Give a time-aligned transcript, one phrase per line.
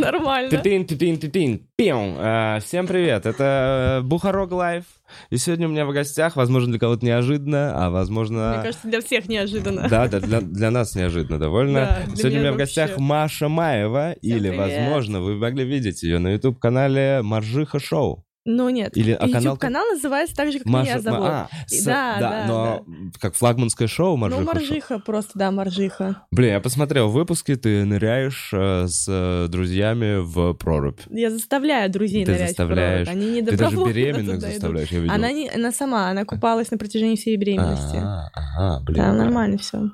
[0.12, 0.50] Нормально.
[0.50, 0.86] Тытин,
[1.18, 2.14] тытин, пиу.
[2.18, 4.84] А, Всем привет, это э, Бухарог Live.
[5.30, 8.52] И сегодня у меня в гостях, возможно, для кого-то неожиданно, а возможно...
[8.54, 9.88] Мне кажется, для всех неожиданно.
[9.88, 12.04] Да, да, для, для нас неожиданно довольно.
[12.06, 13.02] Да, Сегодня у меня меня в гостях вообще.
[13.02, 14.58] Маша Маева, или, привет.
[14.58, 18.24] возможно, вы могли видеть ее на YouTube-канале Маржиха Шоу.
[18.56, 18.96] Ну нет.
[18.96, 19.42] Или а канал...
[19.42, 21.28] YouTube-канал называется так же, как Маша- меня зовут.
[21.28, 22.84] А, с- Да, да, но
[23.20, 24.54] как флагманское шоу Маржиха ну, Шоу.
[24.54, 26.22] Маржиха просто, да, Маржиха.
[26.30, 31.00] Блин, я посмотрел выпуски, ты ныряешь э, с э, друзьями в прорубь.
[31.10, 33.06] Я заставляю друзей Ты нырять в заставляешь.
[33.06, 33.22] прорубь.
[33.22, 34.42] Они не Ты даже беременных идут.
[34.42, 35.14] заставляешь, я видел.
[35.14, 37.96] Она, не, она сама, она купалась на протяжении всей беременности.
[37.96, 38.98] А, ага, блин.
[38.98, 39.90] Да, нормально все.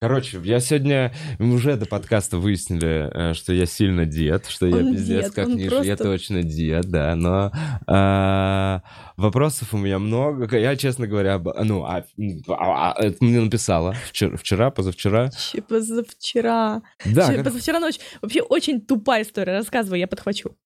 [0.00, 4.76] Короче, я сегодня мы уже до подкаста выяснили, э, что я сильно дед, что я
[4.76, 5.64] Он пиздец дед, как ниже.
[5.64, 7.50] Я просто- точно дед, да, но
[7.86, 8.82] а,
[9.16, 10.58] вопросов у меня много.
[10.58, 12.04] Я, честно говоря, ну, а,
[12.48, 15.30] а, а, это мне написала вчера, вчера, позавчера.
[15.30, 16.82] Че, позавчера.
[17.04, 17.98] Да, Че, как- позавчера ночь.
[18.22, 19.52] Вообще очень тупая история.
[19.58, 20.56] Рассказывай, я подхвачу.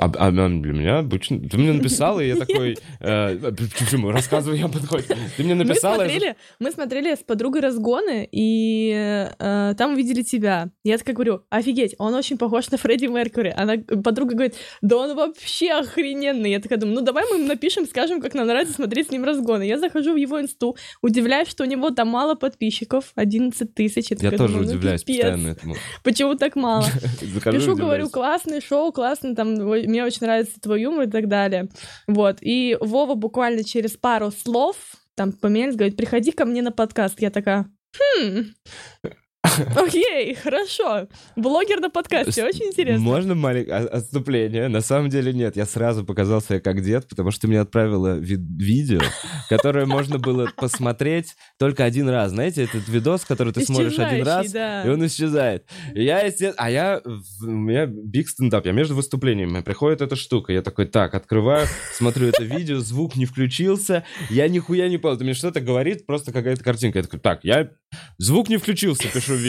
[0.00, 1.40] А, а для меня обычно...
[1.48, 2.76] Ты мне написала, и я такой...
[3.00, 4.10] э, Почему?
[4.10, 5.08] Рассказывай, я подходит.
[5.36, 6.02] Ты мне Мы написала...
[6.02, 10.70] я смотрели, мы смотрели с подругой разгоны, и э, там увидели тебя.
[10.84, 13.52] Я такая говорю, офигеть, он очень похож на Фредди Меркьюри.
[13.56, 16.50] Она, подруга говорит, да он вообще охрененный.
[16.52, 19.24] Я такая думаю, ну давай мы ему напишем, скажем, как нам нравится смотреть с ним
[19.24, 19.64] разгоны.
[19.64, 24.10] Я захожу в его инсту, удивляюсь, что у него там мало подписчиков, 11 тысяч.
[24.10, 25.74] Я такая тоже думаю, ну, удивляюсь пипец, постоянно этому.
[26.04, 26.82] Почему так мало?
[27.20, 27.78] Захожу, Пишу, удивляюсь.
[27.78, 29.56] говорю, классный шоу, классно, там,
[29.88, 31.68] мне очень нравится твой юмор и так далее.
[32.06, 34.76] Вот, и Вова буквально через пару слов,
[35.14, 37.20] там, поменялись, говорит, приходи ко мне на подкаст.
[37.20, 37.66] Я такая,
[37.98, 38.44] хм,
[39.76, 41.08] окей, хорошо.
[41.36, 43.04] Блогер на подкасте, очень интересно.
[43.04, 44.68] Можно маленькое отступление?
[44.68, 48.16] На самом деле нет, я сразу показал себя как дед, потому что ты мне отправила
[48.18, 49.00] ви- видео,
[49.48, 52.30] которое можно было посмотреть только один раз.
[52.30, 54.84] Знаете, этот видос, который ты смотришь один раз, да.
[54.84, 55.64] и он исчезает.
[55.94, 60.52] И я, есте- а я, у меня биг стендап, я между выступлениями, приходит эта штука,
[60.52, 65.24] я такой, так, открываю, смотрю это видео, звук не включился, я нихуя не понял, ты
[65.24, 66.98] мне что-то говорит, просто какая-то картинка.
[66.98, 67.70] Я такой, так, я,
[68.18, 69.47] звук не включился, пишу видео.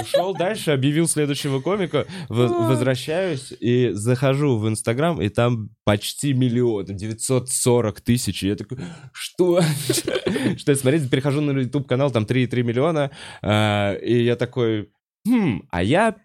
[0.00, 8.00] Ушел дальше, объявил следующего комика, возвращаюсь и захожу в Инстаграм, и там почти миллион, 940
[8.00, 8.42] тысяч.
[8.42, 8.78] И я такой,
[9.12, 9.60] что?
[10.56, 11.10] Что я смотреть?
[11.10, 13.10] Перехожу на YouTube канал, там 3,3 миллиона,
[13.42, 14.90] а, и я такой,
[15.26, 16.16] хм, а я...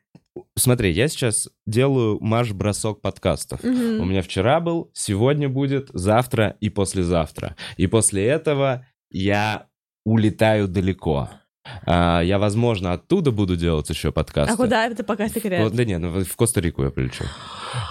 [0.57, 3.61] Смотри, я сейчас делаю марш-бросок подкастов.
[3.63, 7.57] У меня вчера был, сегодня будет, завтра и послезавтра.
[7.75, 9.67] И после этого я
[10.06, 11.29] улетаю далеко.
[11.85, 14.53] А, я, возможно, оттуда буду делать еще подкасты.
[14.53, 15.72] А куда это пока Вот, секрет?
[15.73, 17.25] да нет, ну, в Коста-Рику я прилечу.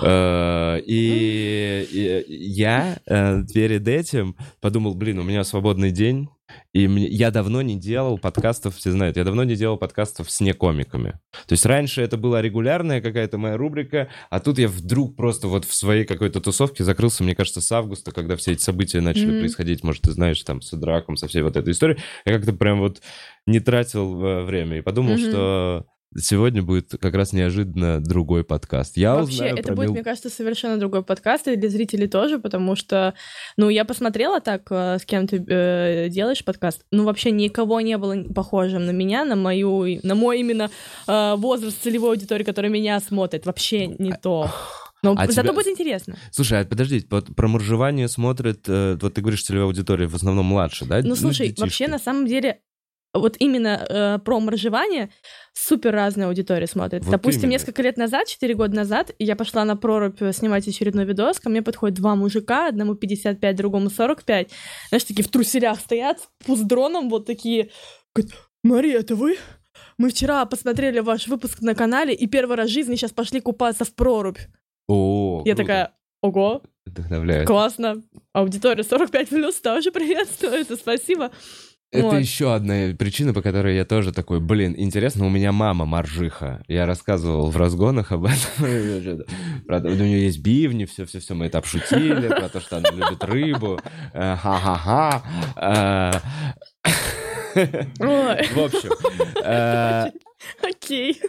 [0.02, 6.28] Э, И и я э, перед этим подумал, блин, у меня свободный день,
[6.72, 10.40] и мне- я давно не делал подкастов, все знают, я давно не делал подкастов с
[10.40, 11.12] некомиками.
[11.46, 15.64] То есть раньше это была регулярная какая-то моя рубрика, а тут я вдруг просто вот
[15.64, 19.40] в своей какой-то тусовке закрылся, мне кажется, с августа, когда все эти события начали Мгм.
[19.40, 21.98] происходить, может, ты знаешь, там, с драком, со всей вот этой историей.
[22.24, 23.00] Я как-то прям вот
[23.46, 25.20] не тратил э, время и подумал, Мгм.
[25.28, 28.96] что сегодня будет как раз неожиданно другой подкаст.
[28.96, 32.08] Я Вообще, узнаю это про будет, Мил- мне кажется, совершенно другой подкаст, и для зрителей
[32.08, 33.14] тоже, потому что,
[33.56, 37.96] ну, я посмотрела так, э, с кем ты э, делаешь подкаст, ну, вообще никого не
[37.98, 40.70] было похожим на меня, на мою, на мой именно
[41.06, 44.50] э, возраст целевой аудитории, которая меня смотрит, вообще не то.
[45.02, 46.16] Но а зато тебя- будет интересно.
[46.30, 50.84] Слушай, а подожди, про моржевание смотрит, э, вот ты говоришь, целевая аудитория в основном младше,
[50.84, 51.00] да?
[51.02, 51.60] Ну, слушай, детишки.
[51.60, 52.60] вообще, на самом деле,
[53.12, 55.10] вот именно э, про моржевание
[55.52, 57.04] супер разная аудитория смотрит.
[57.04, 57.52] Вот Допустим, именно.
[57.52, 61.48] несколько лет назад, 4 года назад, я пошла на прорубь э, снимать очередной видос, ко
[61.48, 64.50] мне подходят два мужика, одному 55, другому 45.
[64.90, 67.70] Знаешь, такие в труселях стоят, с дроном вот такие.
[68.14, 69.36] Говорят, Мария, это вы?
[69.98, 73.84] Мы вчера посмотрели ваш выпуск на канале и первый раз в жизни сейчас пошли купаться
[73.84, 74.38] в прорубь.
[74.88, 75.66] О, Я круто.
[75.66, 77.46] такая, ого, Вдохновляет.
[77.46, 78.02] классно.
[78.32, 81.30] Аудитория 45 плюс тоже приветствует, спасибо.
[81.92, 82.20] Это Вот.
[82.20, 86.62] еще одна причина, по которой я тоже такой, блин, интересно, у меня мама моржиха.
[86.68, 88.36] Я рассказывал в разгонах об этом.
[88.60, 93.80] У нее есть бивни, все-все-все, мы это обшутили, про то, что она любит рыбу.
[94.12, 95.22] Э, Ха-ха-ха.
[95.56, 96.12] Э,
[97.54, 98.90] В общем,
[99.44, 100.10] э,
[100.62, 101.20] окей.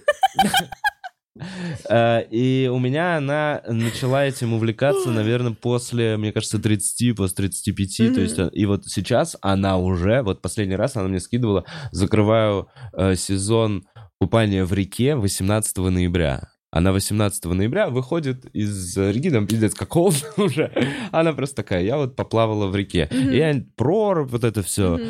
[1.89, 7.97] Э, И у меня она начала этим увлекаться, наверное, после, мне кажется, 30, после 35.
[7.97, 8.21] То Мгм.
[8.21, 13.15] есть, э, и вот сейчас она уже, вот последний раз она мне скидывала, закрываю э,
[13.15, 13.83] сезон
[14.19, 16.49] купания в реке 18 ноября.
[16.73, 20.71] Она 18 ноября выходит из реки, там пиздец, как холодно уже.
[21.11, 23.09] Она просто такая, я вот поплавала в реке.
[23.11, 23.31] Мгм.
[23.31, 25.07] И я прорубь, вот это все, Мгм.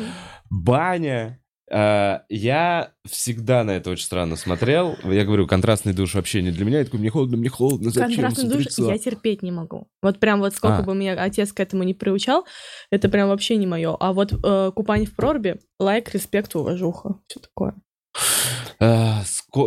[0.50, 1.38] баня,
[1.72, 4.96] я всегда на это очень странно смотрел.
[5.04, 6.78] Я говорю, контрастный душ вообще не для меня.
[6.80, 9.88] Я такой, мне холодно, мне холодно, зачем Контрастный душ смотреться?» я терпеть не могу.
[10.02, 10.82] Вот прям вот сколько А.
[10.82, 12.46] бы меня отец к этому не приучал,
[12.90, 13.96] это прям вообще не мое.
[13.98, 17.74] А вот э, купание в проруби, лайк, респект, уважуха, все такое.
[18.78, 19.22] А,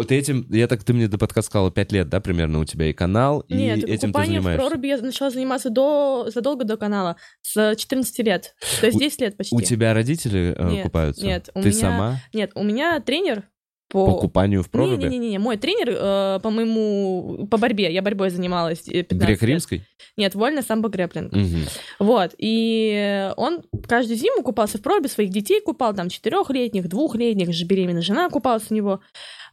[0.07, 2.89] Ты этим, я так, ты мне до подкаста сказала, 5 лет, да, примерно у тебя
[2.89, 4.67] и канал, и Нет, этим ты купание в занимаешься.
[4.67, 8.55] проруби я начала заниматься до, задолго до канала, с 14 лет.
[8.81, 9.55] То есть У- 10 лет почти.
[9.55, 11.25] У тебя родители э, Нет, купаются?
[11.25, 13.43] нет, у Ты меня сама Нет, у меня тренер
[13.89, 14.19] по, по...
[14.19, 15.05] купанию в проруби?
[15.05, 17.47] Не-не-не, мой тренер э, по моему...
[17.49, 19.27] По борьбе, я борьбой занималась э, 15 лет.
[19.27, 19.83] Грек-римской?
[20.17, 21.33] Нет, вольно самбо грэплинг.
[21.33, 21.65] Мгм.
[21.99, 27.65] Вот, и он каждую зиму купался в проруби, своих детей купал, там, четырехлетних, двухлетних, же
[27.65, 29.01] беременная жена купалась у него.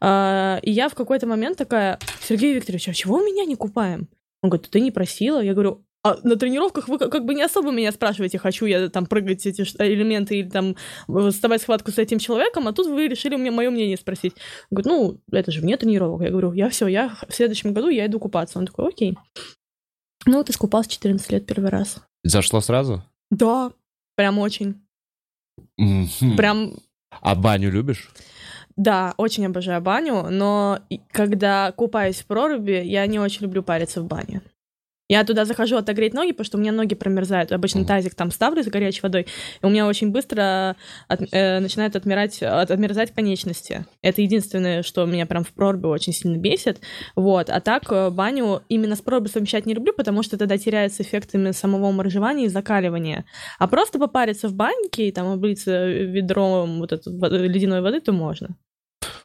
[0.00, 4.08] А, И я в какой-то момент такая, Сергей Викторович, а чего меня не купаем?
[4.42, 5.40] Он говорит, ты не просила?
[5.40, 9.06] Я говорю, а на тренировках вы как бы не особо меня спрашиваете, хочу я там
[9.06, 10.74] прыгать эти элементы или там
[11.08, 13.96] э, вставать в схватку с этим человеком, а тут вы решили у меня мое мнение
[13.96, 14.34] спросить.
[14.70, 14.86] Он говорит,
[15.30, 16.22] ну, это же вне тренировок.
[16.22, 18.58] Я говорю, я все, я в следующем году я иду купаться.
[18.58, 19.16] Он такой, окей.
[20.26, 21.98] Ну, вот искупался 14 лет первый раз.
[22.24, 23.02] Зашло сразу?
[23.30, 23.72] Да,
[24.16, 24.82] прям очень.
[26.36, 26.74] Прям,
[27.20, 28.10] А баню любишь?
[28.76, 30.80] да, очень обожаю баню, но
[31.12, 34.42] когда купаюсь в проруби, я не очень люблю париться в бане.
[35.12, 37.52] Я туда захожу отогреть ноги, потому что у меня ноги промерзают.
[37.52, 37.88] Обычно Мгм.
[37.88, 39.26] тазик там ставлю с горячей водой,
[39.62, 40.74] и у меня очень быстро
[41.06, 43.84] от- э, начинают отмирать, от- отмерзать конечности.
[44.00, 46.80] Это единственное, что меня прям в прорубе очень сильно бесит.
[47.14, 47.50] Вот.
[47.50, 51.34] А так э, баню именно с прорубью совмещать не люблю, потому что тогда теряется эффект
[51.34, 53.26] именно самого моржевания и закаливания.
[53.58, 58.12] А просто попариться в баньке и там облиться ведром вот этой воды- ледяной воды, то
[58.12, 58.56] можно.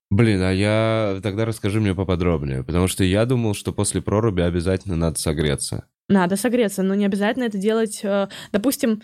[0.09, 1.19] Блин, а я...
[1.21, 5.85] Тогда расскажи мне поподробнее, потому что я думал, что после проруби обязательно надо согреться.
[6.07, 7.99] Надо согреться, но не обязательно это делать.
[8.03, 9.01] э, Допустим,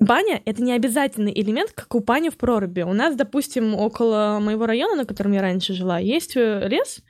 [0.00, 2.80] баня— это не обязательный элемент к купанию в проруби.
[2.80, 7.00] У нас, допустим, около моего района, на котором я раньше жила, есть э, лес,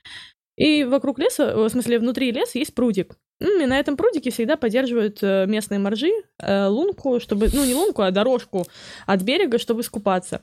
[0.56, 3.16] и вокруг леса, в смысле, внутри леса есть прудик.
[3.40, 6.10] М, И на этом прудике всегда поддерживают э, местные моржи,
[6.42, 8.66] лунку, чтобы, ну не лунку, а дорожку
[9.06, 10.42] от берега, чтобы искупаться.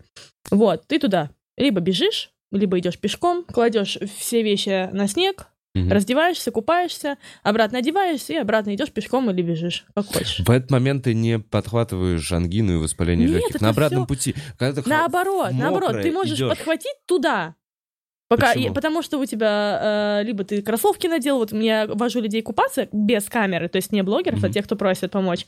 [0.50, 5.92] Вот, ты туда либо бежишь, либо идешь пешком, кладешь все вещи на снег, Мгм.
[5.92, 10.40] Раздеваешься, купаешься, обратно одеваешься и обратно идешь пешком или бежишь, как хочешь.
[10.40, 13.62] В этот момент ты не подхватываешь ангину и воспаление Нет, легких.
[13.62, 14.36] На обратном всё- пути.
[14.58, 16.50] Когда ты Наоборот, наоборот, мокрая ты можешь идёшь.
[16.50, 17.54] подхватить туда.
[18.28, 22.42] Пока, и- потому что у тебя э, либо ты кроссовки надел, вот я вожу людей
[22.42, 24.54] купаться без камеры, то есть не блогеров, а Мгм.
[24.54, 25.46] тех, кто просит помочь.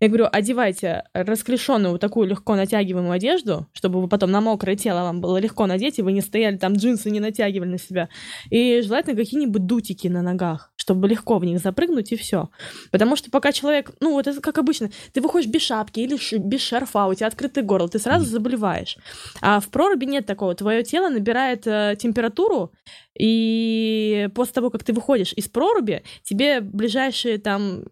[0.00, 5.02] Я говорю, одевайте расклешенную вот такую легко натягиваемую одежду, чтобы вы потом на мокрое тело
[5.02, 8.08] вам было легко надеть, и вы не стояли там, джинсы не натягивали на себя.
[8.48, 12.48] И желательно какие-нибудь дутики на ногах, чтобы легко в них запрыгнуть, и все.
[12.90, 16.62] Потому что пока человек, ну вот это как обычно, ты выходишь без шапки или без
[16.62, 18.96] шарфа, у тебя открытый горло, ты сразу заболеваешь.
[19.42, 20.54] А в проруби нет такого.
[20.54, 22.72] Твое тело набирает э, температуру,
[23.18, 27.82] и после того, как ты выходишь из проруби, тебе ближайшие там,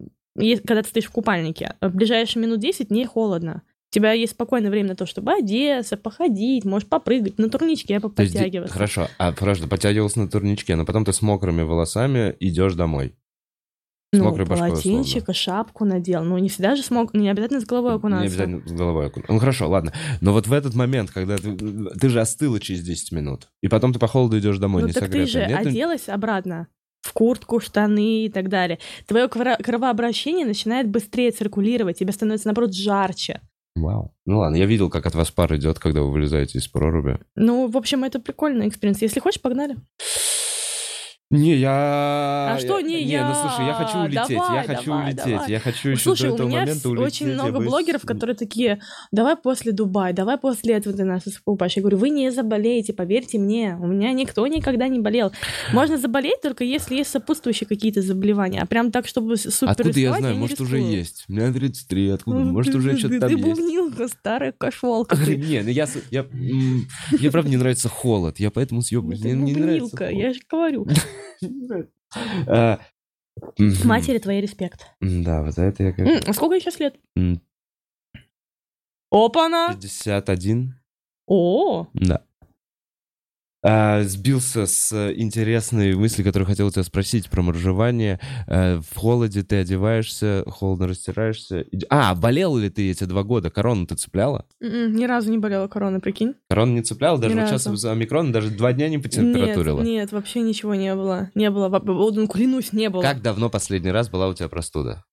[0.65, 3.63] когда ты стоишь в купальнике, э, ближайшие минут 10 не холодно.
[3.91, 8.07] У тебя есть спокойное время на то, чтобы одеться, походить, можешь попрыгать, на турничке То
[8.19, 8.73] есть, подтягиваться.
[8.73, 13.15] Хорошо, а подожди, подтягивался на турничке, но потом ты с мокрыми волосами идешь домой.
[14.11, 16.23] С Ну, полотенчик, шапку надел.
[16.23, 18.23] Ну, не всегда же смог, не обязательно с головой окунаться.
[18.23, 19.93] Не обязательно с головой окун- Ну хорошо, ладно.
[20.19, 23.93] Но вот в этот момент, когда ты, ты же остыла через 10 минут, и потом
[23.93, 25.25] ты по холоду идешь домой, ну, не так согретая.
[25.25, 25.67] ты же Нет?
[25.67, 26.67] оделась обратно
[27.09, 28.77] в куртку, штаны и так далее.
[29.07, 33.41] Твое кро- кровообращение начинает быстрее циркулировать, тебе становится, наоборот, жарче.
[33.75, 34.13] Вау.
[34.25, 37.19] Ну ладно, я видел, как от вас пар идет, когда вы вылезаете из проруби.
[37.35, 39.01] Ну, в общем, это прикольный experience.
[39.01, 39.77] Если хочешь, погнали.
[41.31, 42.55] Не, я...
[42.55, 43.27] А что не Не, я?
[43.27, 45.51] ну слушай, я хочу улететь, Давай, я хочу давай, улететь, давай.
[45.51, 47.05] я хочу еще Слушай, до у этого меня момента улететь.
[47.07, 48.79] очень я много бы- блогеров, которые такие,
[49.11, 51.73] давай после Дубая, давай после этого ты нас искупаешь.
[51.73, 55.31] Я говорю, вы не заболеете, поверьте мне, у меня никто никогда не болел.
[55.71, 60.13] Можно заболеть только если есть сопутствующие какие-то заболевания, а прям так, чтобы супер Откуда я
[60.17, 60.97] знаю, не может уже рискую.
[60.97, 61.25] есть.
[61.29, 62.39] У меня 33, откуда?
[62.39, 63.45] Ну, Может ты- уже ты- что-то ты- там Ты есть.
[63.47, 65.15] бубнилка, старая кошелка.
[65.15, 65.35] ты.
[65.37, 69.21] Не, ну я, я, мне правда не нравится холод, я поэтому Ну, съебываюсь.
[69.21, 70.87] ты Мне не нравится бубнилка, я же говорю.
[73.85, 74.87] Матери твоей респект.
[74.99, 76.27] Да, вот это я как...
[76.27, 76.99] А сколько ей сейчас лет?
[79.11, 79.73] Опа-на!
[79.73, 80.75] 51,
[81.25, 82.25] О, да.
[83.61, 88.17] А, сбился с э, интересной мысли, которую хотел у тебя спросить про моржевание.
[88.47, 91.65] Э, в холоде ты одеваешься, холодно растираешься.
[91.89, 93.49] А, болел ли ты эти два года?
[93.49, 94.45] Корону ты цепляла?
[94.61, 96.35] м-м, ни разу не болела корона, прикинь.
[96.49, 97.17] Корону не цепляла?
[97.17, 97.75] Даже Ни вот сейчас разу.
[97.75, 99.81] за омикрон даже два дня не Нет, потемпературила?
[99.81, 101.29] нет, вообще ничего не было.
[101.35, 101.67] Не было.
[101.83, 103.01] Ну, клянусь, не было.
[103.01, 105.03] Как давно последний раз была у тебя простуда?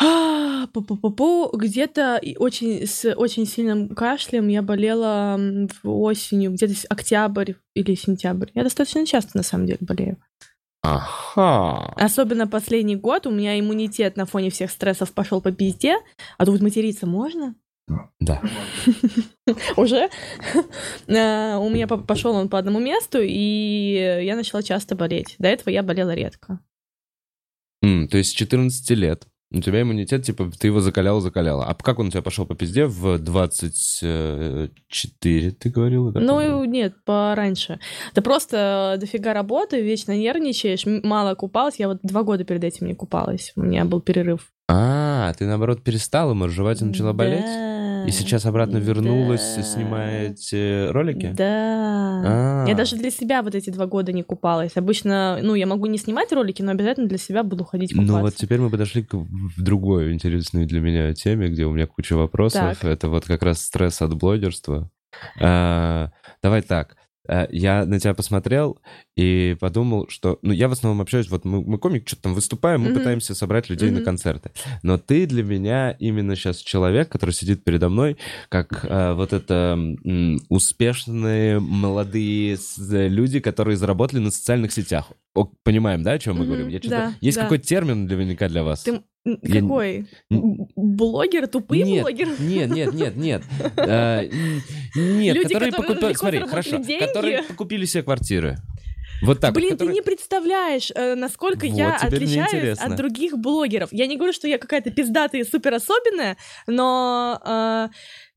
[0.60, 5.40] А, пу-пу-пу-пу, где-то очень, с очень сильным кашлем я болела
[5.84, 8.50] осенью, где-то октябрь или сентябрь.
[8.54, 10.18] Я достаточно часто, на самом деле, болею.
[10.82, 11.92] Ага.
[11.96, 15.96] Особенно последний год у меня иммунитет на фоне всех стрессов пошел по пизде.
[16.36, 17.54] А тут материться можно?
[18.18, 18.42] Да.
[19.76, 20.08] Уже?
[21.06, 25.36] Э, У меня пошел он по одному месту, и я начала часто болеть.
[25.38, 26.60] До этого я болела редко.
[27.82, 31.66] То есть с 14 лет у тебя иммунитет, типа, ты его закаляла, закаляла.
[31.66, 36.12] А как он у тебя пошел по пизде в 24, ты говорила?
[36.12, 36.20] да?
[36.20, 37.80] Ну, нет, пораньше.
[38.14, 41.74] Ты просто дофига работы, вечно нервничаешь, мало купалась.
[41.78, 43.52] Я вот два года перед этим не купалась.
[43.56, 44.52] У меня был перерыв.
[44.68, 47.40] А, ты наоборот перестала, моржевать и начала болеть?
[47.40, 47.69] Да.
[48.06, 49.62] И сейчас обратно вернулась, Да.
[49.62, 51.32] снимаете ролики?
[51.34, 52.22] Да.
[52.24, 52.64] А.
[52.68, 54.76] Я даже для себя вот эти два года не купалась.
[54.76, 58.12] Обычно, ну, я могу не снимать ролики, но обязательно для себя буду ходить купаться.
[58.12, 59.14] Ну вот теперь мы подошли к
[59.56, 62.78] другой интересной для меня теме, где у меня куча вопросов.
[62.80, 62.84] Так.
[62.84, 64.90] Это вот как раз стресс от блогерства.
[65.40, 66.10] А,
[66.42, 66.96] давай так.
[67.28, 68.78] А, Я на тебя посмотрел
[69.20, 70.38] и подумал, что...
[70.40, 72.98] Ну, я в основном общаюсь, вот мы, мы комик, что-то там выступаем, мы Мгм.
[72.98, 74.04] пытаемся собрать людей на Мгм.
[74.06, 74.50] концерты.
[74.82, 78.16] Но ты для меня именно сейчас человек, который сидит передо мной,
[78.48, 85.12] как а, вот это м, успешные молодые с- люди, которые заработали на социальных сетях.
[85.34, 86.68] О, понимаем, да, о чем мы Мгм, говорим?
[86.68, 87.42] Я да, Есть да.
[87.42, 88.82] какой-то термин наверняка для вас?
[88.82, 89.02] Ты
[89.42, 90.06] Я какой?
[90.30, 91.46] М, Блогер?
[91.46, 92.30] Тупые нет, блогеры?
[92.38, 93.42] Нет, нет, нет, нет.
[93.76, 94.62] А, н-
[94.96, 96.14] Нет, Люди, которые которые покупали...
[96.14, 96.76] Смотри, хорошо.
[96.78, 97.04] деньги.
[97.04, 98.56] Которые покупили себе квартиры.
[99.22, 103.36] Вот так вот, Блин, которые- ты не представляешь, э, насколько Вот, я отличаюсь от других
[103.38, 103.88] блогеров.
[103.92, 106.36] Я не говорю, что я какая-то пиздатая и супер особенная,
[106.66, 107.88] но э,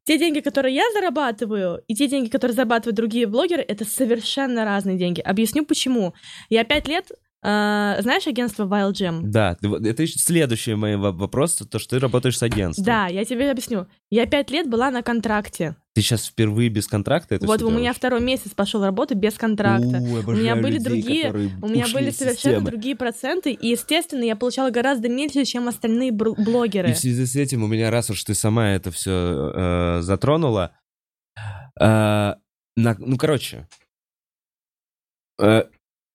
[0.06, 4.98] те деньги, которые я зарабатываю, и те деньги, которые зарабатывают другие блогеры, это совершенно разные
[4.98, 5.22] деньги.
[5.22, 6.14] Объясню почему.
[6.50, 7.16] Я пять лет, э,
[8.02, 9.20] знаешь агентство Wild Gem?
[9.24, 12.86] Да, вот- это следующий мой во- вопрос, то, что ты работаешь с агентством.
[12.86, 13.88] Да, я тебе объясню.
[14.10, 15.76] Я пять лет была на контракте.
[15.96, 20.00] Ты сейчас впервые без контракта это вот у меня второй месяц пошел работы без контракта.
[20.00, 21.32] У, у меня были людей, другие-
[21.62, 22.66] У меня были совершенно системы.
[22.72, 26.90] другие проценты, и, естественно, я получала гораздо меньше, чем остальные блогеры.
[26.90, 30.76] И в связи с этим у меня, раз уж ты сама это все затронула,
[31.80, 32.38] э, на-
[32.98, 33.68] ну, короче,
[35.40, 35.64] э,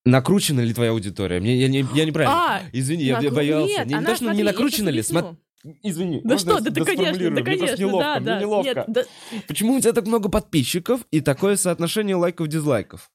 [0.05, 1.39] накручена ли твоя аудитория?
[1.41, 2.37] Мне, я, не, я неправильно.
[2.37, 3.69] А, Извини, я, я накру- боялся.
[3.79, 5.37] Нет, не, она, то, что смотри, не накручена ли, объясню.
[5.83, 6.21] Извини.
[6.25, 8.41] Да что, да, да, конечно, да, Мне просто конечно, неловко, да, мне да.
[8.41, 8.75] неловко.
[8.75, 9.03] Нет, да,
[9.47, 13.11] Почему у тебя так много подписчиков и такое соотношение лайков-дизлайков?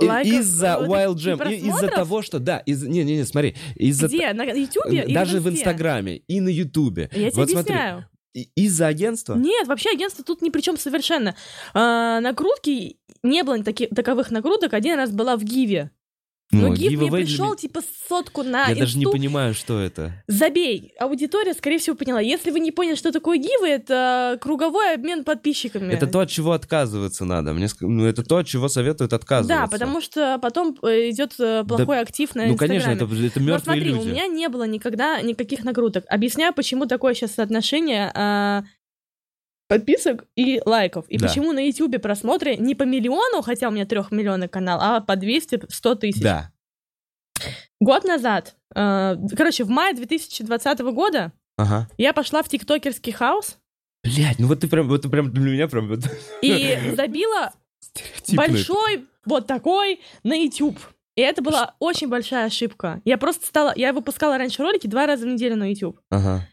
[0.00, 4.32] И- Лайков, Из-за э, Wild Jam, из-за того, что, да, из не-не-не, смотри, из-за где?
[4.32, 5.48] На Ютубе даже в?
[5.48, 7.08] Инстаграме и на Ютубе.
[7.12, 8.06] Я тебе Вот смотри, объясняю.
[8.34, 9.34] и- из-за агентства?
[9.36, 11.36] Нет, вообще агентство тут ни при чем совершенно.
[11.72, 14.72] А, накрутки не было таки- таковых накруток.
[14.74, 15.90] Один раз была в Гиве.
[16.54, 19.12] Но Ну, Гив мне для пришел меня- типа сотку на Я даже не инсту.
[19.12, 20.12] понимаю, что это.
[20.26, 20.92] Забей.
[20.98, 22.20] Аудитория, скорее всего, поняла.
[22.20, 25.92] Если вы не поняли, что такое гивы, это круговой обмен подписчиками.
[25.92, 27.52] Это то, от чего отказываться надо.
[27.52, 29.62] Мне, ну, это то, от чего советуют отказываться.
[29.62, 33.46] Да, потому что потом э, идет э, плохой актив на Ну, конечно, это, это Но
[33.46, 33.98] мертвые смотри, люди.
[34.00, 36.04] у меня не было никогда никаких накруток.
[36.08, 38.64] Объясняю, почему такое сейчас соотношение а,
[39.78, 41.06] подписок и лайков.
[41.08, 41.26] И Да.
[41.28, 45.94] почему на Ютубе просмотры не по миллиону, хотя у меня трехмиллионный канал, а по 200-100
[45.96, 46.22] тысяч.
[46.22, 46.50] Да.
[47.80, 51.88] Год назад, э, короче, в мае 2020 года Ага.
[51.98, 53.58] я пошла в тиктокерский хаус
[54.04, 55.90] Блять, ну вот ты прям, вот ты прям для меня прям
[56.42, 57.52] и забила
[58.34, 60.78] большой вот такой на YouTube.
[61.16, 63.00] И это была очень большая ошибка.
[63.04, 63.72] Я просто стала...
[63.76, 66.00] Я выпускала раньше ролики два раза в неделю на YouTube.
[66.10, 66.46] Ага.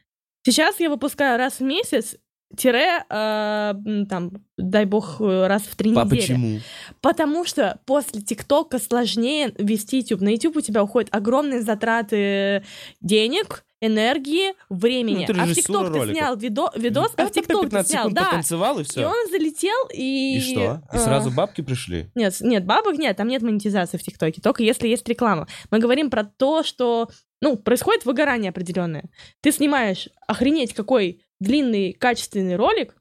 [0.43, 2.15] Сейчас я выпускаю раз в месяц,
[2.55, 3.73] тире, э,
[4.09, 6.19] там, дай бог, э, раз в три А недели.
[6.19, 6.59] почему?
[7.01, 10.21] Потому что после ТикТока сложнее вести YouTube.
[10.21, 12.63] На YouTube у тебя уходят огромные затраты
[13.01, 15.25] денег, энергии, времени.
[15.27, 18.25] Ну, а в ТикТок ты снял видо- видос, а в ТикТок ты 15 снял, да.
[18.25, 19.07] потанцевал и И все.
[19.07, 20.37] он залетел, и...
[20.37, 20.83] И что?
[20.93, 22.11] И э, сразу бабки пришли?
[22.13, 25.47] Нет, нет, бабок нет, там нет монетизации в ТикТоке, только если есть реклама.
[25.71, 27.09] Мы говорим про то, что,
[27.41, 29.05] ну, происходит выгорание определенное.
[29.41, 32.95] Ты снимаешь охренеть какой длинный, качественный ролик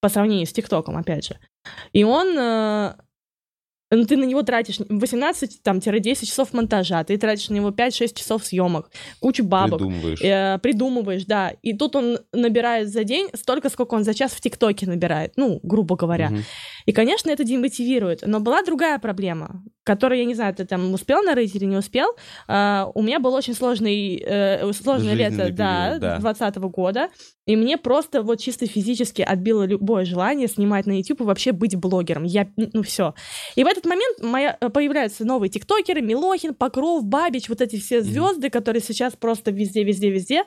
[0.00, 1.38] по сравнению с ТикТоком, опять же,
[1.92, 2.94] и он э,
[3.90, 8.90] ну, ты на него тратишь 18-10 часов монтажа, ты тратишь на него 5-6 часов съемок,
[9.20, 10.20] кучу бабок, Придумываешь.
[10.22, 11.52] э, придумываешь, да.
[11.62, 15.60] И тут он набирает за день столько, сколько он за час в ТикТоке набирает, ну,
[15.62, 16.30] грубо говоря.
[16.30, 16.42] Мгм.
[16.86, 18.22] И, конечно, это демотивирует.
[18.26, 22.08] Но была другая проблема, которую, я не знаю, ты там успел нарыть или не успел.
[22.48, 26.18] А, у меня был очень сложный, э, сложное лето, Жизненный да, период, да.
[26.18, 27.08] 20 года.
[27.46, 31.76] И мне просто вот чисто физически отбило любое желание снимать на YouTube и вообще быть
[31.76, 32.24] блогером.
[32.24, 33.14] Я, ну, все.
[33.54, 38.02] И в этот момент моя, э, появляются новые тиктокеры, Милохин, Покров, Бабич, вот эти все
[38.02, 40.42] звезды, которые сейчас просто везде, везде, везде.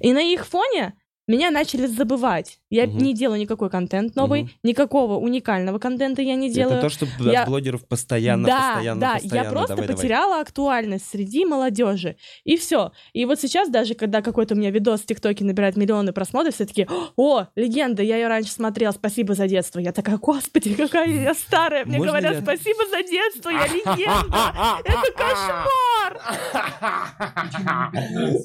[0.00, 0.94] И на их фоне
[1.28, 2.58] меня начали забывать.
[2.70, 2.98] Я Мгм.
[2.98, 4.50] не делаю никакой контент новый, Мгм.
[4.64, 6.78] никакого уникального контента я не делаю.
[6.78, 9.44] Это то, что Я- от блогеров постоянно, да, постоянно, да, постоянно.
[9.46, 9.96] я просто давай, давай.
[10.02, 12.16] потеряла актуальность среди молодежи.
[12.44, 12.92] И все.
[13.12, 16.64] И вот сейчас даже, когда какой-то у меня видос в ТикТоке набирает миллионы просмотров, все
[16.66, 16.86] таки
[17.16, 19.78] о, легенда, я ее раньше смотрела, спасибо за детство.
[19.78, 21.84] Я такая, господи, какая я старая.
[21.84, 24.80] Мне Можно говорят, я- спасибо за детство, я легенда.
[24.84, 26.20] Это кошмар.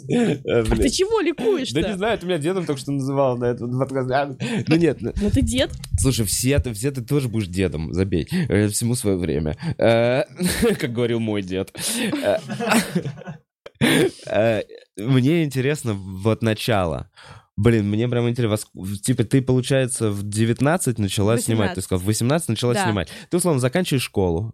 [0.10, 1.22] Э, Ты чего
[1.74, 4.14] Да не знаю, ты меня дедом только что называл на этом подкасте.
[4.14, 4.36] А,
[4.68, 5.72] Ну нет, ну, Ну ты дед.
[6.00, 8.28] слушай, все ты, все ты тоже будешь дедом, забей.
[8.50, 9.56] Э, Всему свое время.
[9.78, 10.24] Э,
[10.80, 11.72] Как говорил мой дед.
[14.28, 14.62] Э,
[14.98, 17.10] Мне интересно вот начало.
[17.58, 18.58] Блин, мне прям интересно,
[19.02, 21.84] типа ты, получается, в 19 начала снимать, ты 18.
[21.84, 22.84] сказал, в 18 начала Да.
[22.86, 23.10] снимать.
[23.30, 24.54] Ты, условно, заканчиваешь школу,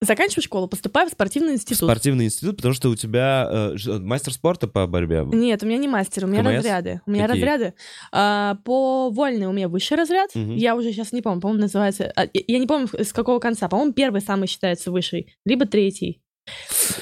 [0.00, 1.88] Заканчиваю школу, поступаю в спортивный институт.
[1.88, 5.24] спортивный институт, потому что у тебя э, ж- мастер спорта по борьбе.
[5.26, 6.52] Нет, у меня не мастер, у меня КМС?
[6.54, 7.00] разряды.
[7.04, 7.42] У меня Какие?
[7.42, 7.74] разряды.
[8.12, 10.30] А, по вольной у меня высший разряд.
[10.36, 10.54] Мгм.
[10.54, 12.12] Я уже сейчас не помню, по-моему, называется...
[12.14, 13.68] а, я- не помню, с какого конца.
[13.68, 16.22] По-моему, первый самый считается высший, либо третий.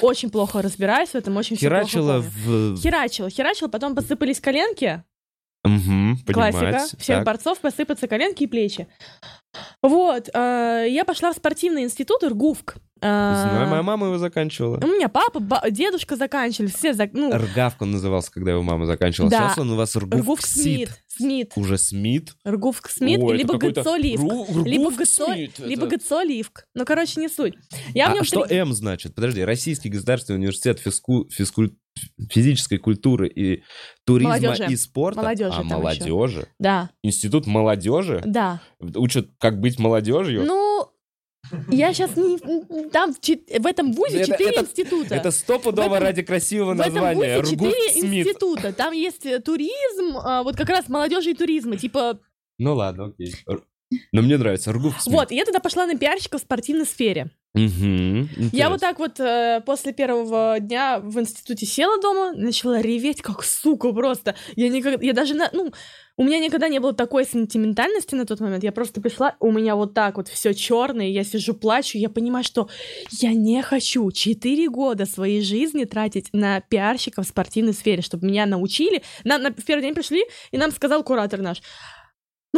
[0.01, 2.75] Очень плохо разбираюсь в этом, очень Херачила помню.
[2.75, 2.81] в...
[2.81, 5.03] Херачила, херачила, потом посыпались коленки.
[5.63, 6.83] Мгм, Классика.
[6.97, 7.25] Всех Так.
[7.25, 8.87] борцов посыпаться коленки и плечи.
[9.83, 10.29] Вот.
[10.33, 12.77] а, я пошла в спортивный институт РГУФК.
[13.01, 14.77] А, Знаю, моя мама его заканчивала.
[14.83, 17.11] У меня папа, ба- дедушка заканчивали, все зак...
[17.13, 19.29] ну, Ргавк он назывался, когда его мама заканчивала.
[19.29, 19.37] Да.
[19.49, 20.89] Сейчас он у вас Ргувк Смит.
[21.07, 21.51] Смит.
[21.55, 22.35] Уже Смит?
[22.45, 24.21] Ргувк Смит, Ой, либо какой-то ГЦО Ливк.
[24.23, 26.63] Ру- Ргувк Либо Смит, это- либо ГЦО Ливк.
[26.75, 27.55] Ну, короче, не суть.
[27.93, 29.15] Я в А нем что М значит?
[29.15, 31.71] Подожди, Российский государственный университет физку- физкуль-
[32.31, 33.63] физической культуры и
[34.05, 34.71] туризма Молодежи.
[34.71, 35.21] и спорта.
[35.21, 36.47] Молодежи а молодежи?
[36.59, 38.21] Да, Институт молодежи?
[38.25, 38.61] да.
[38.79, 40.45] Учат, как быть молодежью?
[40.45, 40.87] Ну,
[41.69, 42.37] я сейчас не...
[42.89, 45.15] Там в этом вузе четыре института.
[45.15, 47.39] Это стопудово ради красивого в этом названия.
[47.39, 48.27] вузе четыре Смит.
[48.27, 48.73] института.
[48.73, 51.77] Там есть э, туризм, а, вот как раз молодежи и туризма.
[51.77, 52.19] Типа,
[52.57, 53.33] Ну ладно, окей.
[54.11, 54.71] Но мне нравится.
[54.71, 55.01] Смит.
[55.05, 57.31] вот, я тогда пошла на пиарщика в спортивной сфере.
[57.53, 63.21] Мгм, Я вот так вот э, после первого дня в институте села дома, начала реветь,
[63.21, 64.35] как сука просто.
[64.55, 65.71] Я никогда, я даже, на, ну,
[66.17, 68.63] у меня никогда не было такой сентиментальности на тот момент.
[68.63, 72.43] Я просто пришла, у меня вот так вот все черное, я сижу, плачу, я понимаю,
[72.43, 72.69] что
[73.11, 78.45] я не хочу 4 года своей жизни тратить на пиарщика в спортивной сфере, чтобы меня
[78.45, 79.01] научили.
[79.23, 81.61] Нам на, в первый день пришли, и нам сказал куратор наш,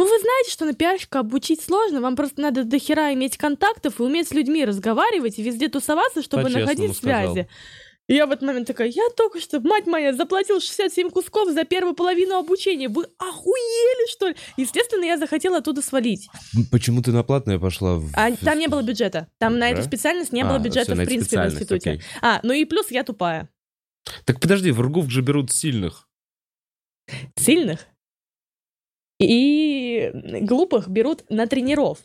[0.04, 4.00] ну, вы знаете, что на пиарщика обучить сложно, вам просто надо до хера иметь контактов
[4.00, 7.34] и уметь с людьми разговаривать и везде тусоваться, чтобы По-честному находить сказал.
[7.34, 7.48] связи.
[8.08, 11.62] И я в этот момент такая, я только что, мать моя, заплатил 67 кусков за
[11.64, 12.88] первую половину обучения.
[12.88, 14.34] Вы охуели, что ли?
[14.56, 16.28] Естественно, я захотела оттуда свалить.
[16.72, 17.96] Почему ты на платное пошла?
[17.98, 19.28] в- А там не было бюджета.
[19.38, 19.86] Там на эту Да?
[19.86, 21.90] специальность не А, было бюджета, на в принципе, в институте.
[21.90, 22.02] окей.
[22.20, 23.48] А, ну и плюс я тупая.
[24.24, 26.08] Так подожди, в Ргувк же берут сильных.
[27.36, 27.86] Сильных.
[29.20, 30.10] И
[30.42, 31.98] глупых берут на тренеров.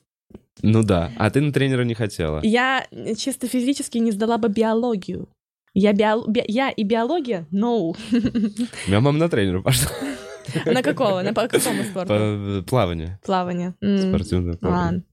[0.62, 2.40] Ну да, а ты на тренера не хотела.
[2.44, 2.86] Я
[3.18, 5.28] чисто физически не сдала бы биологию.
[5.74, 7.46] Я, био- би- я и биология?
[7.52, 7.92] No.
[7.92, 9.92] У меня мама на тренера пошла.
[10.66, 11.22] На какого?
[11.24, 12.08] На по какому спорту?
[12.08, 13.18] По плаванию.
[13.26, 13.74] Плавание.
[13.82, 14.84] Спортивное плавание.
[14.86, 15.04] Ладно.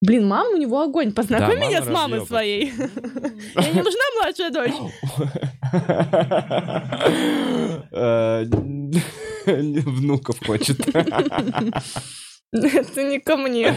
[0.00, 1.12] Блин, мама у него огонь.
[1.12, 2.28] Познакомь Да, меня с мамой разъёбок.
[2.28, 2.72] своей.
[3.56, 4.74] Я не нужна младшая дочь.
[7.90, 8.44] Э,
[9.46, 10.78] Внуков хочет.
[12.52, 13.74] Это не ко мне.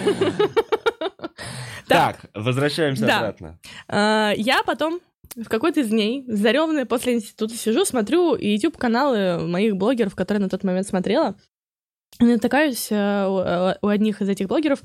[1.88, 3.60] Так, возвращаемся обратно.
[3.88, 5.02] А, Я потом
[5.36, 10.64] в какой-то из дней, зареванная после института, сижу, смотрю YouTube-каналы моих блогеров, которые на тот
[10.64, 11.36] момент смотрела.
[12.20, 14.82] Натыкаюсь э, э, у одних из этих блогеров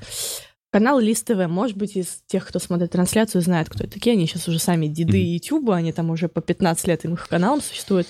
[0.71, 1.47] канал Лист ТВ.
[1.49, 4.15] Может быть, из тех, кто смотрит трансляцию, знает, кто это такие.
[4.15, 5.19] Они сейчас уже сами деды.
[5.19, 8.07] YouTube, они там уже по 15 лет их каналам существуют.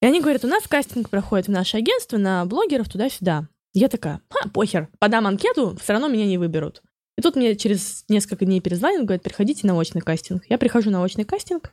[0.00, 3.48] И они говорят, у нас кастинг проходит в наше агентство на блогеров туда-сюда.
[3.74, 6.82] Я такая, а, похер, подам анкету, все равно меня не выберут.
[7.16, 10.44] И тут мне через несколько дней перезвонят, говорят, приходите на очный кастинг.
[10.48, 11.72] Я прихожу на очный кастинг,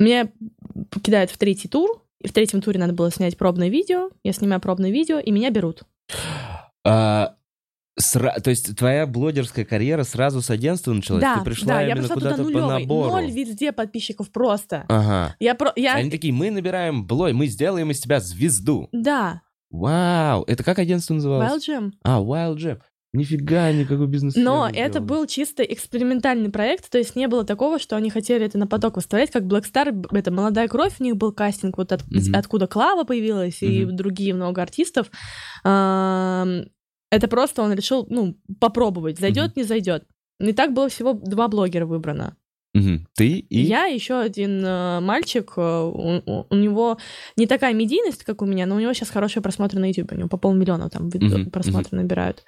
[0.00, 0.30] меня
[1.02, 4.60] кидают в третий тур, и в третьем туре надо было снять пробное видео, я снимаю
[4.60, 5.82] пробное видео, и меня берут.
[6.84, 7.36] А,
[8.00, 11.22] сра- То есть твоя блогерская карьера сразу с агентства началась?
[11.22, 13.10] да, Ты пришла да, я именно туда куда-то по набору?
[13.10, 14.84] Ноль везде подписчиков просто.
[14.88, 15.36] Ага.
[15.38, 15.72] Я про...
[15.76, 15.94] Я...
[15.94, 18.88] Они такие, мы набираем блой, мы сделаем из тебя звезду.
[18.92, 20.42] Да, Вау!
[20.48, 21.48] Это как агентство называлось?
[21.52, 21.92] Wild Gym.
[22.02, 22.80] А, Wild Jam.
[23.12, 24.36] Нифига, никакой бизнес.
[24.36, 28.56] Но это был чисто экспериментальный проект, то есть не было такого, что они хотели это
[28.56, 32.04] на поток выставлять, как Black Star, это «Молодая кровь», у них был кастинг, вот от-
[32.08, 32.34] Мгм.
[32.36, 33.96] откуда Клава появилась, и Мгм.
[33.96, 35.10] другие много артистов.
[37.10, 40.04] Это просто он решил, ну, попробовать, зайдет, не зайдет.
[40.38, 42.36] И так было всего два блогера выбрано.
[42.72, 43.08] Мгм.
[43.16, 43.58] Ты и...
[43.62, 46.98] Я еще один э, мальчик, э, у, у- него
[47.36, 50.14] не такая медийность, как у меня, но у него сейчас хорошие просмотры на YouTube, у
[50.14, 52.44] него по полмиллиона там Мгм, просмотры набирают.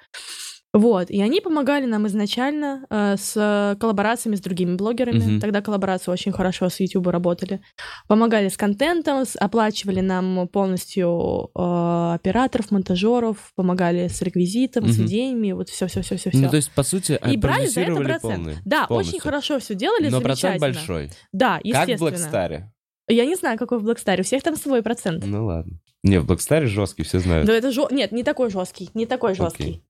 [0.75, 5.19] Вот, и они помогали нам изначально э, с коллаборациями с другими блогерами.
[5.19, 5.39] Мгм.
[5.39, 7.61] Тогда коллаборации очень хорошо с YouTube работали.
[8.07, 15.05] Помогали с контентом, с- оплачивали нам полностью э, операторов, монтажеров, помогали с реквизитом, с Мгм.
[15.05, 17.93] идеями, вот все, все, все, все, Ну, то есть, по сути, И брали за это
[17.95, 18.21] процент.
[18.21, 19.17] полный- Да, полностью.
[19.17, 21.11] очень хорошо все делали, Но процент большой.
[21.31, 21.99] Да, Как в естественно.
[21.99, 22.71] Блэкстаре.
[23.07, 24.19] Я не знаю, какой в Blackstar.
[24.21, 25.23] У всех там свой процент.
[25.23, 25.73] Ну ладно.
[26.03, 27.45] Не, в Блэкстаре жесткий, все знают.
[27.45, 27.87] Да это жё...
[27.91, 29.63] Нет, не такой жесткий, не такой жесткий.
[29.63, 29.83] Окей.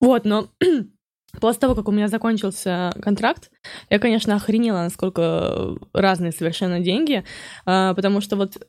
[0.00, 0.48] Вот, но
[1.40, 3.50] после того, как у меня закончился контракт,
[3.90, 7.24] я, конечно, охренела, насколько разные совершенно деньги,
[7.66, 8.66] а, потому что вот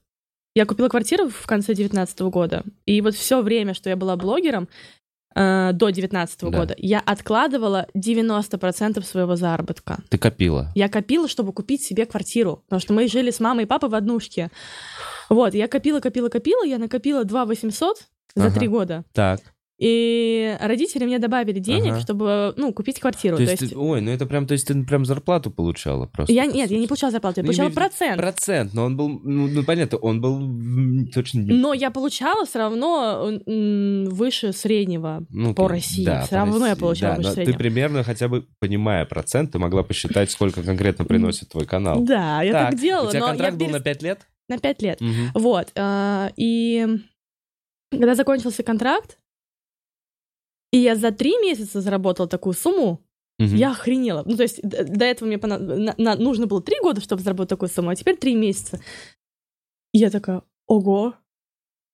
[0.56, 4.68] я купила квартиру в конце 2019 года, и вот все время, что я была блогером,
[5.36, 6.58] а, до 2019 Да.
[6.58, 10.00] года, я откладывала 90% своего заработка.
[10.10, 10.72] Ты копила.
[10.76, 13.96] Я копила, чтобы купить себе квартиру, потому что мы жили с мамой и папой в
[13.96, 14.50] однушке.
[15.30, 17.98] Вот, я копила, копила, копила, я накопила 2 800
[18.36, 18.56] за Ага.
[18.60, 19.06] три года.
[19.13, 19.39] Так.
[19.80, 22.00] И родители мне добавили денег, Ага.
[22.02, 23.38] чтобы, ну, купить квартиру.
[23.38, 26.34] То есть, ты- ой, ну это прям, то есть ты прям зарплату получала просто.
[26.34, 28.18] я, нет, я не получала зарплату, я Ну, получала процент.
[28.18, 31.54] Процент, но он был, ну, ну, понятно, он был точно не...
[31.54, 36.04] Но я получала все равно выше среднего Ну, по России.
[36.04, 37.54] да, Все равно я России, получала да, выше среднего.
[37.54, 42.02] Ты примерно хотя бы понимая процент, ты могла посчитать, сколько конкретно приносит твой канал.
[42.04, 44.20] Да, я так, делала, У тебя но контракт я был перес- на 5 лет?
[44.50, 45.00] на 5 лет.
[45.00, 45.32] Мгм.
[45.36, 45.72] Вот.
[45.78, 46.86] а, И
[47.92, 49.18] когда закончился контракт,
[50.72, 53.00] и я за три месяца заработала такую сумму,
[53.40, 53.56] Мгм.
[53.56, 54.24] я охренела.
[54.26, 57.50] Ну, то есть до этого мне пона- на- на- нужно было три года, чтобы заработать
[57.50, 58.80] такую сумму, а теперь три месяца.
[59.94, 61.16] И я такая, ого,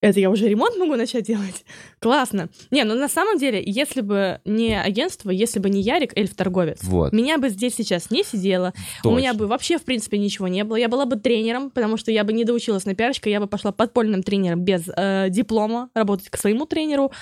[0.06, 1.64] это я уже ремонт могу начать делать?
[1.98, 2.48] Классно.
[2.70, 7.12] Не, ну на самом деле, если бы не агентство, если бы не Ярик, эльф-торговец, Вот,
[7.12, 8.72] меня бы здесь сейчас не сидело,
[9.04, 9.38] у меня точно.
[9.38, 10.76] бы вообще, в принципе, ничего не было.
[10.76, 13.72] Я была бы тренером, потому что я бы не доучилась на пиарщика, я бы пошла
[13.72, 17.12] подпольным тренером без э, диплома, работать к своему тренеру,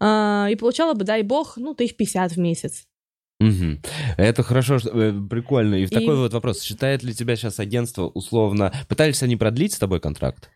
[0.00, 2.84] э, и получала бы, дай бог, ну, тысяч пятьдесят в месяц.
[3.40, 3.82] Мгм.
[4.18, 5.74] Это хорошо, что- э, прикольно.
[5.74, 6.62] И, И- такой вот вопрос.
[6.62, 8.72] Считает ли тебя сейчас агентство условно...
[8.88, 10.48] Пытались они продлить с тобой контракт?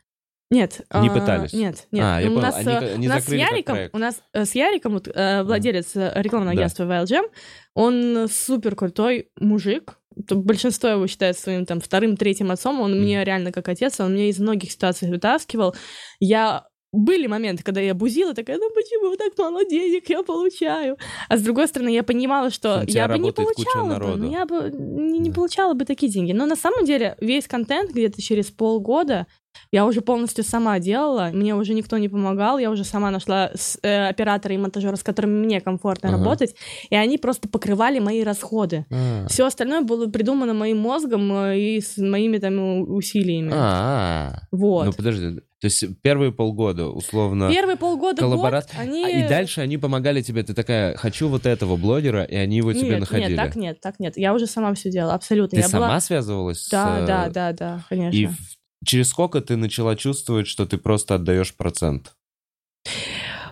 [0.51, 0.81] Нет.
[0.95, 1.53] Не а, пытались?
[1.53, 2.05] Нет, нет.
[2.05, 4.45] А, я у понял, нас, они э, не у нас с Яриком, у нас э,
[4.45, 6.61] с Яриком, вот, э, владелец рекламного Да.
[6.61, 7.25] агентства VLGM,
[7.75, 9.99] он супер крутой мужик.
[10.15, 12.81] Большинство его считает своим там вторым, третьим отцом.
[12.81, 13.01] Он Мгм.
[13.03, 15.75] мне реально как отец, он меня из многих ситуаций вытаскивал.
[16.21, 20.97] Я были моменты, когда я бузила, такая, ну почему так мало денег я получаю?
[21.29, 24.17] А с другой стороны, я понимала, что я бы не получала бы, народу.
[24.25, 25.35] ну, я бы не, не Да.
[25.35, 26.33] получала бы такие деньги.
[26.33, 29.27] Но на самом деле весь контент где-то через полгода
[29.73, 33.79] я уже полностью сама делала, мне уже никто не помогал, я уже сама нашла с-
[33.83, 36.19] э, оператора и монтажера, с которыми мне комфортно Ага.
[36.19, 36.55] работать,
[36.91, 38.85] и они просто покрывали мои расходы.
[38.91, 39.27] А.
[39.29, 43.51] Все остальное было придумано моим мозгом э, и с моими там у- усилиями.
[43.55, 44.85] А, Вот.
[44.87, 49.05] ну подожди, то есть первые полгода условно Первые полгода, коллабора- год, они...
[49.05, 52.73] А, и дальше они помогали тебе, ты такая, хочу вот этого блогера, и они его
[52.73, 53.31] тебе нет, находили.
[53.31, 54.17] Нет, так нет, так нет.
[54.17, 55.57] Я уже сама все делала, абсолютно.
[55.57, 56.01] Ты я сама была...
[56.01, 57.03] связывалась Да, с...
[57.03, 58.17] э, да, да, да, конечно.
[58.17, 58.29] И
[58.85, 62.15] через сколько ты начала чувствовать, что ты просто отдаешь процент?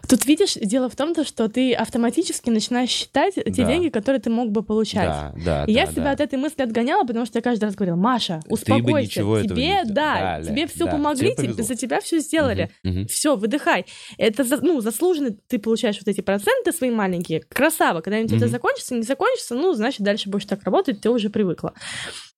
[0.08, 3.64] Тут видишь, дело в том, то, что ты автоматически начинаешь считать те Да.
[3.64, 5.08] деньги, которые ты мог бы получать.
[5.08, 6.10] Да, да, И я да, себя да.
[6.12, 10.46] от этой мысли отгоняла, потому что я каждый раз говорила, Маша, успокойся, тебе, да, дали,
[10.46, 12.70] тебе все да, помогли, тебе за тебя все сделали.
[12.82, 13.06] Мгм, мгм.
[13.08, 13.86] Все, выдыхай.
[14.18, 17.40] Это, ну, заслуженно ты получаешь вот эти проценты свои маленькие.
[17.40, 18.00] Красава.
[18.00, 18.52] Когда-нибудь это Мгм.
[18.52, 21.72] закончится, не закончится, ну, значит, дальше будешь так работать, ты уже привыкла.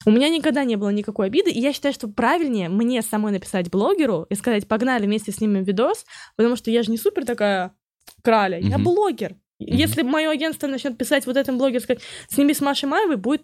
[0.04, 3.70] У меня никогда не было никакой обиды, и я считаю, что правильнее мне самой написать
[3.70, 6.04] блогеру и сказать, погнали вместе снимем видос,
[6.36, 7.55] потому что я же не супер такая
[8.22, 8.84] краля, я Мгм.
[8.84, 9.36] блогер.
[9.58, 13.42] Если мое агентство начнет писать вот этому блогеру, сказать, сними с Машей Маевой, будет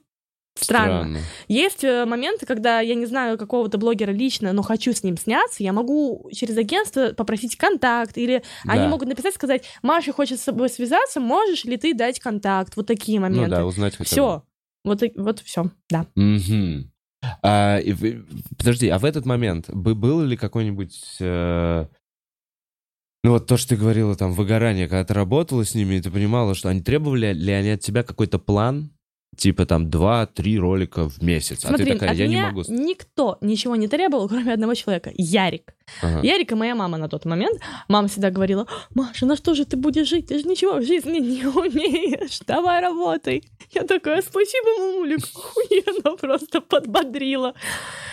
[0.55, 1.19] странно.
[1.49, 5.63] Есть э, моменты, когда я не знаю какого-то блогера лично, но хочу с ним сняться,
[5.63, 8.89] я могу через агентство попросить контакт, или они Да.
[8.89, 12.77] могут написать, сказать, Маша хочет с собой связаться, можешь ли ты дать контакт?
[12.77, 13.51] Вот такие Ну моменты.
[13.57, 14.05] да, узнать хотя бы.
[14.11, 14.43] все.
[14.85, 16.07] Вот, вот все, да.
[16.17, 16.93] Мгм.
[17.43, 17.79] А,
[18.59, 21.17] подожди, а в этот момент бы- было ли какой-нибудь...
[21.21, 21.87] э,
[23.25, 26.11] ну вот то, что ты говорила, там, выгорание, когда ты работала с ними, и ты
[26.11, 28.91] понимала, что они требовали ли они от тебя какой-то план,
[29.37, 32.63] типа там 2-3 ролика в месяц, а Смотри, ты такая, от я не могу...
[32.69, 35.13] никто ничего не требовал, кроме одного человека.
[35.15, 35.75] Ярик.
[36.03, 36.21] Ага.
[36.23, 37.61] Ярик и моя мама на тот момент.
[37.89, 40.27] Мама всегда говорила, Маша, на что же ты будешь жить?
[40.29, 42.41] Ты же ничего в жизни не умеешь.
[42.47, 43.43] Давай работай.
[43.73, 47.55] Я такая, спасибо, мамуля, охуенно просто подбодрила.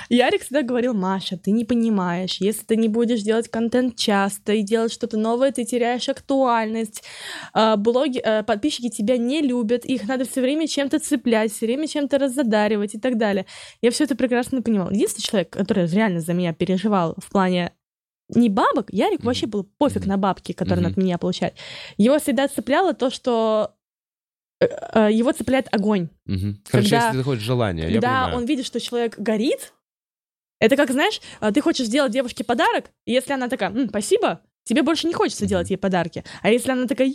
[0.09, 4.63] Ярик всегда говорил, Маша, ты не понимаешь, если ты не будешь делать контент часто и
[4.63, 7.03] делать что-то новое, ты теряешь актуальность.
[7.53, 11.87] А, Блоги, а, подписчики тебя не любят, их надо все время чем-то цеплять, все время
[11.87, 13.45] чем-то разодаривать и так далее.
[13.81, 14.89] Я все это прекрасно понимала.
[14.89, 17.68] Единственный человек, который реально за меня переживал в плане
[18.29, 19.27] не бабок, Ярик Мгм.
[19.27, 20.09] вообще был пофиг Мгм.
[20.09, 20.99] на бабки, которые он Мгм.
[20.99, 21.55] от меня получает.
[21.97, 23.75] Его всегда цепляло то, что
[24.61, 26.09] э, э, его цепляет огонь.
[26.25, 28.37] Короче, Когда- если ты хочешь желание, я Когда понимаю.
[28.37, 29.73] он видит, что человек горит,
[30.59, 34.41] это как, знаешь, а, ты хочешь сделать девушке подарок, и если она такая, «М, спасибо,
[34.65, 36.25] тебе больше не хочется делать ей подарки.
[36.41, 37.13] А если она такая, «А,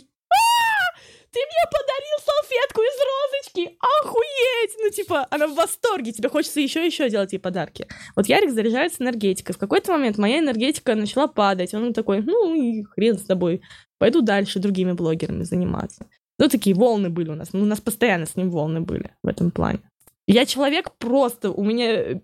[1.35, 4.75] ты мне подарил салфетку из розочки, охуеть!
[4.81, 7.87] Ну, типа, она в восторге, тебе хочется еще еще делать ей подарки.
[8.15, 9.53] Вот Ярик заряжается энергетикой.
[9.53, 11.73] В какой-то момент моя энергетика начала падать.
[11.73, 13.61] Он такой, ну и хрен с тобой,
[13.97, 16.07] пойду дальше другими блогерами заниматься.
[16.39, 17.51] Ну, такие волны были у нас.
[17.51, 19.79] Ну, у нас постоянно с ним волны были в этом плане.
[20.27, 22.19] Я человек просто, у меня э,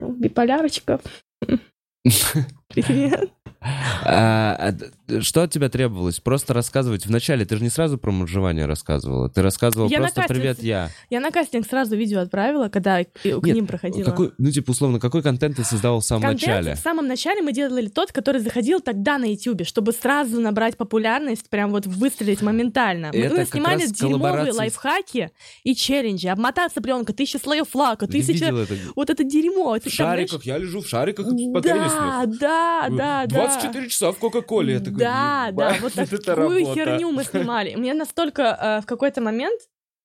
[0.00, 1.00] биполярочка.
[2.86, 3.30] Привет.
[3.60, 4.72] А,
[5.08, 6.20] а что от тебя требовалось?
[6.20, 7.44] Просто рассказывать вначале.
[7.44, 9.28] Ты же не сразу про мужевание рассказывала.
[9.28, 10.90] Ты рассказывала Я просто кастинг «Привет, я».
[11.10, 14.04] Я на кастинг сразу видео отправила, когда к Нет, ним проходила.
[14.04, 16.74] Какой, ну, типа, условно, какой контент ты создавал в самом Контент начале?
[16.76, 21.50] в самом начале мы делали тот, который заходил тогда на YouTube, чтобы сразу набрать популярность,
[21.50, 23.10] прям вот выстрелить моментально.
[23.12, 25.30] Мы, Это мы снимали дерьмовые лайфхаки
[25.64, 26.28] и челленджи.
[26.28, 28.44] Обмотаться пленка, тысяча слоев лака, Я тысяча...
[28.46, 28.74] это.
[28.94, 29.78] Вот это дерьмо.
[29.84, 32.38] В шариках, я лежу в шариках по теннису.
[32.38, 33.46] Да, да, да, да.
[33.46, 34.74] 24 часа в Кока-Коле.
[34.74, 36.74] Я такой, Да, да, «Ебать, вот такую работа».
[36.74, 37.74] херню мы снимали.
[37.74, 39.60] Мне настолько э, в какой-то момент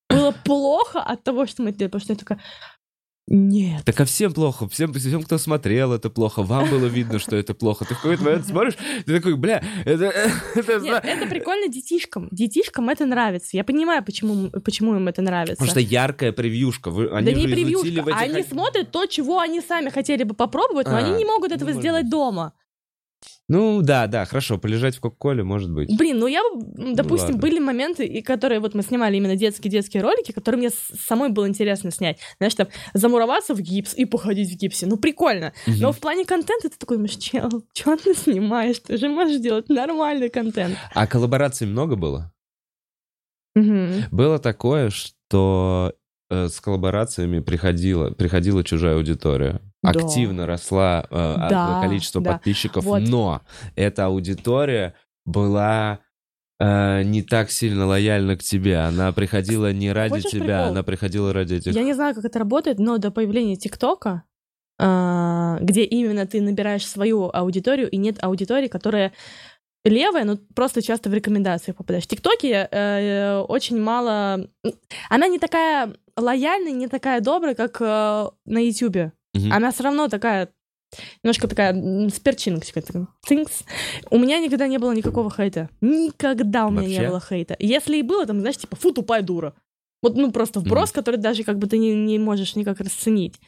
[0.09, 2.39] было плохо от того, что мы делали, потому что я такая,
[3.27, 3.85] нет.
[3.85, 7.53] Так а всем плохо, всем, всем, кто смотрел, это плохо, вам было видно, что это
[7.53, 7.85] плохо.
[7.85, 10.05] Ты в какой-то момент смотришь, ты такой, бля, это...
[10.55, 12.27] это Нет, это прикольно детишкам.
[12.31, 13.55] Детишкам это нравится.
[13.55, 15.55] Я понимаю, почему, почему им это нравится.
[15.55, 16.91] Потому что яркая превьюшка.
[16.91, 18.21] Вы, они да не превьюшка, в этих...
[18.21, 21.71] они смотрят то, чего они сами хотели бы попробовать, но А, они не могут этого
[21.71, 22.53] сделать дома.
[23.49, 25.95] Ну, да, да, хорошо, полежать в Кока-Коле может быть.
[25.97, 27.41] Блин, ну я, м, допустим, ладно.
[27.41, 31.91] были моменты, и которые вот мы снимали именно детские-детские ролики, которые мне самой было интересно
[31.91, 32.19] снять.
[32.37, 34.85] Знаешь, там, замуроваться в гипс и походить в гипсе.
[34.85, 35.53] Ну, прикольно.
[35.67, 35.77] Мгм.
[35.79, 38.79] Но в плане контента ты такой думаешь, чел, что ты снимаешь?
[38.79, 40.77] Ты же можешь делать нормальный контент.
[40.93, 42.31] А коллабораций много было?
[43.55, 44.05] Мгм.
[44.11, 45.93] Было такое, что
[46.29, 49.61] э, с коллаборациями приходила, приходила чужая аудитория.
[49.83, 49.89] Да.
[49.91, 52.33] Активно росла э, а- Да, количество да.
[52.33, 53.01] подписчиков, Вот.
[53.01, 53.41] но
[53.75, 55.99] эта аудитория была
[56.59, 58.77] э, не так сильно лояльна к тебе.
[58.77, 60.71] Она приходила не ради Хочешь тебя, прикол?
[60.71, 61.73] она приходила ради этих...
[61.73, 64.23] Я не знаю, как это работает, но до появления ТикТока,
[64.79, 69.11] а, где именно ты набираешь свою аудиторию, и нет аудитории, которая
[69.83, 72.05] левая, но просто часто в рекомендациях попадаешь.
[72.05, 74.47] В ТикТоке э, очень мало...
[75.09, 79.11] Она не такая лояльная, не такая добрая, как э, на Ютубе.
[79.33, 79.51] Мгм.
[79.51, 80.49] Она все равно такая
[81.23, 81.73] немножко такая
[82.09, 82.81] с перчинкой.
[82.81, 83.63] такая, Цинкс.
[84.11, 85.69] У меня никогда не было никакого хейта.
[85.81, 86.99] Никогда у меня Вообще?
[86.99, 87.55] не было хейта.
[87.59, 89.53] Если и было, там, знаешь, типа, фу, тупая дура.
[90.03, 93.39] Вот, ну, просто вброс, который даже как бы ты не, не можешь никак расценить.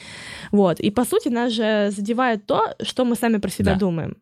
[0.51, 0.79] Вот.
[0.79, 3.79] И, по сути, нас же задевает то, что мы сами про себя Да.
[3.79, 4.17] думаем.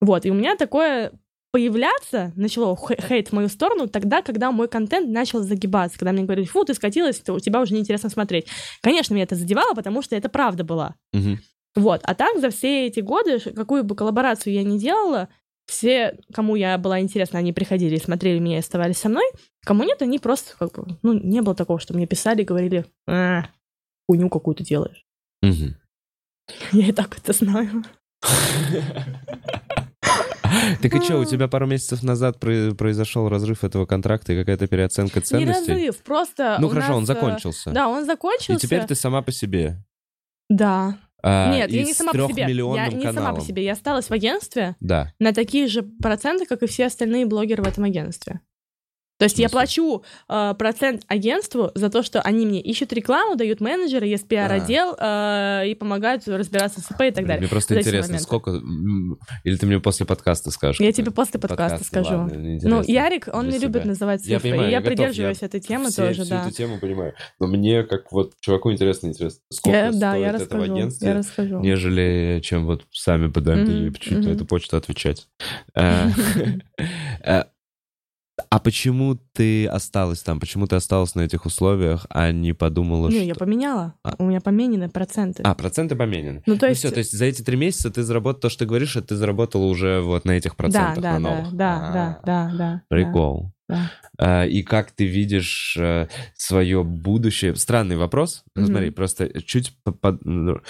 [0.00, 0.24] Вот.
[0.26, 1.12] И у меня такое
[1.52, 6.24] появляться начало хе- хейт в мою сторону тогда, когда мой контент начал загибаться, когда мне
[6.24, 8.46] говорили, фу, ты скатилась, то у тебя уже неинтересно смотреть.
[8.82, 10.94] Конечно, меня это задевало, потому что это правда была.
[11.12, 11.40] Мгм.
[11.74, 12.00] Вот.
[12.04, 15.28] А так за все эти годы, какую бы коллаборацию я ни делала,
[15.66, 19.24] все, кому я была интересна, они приходили и смотрели меня и оставались со мной.
[19.64, 20.98] Кому нет, они просто как бы...
[21.02, 23.46] Ну, не было такого, что мне писали и говорили, а,
[24.08, 25.04] хуйню какую-то делаешь.
[25.42, 25.76] Мгм.
[26.72, 27.84] Я и так это знаю.
[30.82, 34.66] Так и что, у тебя пару месяцев назад про- произошел разрыв этого контракта и какая-то
[34.66, 35.72] переоценка Не ценностей?
[35.72, 36.56] разрыв, просто...
[36.60, 37.70] Ну хорошо, нас, он э, закончился.
[37.70, 38.52] Да, он закончился.
[38.52, 39.82] И теперь ты сама по себе.
[40.48, 40.98] Да.
[41.22, 42.42] А, Нет, я не сама по себе.
[42.42, 43.64] Я не сама по себе.
[43.64, 45.12] Я осталась в агентстве Да.
[45.18, 48.40] на такие же проценты, как и все остальные блогеры в этом агентстве.
[49.18, 53.60] То есть я плачу э, процент агентству за то, что они мне ищут рекламу, дают
[53.60, 57.40] менеджеры, есть пиар-отдел э, и помогают разбираться с ИП и так далее.
[57.40, 58.60] Мне просто интересно, сколько...
[59.44, 60.80] Или ты мне после подкаста скажешь?
[60.80, 62.18] Я тебе после подкаста Подкаст, скажу.
[62.18, 64.34] ладно, Ну, Ярик, он не любит называть цифры.
[64.34, 66.42] Я понимаю, и я я готов, придерживаюсь я этой темы Все- тоже, всю да.
[66.42, 67.14] эту тему понимаю.
[67.40, 70.72] Но мне, как вот чуваку интересно, интересно, сколько Я- стоит да, я расскажу.
[70.74, 71.60] агентстве, Я расскажу.
[71.60, 74.32] нежели чем вот сами подаем Мгм, чуть на мгм.
[74.32, 75.26] эту почту отвечать.
[78.38, 80.40] Э, э, А почему ты осталась там?
[80.40, 83.24] Почему ты осталась на этих условиях, а не подумала, Не, что...
[83.24, 83.94] я поменяла.
[84.02, 84.14] А.
[84.18, 85.42] У меня поменены проценты.
[85.44, 86.42] А, проценты поменены.
[86.46, 86.80] Ну, то Ну есть...
[86.80, 89.16] все, то есть за эти три месяца ты заработал то, что ты говоришь, а ты
[89.16, 91.52] заработала уже вот на этих да, процентах, да, на да, новых.
[91.54, 92.82] да, А, да, да, да.
[92.88, 93.52] Прикол.
[93.68, 93.90] да.
[94.18, 95.76] А, И как ты видишь
[96.34, 97.54] свое будущее?
[97.56, 98.44] Странный вопрос.
[98.54, 98.70] Ну, Мгм.
[98.70, 100.60] смотри, просто чуть по- по- ну,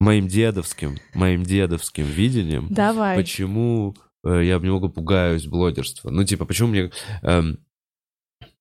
[0.00, 3.16] моим дедовским, моим дедовским видением, Давай.
[3.16, 6.10] почему э, я немного пугаюсь блогерства.
[6.10, 6.90] Ну, типа, почему мне...
[7.22, 7.58] эм,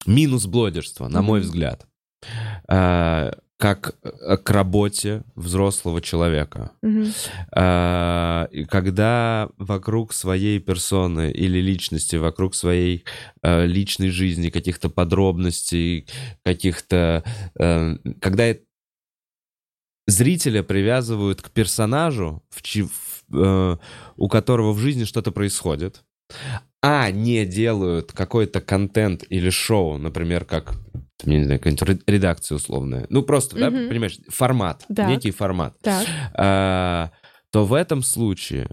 [0.06, 1.88] минус блогерства, на мой взгляд.
[2.70, 6.72] Э, Как э, к работе взрослого человека.
[8.52, 13.06] И когда вокруг своей персоны или личности, вокруг своей
[13.42, 16.08] э, личной жизни, каких-то подробностей,
[16.44, 17.24] каких-то...
[17.58, 18.60] э, когда э-
[20.08, 23.78] зрителя привязывают к персонажу, в чи- в, э,
[24.18, 26.04] у которого в жизни что-то происходит,
[26.82, 30.76] а не делают какой-то контент или шоу, например, как,
[31.24, 33.06] я не знаю, какая-нибудь ре- редакция условная.
[33.10, 33.88] Ну, просто, да, Мгм.
[33.90, 35.08] понимаешь, формат, Так.
[35.08, 36.06] некий формат Так.
[36.34, 37.12] а,
[37.52, 38.68] то в этом случае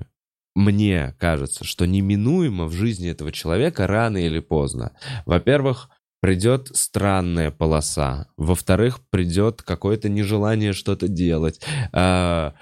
[0.57, 4.93] мне кажется, что неминуемо в жизни этого человека рано или поздно,
[5.27, 5.89] во-первых,
[6.21, 11.61] придет странная полоса, во-вторых, придет какое-то нежелание что-то делать.
[11.93, 12.55] А,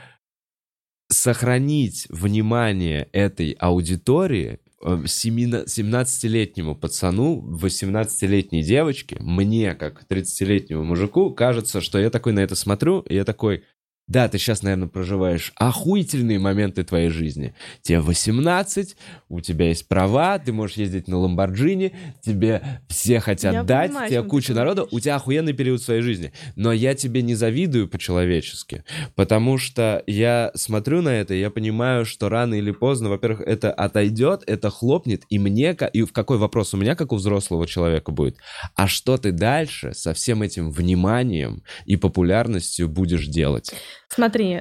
[1.09, 11.81] сохранить внимание этой аудитории э, семина- 17-летнему пацану, 18-летней девочке, мне, как 30-летнему мужику, кажется,
[11.81, 13.65] что я такой на это смотрю, и я такой,
[14.09, 17.55] да, ты сейчас, наверное, проживаешь охуительные моменты твоей жизни.
[17.83, 18.97] Тебе 18,
[19.29, 21.93] у тебя есть права, ты можешь ездить на Ламборджини,
[22.23, 26.33] тебе все хотят Я дать, понимаю, тебе куча народа, у тебя охуенный период своей жизни.
[26.57, 28.83] Но я тебе не завидую по-человечески,
[29.15, 33.71] потому что я смотрю на это, и я понимаю, что рано или поздно, во-первых, это
[33.71, 38.11] отойдет, это хлопнет, и мне, и в какой вопрос у меня, как у взрослого человека
[38.11, 38.39] будет,
[38.75, 43.75] а что ты дальше со всем этим вниманием и популярностью будешь делать?
[44.09, 44.61] Смотри, э,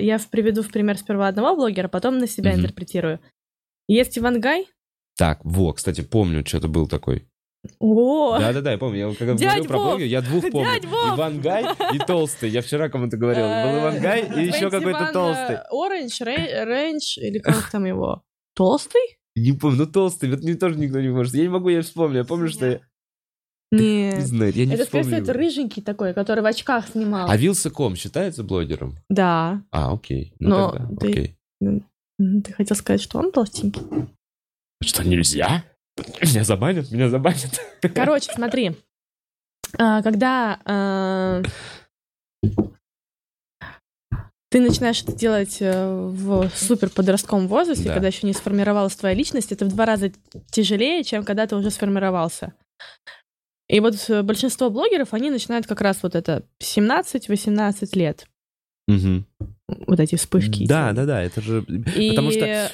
[0.00, 3.20] я приведу в пример сперва одного блогера, потом на себя интерпретирую.
[3.86, 4.66] Есть Ивангай.
[5.16, 7.28] Так, во, кстати, помню, что-то был такой.
[7.78, 9.10] О, Да-да-да, я помню.
[9.10, 10.70] Я когда Дядь говорил про блогера, я двух помню.
[10.70, 11.16] Дядь Вов!
[11.16, 12.50] Ивангай и Толстый.
[12.50, 13.44] Я вчера кому-то говорил.
[13.44, 15.58] Был Ивангай и еще какой-то Толстый.
[15.70, 18.22] Оранж, Рейндж, или как там его?
[18.54, 19.18] Толстый?
[19.36, 21.34] Не помню, ну Толстый, вот мне тоже никто не может.
[21.34, 22.18] Я не могу, я вспомню.
[22.18, 22.80] Я помню, что я...
[23.72, 24.26] Не Нет.
[24.26, 27.28] знаю, я не Это, скорее всего, это рыженький такой, который в очках снимал.
[27.28, 28.96] А Вилса.ком считается блогером?
[29.08, 29.62] Да.
[29.70, 30.34] А, окей.
[30.38, 31.36] Ну Но тогда, ты- окей.
[32.18, 33.82] Ты хотел сказать, что он толстенький?
[34.82, 35.64] Что, нельзя?
[36.20, 37.60] Меня забанят, меня забанят.
[37.94, 38.76] Короче, смотри.
[39.78, 41.42] А, Когда а,
[44.50, 47.94] ты начинаешь это делать э, в супер подростковом возрасте, Да.
[47.94, 50.12] когда еще не сформировалась твоя личность, это в два раза
[50.52, 52.52] тяжелее, чем когда ты уже сформировался.
[53.68, 58.26] И вот э, большинство блогеров, они начинают как раз вот это 17-18 лет.
[58.86, 59.26] Мгм.
[59.86, 60.66] Вот эти вспышки.
[60.66, 61.64] Да, да, да, это же...
[61.96, 62.10] И...
[62.10, 62.70] Потому что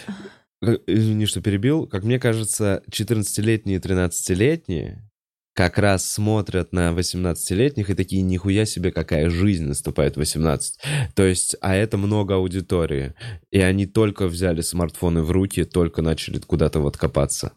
[0.63, 1.87] Э, Извини, что перебил.
[1.87, 5.07] Как мне кажется, 14-летние и 13-летние
[5.55, 10.81] как раз смотрят на 18-летних и такие, нихуя себе, какая жизнь наступает в 18.
[11.15, 13.15] То есть, а это много аудитории.
[13.51, 17.53] И они только взяли смартфоны в руки, только начали куда-то вот копаться.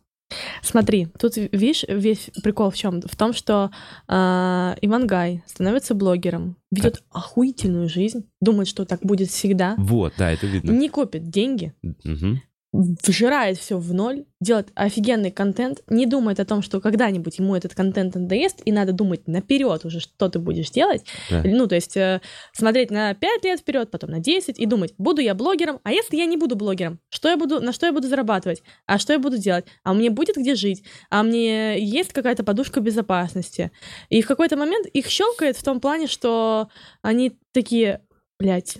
[0.61, 3.01] Смотри, тут, видишь, весь прикол в чем?
[3.01, 3.71] В том, что
[4.07, 10.47] а, Ивангай становится блогером, ведет охуительную жизнь, думает, что так будет всегда, Вот, да, это
[10.47, 10.71] видно.
[10.71, 12.41] не копит деньги, Мгм.
[12.73, 17.75] Вжирает все в ноль, делает офигенный контент, не думает о том, что когда-нибудь ему этот
[17.75, 21.05] контент надоест, и надо думать наперед уже, что ты будешь делать.
[21.29, 21.43] Да.
[21.45, 22.19] Ну, то есть э,
[22.51, 26.17] смотреть на 5 лет вперед, потом на 10 и думать, буду я блогером, а если
[26.17, 29.19] я не буду блогером, что я буду, на что я буду зарабатывать, а что я
[29.19, 33.71] буду делать, а мне будет где жить, а мне есть какая-то подушка безопасности.
[34.09, 36.69] И в какой-то момент их щелкает в том плане, что
[37.03, 38.01] они такие,
[38.39, 38.79] блядь,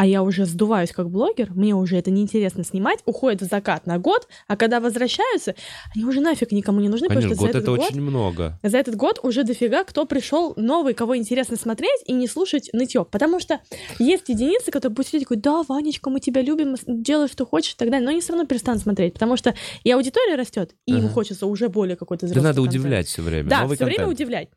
[0.00, 3.98] а я уже сдуваюсь как блогер, мне уже это неинтересно снимать, уходят в закат на
[3.98, 5.56] год, а когда возвращаются,
[5.92, 8.00] они уже нафиг никому не нужны, Конечно, потому что год за это этот год очень
[8.00, 8.60] много.
[8.62, 13.04] за этот год уже дофига кто пришел новый, кого интересно смотреть и не слушать нытье.
[13.04, 13.58] Потому что
[13.98, 17.76] есть единицы, которые будут сидеть такой, да, Ванечка, мы тебя любим, делай, что хочешь и
[17.76, 21.06] так далее, но они все равно перестанут смотреть, потому что и аудитория растет, и им
[21.06, 21.08] Ага.
[21.14, 22.74] хочется уже более какой-то Да взрослый надо контент.
[22.84, 23.50] удивлять все время.
[23.50, 24.12] Да, все время контент.
[24.12, 24.48] удивлять.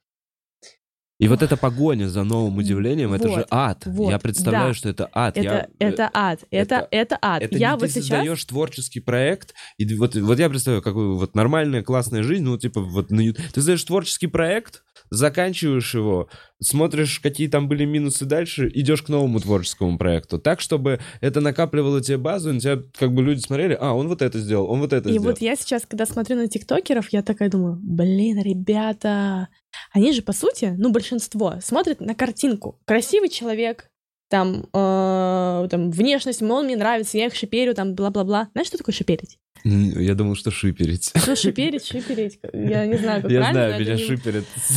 [1.22, 3.84] И вот эта погоня за новым удивлением, это Вот, же ад.
[3.86, 4.74] вот, Я представляю, да.
[4.74, 5.38] что это ад.
[5.38, 7.44] Это, Я, э, это ад, это, это- это, ад.
[7.44, 8.06] Это я не вот ты сейчас...
[8.08, 12.82] создаешь творческий проект, и вот, вот я представляю, какую вот нормальная классная жизнь, ну, типа,
[12.82, 14.82] вот ты создаешь творческий проект,
[15.12, 16.28] заканчиваешь его,
[16.62, 20.40] смотришь, какие там были минусы дальше, идешь к новому творческому проекту.
[20.40, 24.08] Так, чтобы это накапливало тебе базу, и на тебя как бы люди смотрели, а, он
[24.08, 25.28] вот это сделал, он вот это И сделал.
[25.28, 29.50] вот я сейчас, когда смотрю на тиктокеров, я такая думаю, блин, ребята,
[29.92, 32.80] они же, по сути, ну, большинство, смотрят на картинку.
[32.86, 33.91] Красивый человек,
[34.32, 38.48] там, э, там, внешность, он мне нравится, я их шиперю, там, бла-бла-бла.
[38.54, 39.38] Знаешь, что такое шиперить?
[39.64, 41.12] Я думал, что шиперить.
[41.28, 43.68] Ну, шиперить, шиперить, я не знаю, как Я правильно.
[43.68, 44.72] знаю, меня не- шиперят с,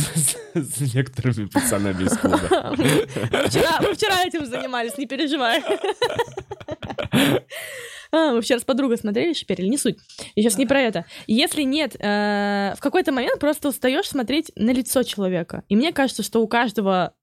[0.59, 2.75] с- с некоторыми пацанами из клуба.
[2.77, 5.63] Мы вчера, мы вчера этим занимались, не переживай.
[8.11, 9.97] А, мы вчера с подругой смотрели шиперили, не суть.
[10.35, 11.05] Я сейчас не про это.
[11.27, 15.63] Если нет, э, в какой-то момент просто устаешь смотреть на лицо человека.
[15.67, 17.13] И мне кажется, что у каждого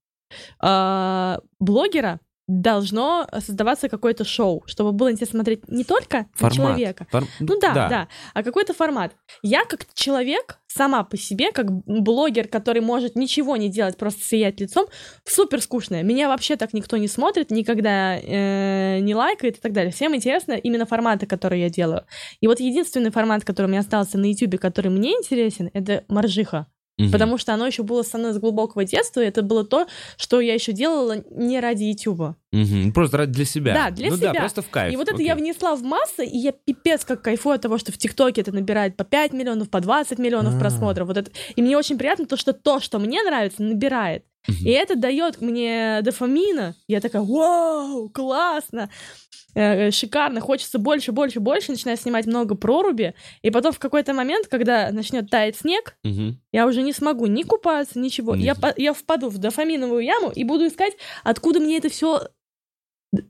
[0.61, 6.53] э, блогера должно создаваться какое-то шоу, чтобы было интересно смотреть не только на Формат.
[6.53, 9.13] человека, Фор- ну да, да, а какой-то формат.
[9.41, 14.59] Я как человек сама по себе, как блогер, который может ничего не делать, просто сиять
[14.59, 14.87] лицом,
[15.25, 16.03] супер скучная.
[16.03, 19.93] Меня вообще так никто не смотрит, никогда э, не лайкает и так далее.
[19.93, 22.03] Всем интересно именно форматы, которые я делаю.
[22.41, 26.67] И вот единственный формат, который у меня остался на YouTube, который мне интересен, это моржиха.
[26.97, 27.11] Мгм.
[27.11, 30.39] Потому что оно еще было со мной с глубокого детства, и это было то, что
[30.39, 32.35] я еще делала не ради YouTube.
[32.51, 32.93] Мгм.
[32.93, 33.73] Просто ради для себя.
[33.73, 34.39] Да, для ну да, себя.
[34.41, 34.93] просто в кайф.
[34.93, 35.25] И вот это Окей.
[35.25, 38.51] я внесла в массы, и я пипец как кайфую от того, что в ТикТоке это
[38.51, 40.59] набирает по 5 миллионов, по 20 миллионов А.
[40.59, 41.07] просмотров.
[41.07, 41.31] Вот это.
[41.55, 44.23] И мне очень приятно то, что то, что мне нравится, набирает.
[44.47, 46.75] И это дает мне дофамина.
[46.87, 48.89] Я такая, вау, классно,
[49.55, 54.47] э, шикарно, хочется больше, больше, больше, начинаю снимать много проруби, и потом в какой-то момент,
[54.47, 55.95] когда начнет таять снег,
[56.51, 58.35] я уже не смогу ни купаться, ничего.
[58.35, 58.57] Нет.
[58.61, 62.27] Я, я впаду в дофаминовую яму и буду искать, откуда мне это все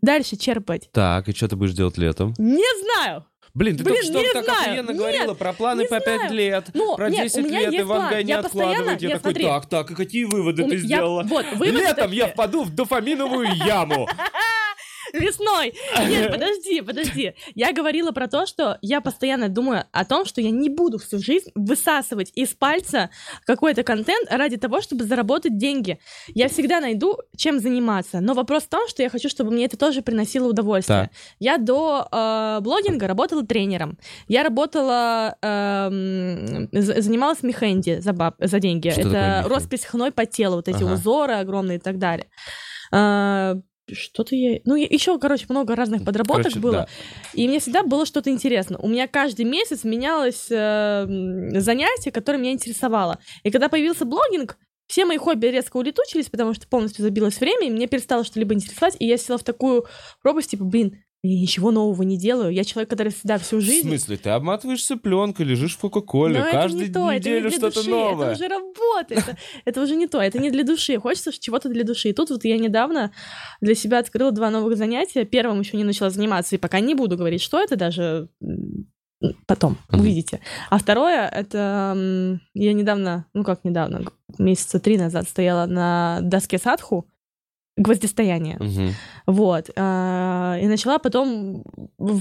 [0.01, 0.89] дальше черпать.
[0.91, 2.33] Так, и что ты будешь делать летом?
[2.37, 3.25] Не знаю.
[3.55, 4.61] Блин, ты Блин, только что так знаю.
[4.61, 6.33] охуенно Нет, говорила про планы по 5 знаю.
[6.33, 8.25] лет, Ну, про нет, 10 у меня лет, Ивангай план.
[8.25, 9.01] не откладывать.
[9.03, 9.43] Я я такой, смотри.
[9.45, 11.21] так, так, и какие выводы У ты я- сделала?
[11.23, 14.07] вот, Летом я впаду в дофаминовую яму.
[15.19, 15.73] Весной.
[16.07, 17.33] Нет, подожди, подожди.
[17.53, 21.19] Я говорила про то, что я постоянно думаю о том, что я не буду всю
[21.19, 23.11] жизнь высасывать из пальца
[23.45, 25.99] какой-то контент ради того, чтобы заработать деньги.
[26.29, 28.21] Я всегда найду, чем заниматься.
[28.21, 31.03] Но вопрос в том, что я хочу, чтобы мне это тоже приносило удовольствие.
[31.03, 31.11] Так.
[31.39, 33.99] Я до э, блогинга работала тренером.
[34.27, 38.89] Я работала, з- занималась мехенди за, баб, за деньги.
[38.89, 40.93] Что это роспись хной по телу, вот эти Ага.
[40.93, 42.27] узоры огромные и так далее.
[42.91, 43.55] А,
[43.91, 44.59] что-то я...
[44.65, 46.73] Ну, еще, короче, много разных подработок Короче, было.
[46.73, 46.87] да.
[47.33, 48.77] И мне всегда было что-то интересно.
[48.79, 51.05] У меня каждый месяц менялось э,
[51.59, 53.19] занятие, которое меня интересовало.
[53.43, 54.57] И когда появился блогинг,
[54.87, 58.95] все мои хобби резко улетучились, потому что полностью забилось время, и мне перестало что-либо интересовать,
[58.99, 59.85] и я села в такую
[60.21, 62.53] пропасть, типа, блин, я ничего нового не делаю.
[62.53, 63.87] Я человек, который всегда всю В жизнь...
[63.87, 67.49] смысле, ты обматываешься пленкой, лежишь в Кока-Коле, Но это каждую не то, это не неделю
[67.49, 68.25] для что-то души, новое.
[68.27, 70.99] Это уже работа, это, уже не то, это не для души.
[70.99, 72.09] Хочется чего-то для души.
[72.09, 73.13] И тут вот я недавно
[73.61, 75.23] для себя открыла два новых занятия.
[75.23, 78.27] Первым еще не начала заниматься, и пока не буду говорить, что это даже
[79.47, 80.01] потом Мгм.
[80.01, 80.41] увидите.
[80.69, 84.03] А второе, это я недавно, ну как недавно,
[84.37, 87.07] месяца три назад стояла на доске садху,
[87.75, 88.57] гвоздистояние.
[88.59, 88.93] Мгм.
[89.25, 89.69] Вот.
[89.75, 91.63] а, И начала потом,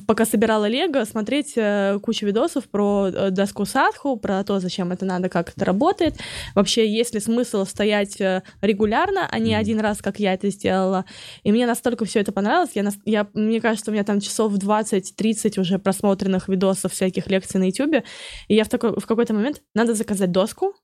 [0.06, 5.04] пока собирала Лего, смотреть э, кучу видосов про э, доску садху, про то, зачем это
[5.04, 6.16] надо, как это работает.
[6.54, 11.04] Вообще, есть ли смысл стоять э, регулярно, а не один раз, как я это сделала.
[11.42, 12.70] И мне настолько все это понравилось.
[12.74, 17.64] Я, я, мне кажется, у меня там часов 20-30 уже просмотренных видосов всяких лекций на
[17.64, 18.04] YouTube.
[18.48, 20.74] И я в, такой, в какой-то момент надо заказать доску.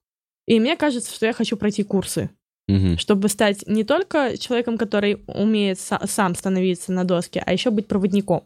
[0.45, 2.29] И мне кажется, что я хочу пройти курсы
[2.69, 2.97] Мгм.
[2.99, 7.87] чтобы стать не только человеком, который умеет са- сам становиться на доске, а еще быть
[7.87, 8.43] проводником.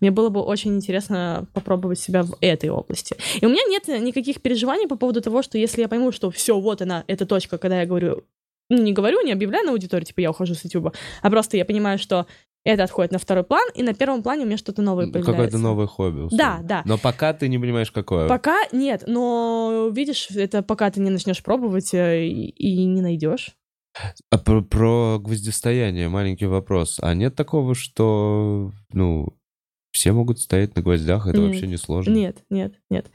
[0.00, 3.16] Мне было бы очень интересно попробовать себя в этой области.
[3.40, 6.58] И у меня нет никаких переживаний по поводу того, что если я пойму, что все,
[6.60, 8.24] вот она, эта точка, когда я говорю,
[8.68, 11.64] ну, не говорю, не объявляю на аудиторию, типа я ухожу с YouTube, а просто я
[11.64, 12.26] понимаю, что
[12.64, 15.32] это отходит на второй план, и на первом плане у меня что-то новое появляется.
[15.32, 16.20] Какое-то новое хобби.
[16.20, 16.36] условно.
[16.38, 16.82] Да, да.
[16.84, 18.28] Но пока ты не понимаешь, какое.
[18.28, 23.56] Пока нет, но видишь, это пока ты не начнешь пробовать э, и, и не найдешь.
[24.30, 26.98] А про, про гвоздистояние маленький вопрос.
[27.02, 29.36] А нет такого, что, ну,
[29.90, 31.48] все могут стоять на гвоздях, это Нет.
[31.48, 32.12] вообще не сложно?
[32.12, 33.10] Нет, нет, нет.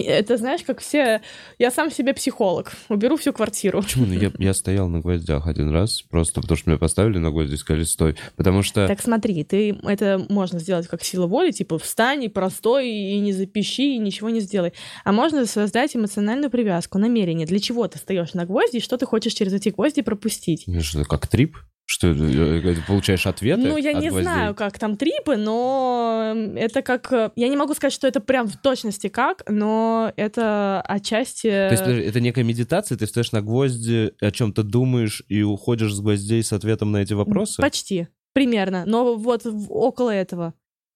[0.00, 1.20] Это знаешь, как все...
[1.58, 2.72] Я сам себе психолог.
[2.88, 3.82] Уберу всю квартиру.
[3.82, 4.06] Почему?
[4.06, 7.56] Ну, я, я стоял на гвоздях один раз, просто потому что меня поставили на гвозди
[7.56, 8.16] сказали, стой.
[8.36, 8.86] Потому что...
[8.86, 13.32] Так смотри, ты это можно сделать как сила воли, типа встань и простой, и не
[13.32, 14.72] запищи, и ничего не сделай.
[15.04, 17.46] А можно создать эмоциональную привязку, намерение.
[17.46, 20.64] Для чего ты стоишь на гвозди, и что ты хочешь через эти гвозди пропустить?
[20.66, 21.56] Ну, Что, как трип?
[21.86, 24.22] Что, э, э, ты получаешь ответы Ну, я от не гвоздей?
[24.24, 27.12] знаю, как там трипы, но это как...
[27.12, 31.48] э, Я не могу сказать, что это прям в точности как, но это отчасти...
[31.48, 35.92] То есть, подожди, это некая медитация, ты встаешь на гвозди, о чем-то думаешь и уходишь
[35.94, 37.60] с гвоздей с ответом на эти вопросы?
[37.60, 38.84] Почти, примерно.
[38.86, 40.54] Но вот около этого.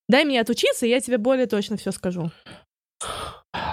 [0.09, 2.31] Дай мне отучиться, и я тебе более точно все скажу.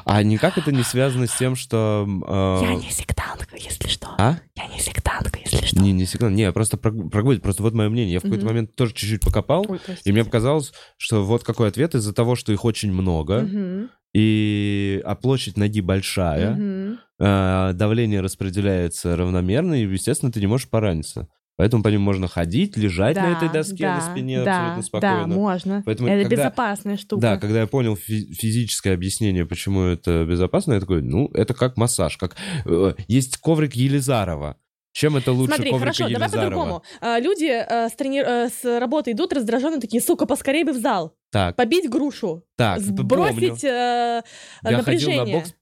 [0.05, 2.05] А никак это не связано с тем, что...
[2.07, 4.07] э, Я не сектантка, если что.
[4.17, 4.37] А?
[4.55, 5.79] Я не сектантка, если что.
[5.79, 8.13] Не, не секунд, не, просто про, про гвозди, просто вот мое мнение.
[8.13, 8.53] Я в какой-то Мгм.
[8.53, 12.51] момент тоже чуть-чуть покопал, Ой, и мне показалось, что вот какой ответ из-за того, что
[12.53, 16.99] их очень много, Мгм, и а площадь ноги большая, мгм.
[17.19, 21.27] а, давление распределяется равномерно, и, естественно, ты не можешь пораниться.
[21.57, 24.83] Поэтому по ним можно ходить, лежать на Да, этой доске на да, спине да, абсолютно
[24.83, 25.17] спокойно.
[25.21, 25.83] Да, можно.
[25.85, 27.21] Поэтому это когда- безопасная штука.
[27.21, 31.77] Да, когда я понял фи- физическое объяснение, почему это безопасно, я такой, ну, это как
[31.77, 32.35] массаж, как
[32.65, 34.57] э, есть коврик Елизарова.
[34.91, 36.45] Чем это лучше Смотри, коврика хорошо, давай Елизарова?
[36.49, 36.83] по-другому.
[37.01, 40.77] А, Люди э, с, трени- э, с работы идут раздраженные, такие, сука, поскорее бы в
[40.77, 41.15] зал.
[41.31, 42.43] Так, Побить грушу.
[42.55, 43.73] так, сбросить помню.
[43.75, 44.21] э,
[44.63, 45.53] Я ходил на бокс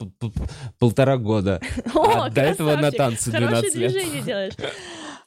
[0.80, 1.62] полтора года.
[1.96, 3.92] О, а до этого на танцы Хорошее 12 лет.
[3.92, 4.54] движение делаешь.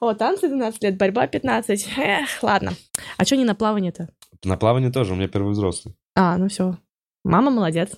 [0.01, 1.89] О, танцы 12 лет, борьба 15.
[1.99, 2.73] Эх, ладно.
[3.17, 4.09] А что не на плавание-то?
[4.45, 5.95] На плавание тоже, у меня первый взрослый.
[6.15, 6.77] А, ну все.
[7.25, 7.91] Мама молодец.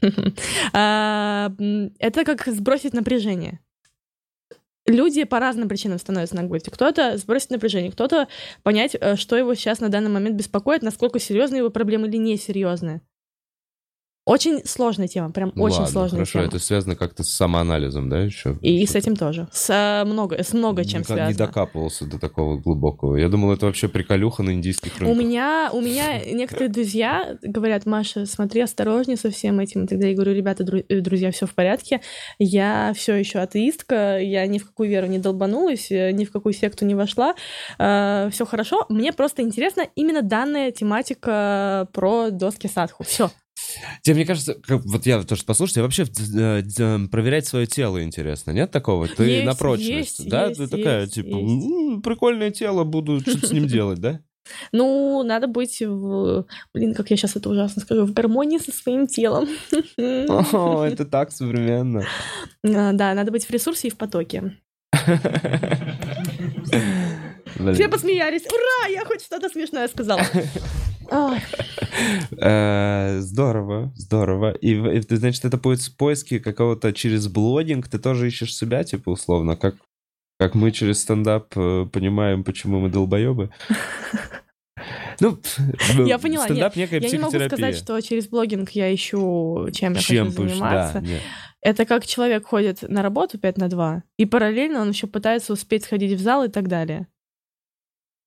[0.72, 1.50] А,
[1.98, 3.60] Это как сбросить напряжение.
[4.86, 6.70] Люди по разным причинам становятся на гвозди.
[6.70, 8.28] Кто-то сбросить напряжение, кто-то
[8.62, 13.00] понять, э, что его сейчас на данный момент беспокоит, насколько серьезны его проблемы или несерьезные.
[14.26, 16.44] Очень сложная тема, прям Ну очень ладно, сложная хорошо, тема.
[16.48, 18.58] это связано как-то с самоанализом, да, еще?
[18.60, 19.46] И, с этим тоже.
[19.52, 21.46] С э, много, с много чем Никак Не связано.
[21.46, 23.14] докапывался до такого глубокого.
[23.14, 25.16] Я думал, это вообще приколюха на индийских У рынках.
[25.16, 29.84] меня, у меня некоторые друзья говорят, Маша, смотри осторожнее со всем этим.
[29.84, 32.00] И тогда я говорю, ребята, э, друзья, все в порядке.
[32.40, 36.52] Я все еще атеистка, я ни в какую веру не долбанулась, э, ни в какую
[36.52, 37.34] секту не вошла.
[37.78, 38.86] все хорошо.
[38.88, 43.04] Мне просто интересна именно данная тематика про доски садху.
[43.04, 43.30] Все.
[44.02, 48.50] Тебе, мне кажется, как- вот я тоже послушал, тебе вообще э, проверять свое тело интересно,
[48.52, 49.08] нет такого?
[49.08, 50.46] Ты Есть, на прочность, есть, да?
[50.46, 51.66] есть, Ты такая, есть, типа, есть.
[51.66, 54.20] «М, прикольное тело, буду что-то с ним делать, да?
[54.70, 56.46] Ну, надо быть в...
[56.72, 58.04] Блин, как я сейчас это ужасно скажу.
[58.06, 59.48] В гармонии со своим телом.
[59.98, 62.04] О, это так современно.
[62.64, 64.56] А, Да, надо быть в ресурсе и в потоке.
[67.74, 68.42] Все посмеялись.
[68.46, 70.22] Ура, я хоть что-то смешное сказала.
[72.38, 74.52] Э, Здорово, здорово.
[74.52, 79.76] И, значит, это поис- поиски какого-то через блогинг, ты тоже ищешь себя, типа, условно, как,
[80.38, 83.50] как мы через стендап э, понимаем, почему мы долбоебы.
[85.18, 85.38] Ну,
[86.04, 90.00] Я поняла, стендап некая Я не могу сказать, что через блогинг я ищу, чем я
[90.00, 91.00] Чем хочу будешь, заниматься.
[91.00, 91.22] да, нет.
[91.62, 95.84] Это как человек ходит на работу 5 на 2, и параллельно он еще пытается успеть
[95.84, 97.06] сходить в зал и так далее.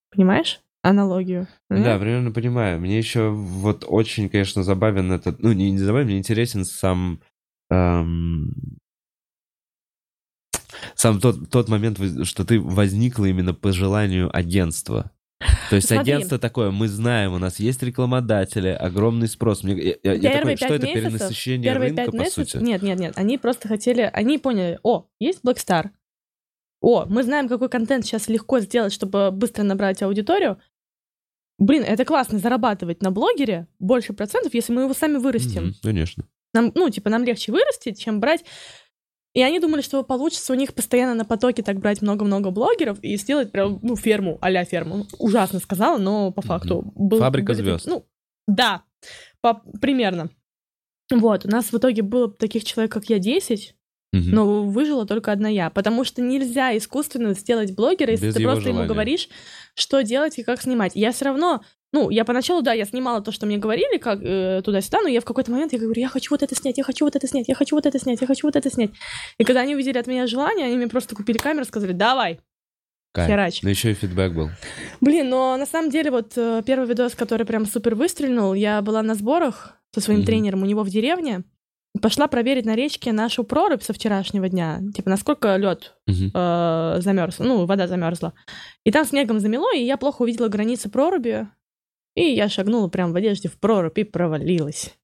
[0.10, 1.48] Понимаешь аналогию?
[1.70, 1.84] М?
[1.84, 2.80] Да, примерно понимаю.
[2.80, 5.40] Мне еще вот очень, конечно, забавен этот...
[5.42, 7.22] Ну, не, не забавен, мне интересен сам...
[7.70, 8.54] эм,
[10.96, 15.12] Сам тот, тот момент, что ты возникла именно по желанию агентства.
[15.70, 16.12] То есть Смотри.
[16.14, 19.64] агентство такое, мы знаем, у нас есть рекламодатели, огромный спрос.
[19.64, 22.50] Мне, я, я- такой, что пять это месяцев- перенасыщение Первые рынка, пять по месяцев...
[22.50, 22.64] сути?
[22.64, 23.14] Нет, нет, нет.
[23.18, 24.02] Они просто хотели...
[24.14, 25.92] Они поняли, о, есть Black Star.
[26.82, 30.60] О, мы знаем, какой контент сейчас легко сделать, чтобы быстро набрать аудиторию.
[31.60, 35.64] Блин, это классно зарабатывать на блогере больше процентов, если мы его сами вырастим.
[35.66, 36.24] Мгм, конечно.
[36.54, 38.44] Нам, ну, типа, нам легче вырастить, чем брать.
[39.36, 43.16] И они думали, что получится у них постоянно на потоке так брать много-много блогеров и
[43.18, 45.06] сделать прям, ну, ферму, а ферму.
[45.20, 46.92] Ужасно сказала, но по факту...
[46.96, 47.86] был- Фабрика были звезд.
[47.86, 48.08] Ну,
[48.48, 48.84] да,
[49.42, 50.30] по- примерно.
[51.14, 53.76] Вот, у нас в итоге было таких человек, как я, 10,
[54.12, 54.32] Мгм.
[54.32, 55.70] но выжила только одна я.
[55.70, 58.88] Потому что нельзя искусственно сделать блогера, если Без ты просто ему желания.
[58.88, 59.30] говоришь,
[59.76, 60.94] что делать и как снимать.
[60.96, 61.62] Я все равно,
[61.94, 65.22] ну, я поначалу, да, я снимала то, что мне говорили, как э, туда-сюда, но я
[65.22, 67.48] в какой-то момент я говорю, я хочу вот это снять, я хочу вот это снять,
[67.48, 68.90] я хочу вот это снять, я хочу вот это снять.
[69.38, 72.40] И когда они увидели от меня желание, они мне просто купили камеру, сказали, давай,
[73.12, 73.30] Кайф.
[73.30, 73.62] херач.
[73.64, 74.50] Ну, еще и фидбэк был.
[75.02, 79.04] Блин, но на самом деле вот э, первый видос, который прям супер выстрелил, я была
[79.04, 80.26] на сборах со своим Мгм.
[80.28, 81.44] тренером у него в деревне,
[82.02, 86.32] пошла проверить на речке нашу прорубь со вчерашнего дня, типа насколько лед Мгм.
[87.02, 88.34] замерз, ну вода замерзла,
[88.84, 91.48] и там снегом замело, и я плохо увидела границы проруби,
[92.16, 94.96] и я шагнула прям в одежде в прорубь и провалилась.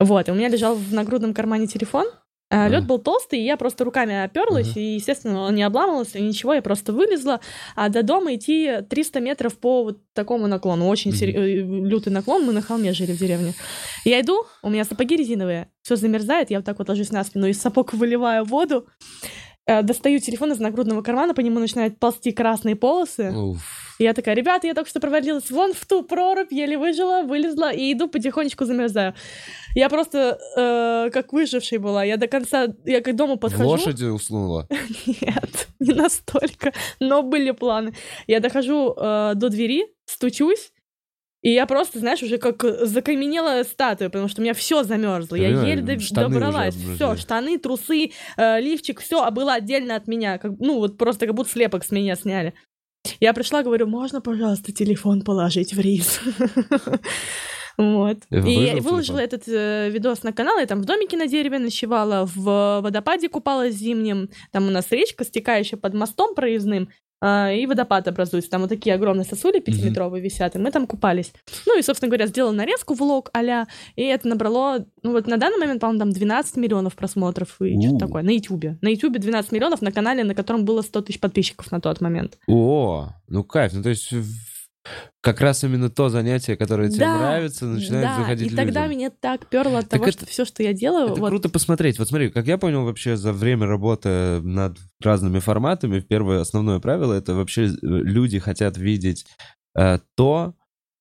[0.00, 2.06] Вот, и у меня лежал в нагрудном кармане телефон,
[2.50, 2.76] а Ага.
[2.76, 6.54] лед был толстый, и я просто руками оперлась, и, естественно, он не обламывался, и ничего,
[6.54, 7.40] я просто вылезла,
[7.76, 12.44] а до дома идти 300 метров по вот такому наклону, очень сери- э, лютый наклон,
[12.46, 13.52] мы на холме жили в деревне.
[14.04, 17.46] Я иду, у меня сапоги резиновые, все замерзает, я вот так вот ложусь на спину,
[17.48, 19.24] из сапог выливаю воду, э,
[19.82, 23.96] достаю телефон из нагрудного кармана, по нему начинают ползти красные полосы, Уф.
[23.98, 27.72] и я такая, ребята, я только что провалилась вон в ту прорубь, еле выжила, вылезла
[27.72, 29.14] и иду потихонечку замерзаю.
[29.74, 32.04] Я просто э, как выжившей была.
[32.04, 33.68] Я до конца, я к дому подхожу.
[33.68, 34.66] лошади уснула.
[35.06, 37.94] Нет, не настолько, но были планы.
[38.26, 40.72] Я дохожу э, до двери, стучусь,
[41.42, 45.36] и я просто, знаешь, уже как закаменела статуя, потому что у меня все замерзло.
[45.36, 45.96] Я еле до-
[46.32, 46.74] добралась.
[46.96, 50.38] Все, штаны, трусы, э, лифчик, все было отдельно от меня.
[50.38, 52.54] Как, ну, вот просто как будто слепок с меня сняли.
[53.20, 56.20] Я пришла, говорю, можно, пожалуйста, телефон положить в рис?
[57.76, 58.16] Вот.
[58.30, 60.58] И я выложила этот э, видос на канал.
[60.58, 64.30] Я там в домике на дереве ночевала, в водопаде купалась зимним.
[64.50, 66.90] Там у нас речка, стекающая под мостом проездным, а,
[67.22, 68.50] и водопад образуется.
[68.50, 71.32] Там вот такие огромные сосули пятиметровые висят, и мы там купались.
[71.66, 73.66] Ну и, собственно говоря, сделала нарезку влог а
[73.96, 77.80] и это набрало, ну вот на данный момент, по-моему, там 12 миллионов просмотров и У.
[77.80, 78.22] что-то такое.
[78.22, 78.78] На Ютубе.
[78.80, 82.38] На Ютубе 12 миллионов, на канале, на котором было 100 тысяч подписчиков на тот момент.
[82.46, 83.72] О, ну кайф.
[83.74, 84.12] Ну, то есть
[85.20, 88.90] как раз именно то занятие, которое тебе Да, нравится, начинает да, заходить и тогда людям.
[88.98, 91.48] меня так перло от Так того, это- что все, что я делаю, Это вот круто
[91.48, 91.98] посмотреть.
[91.98, 97.12] Вот смотри, как я понял вообще за время работы над разными форматами, первое основное правило
[97.14, 99.26] это вообще э, люди хотят видеть
[99.76, 100.54] э, то,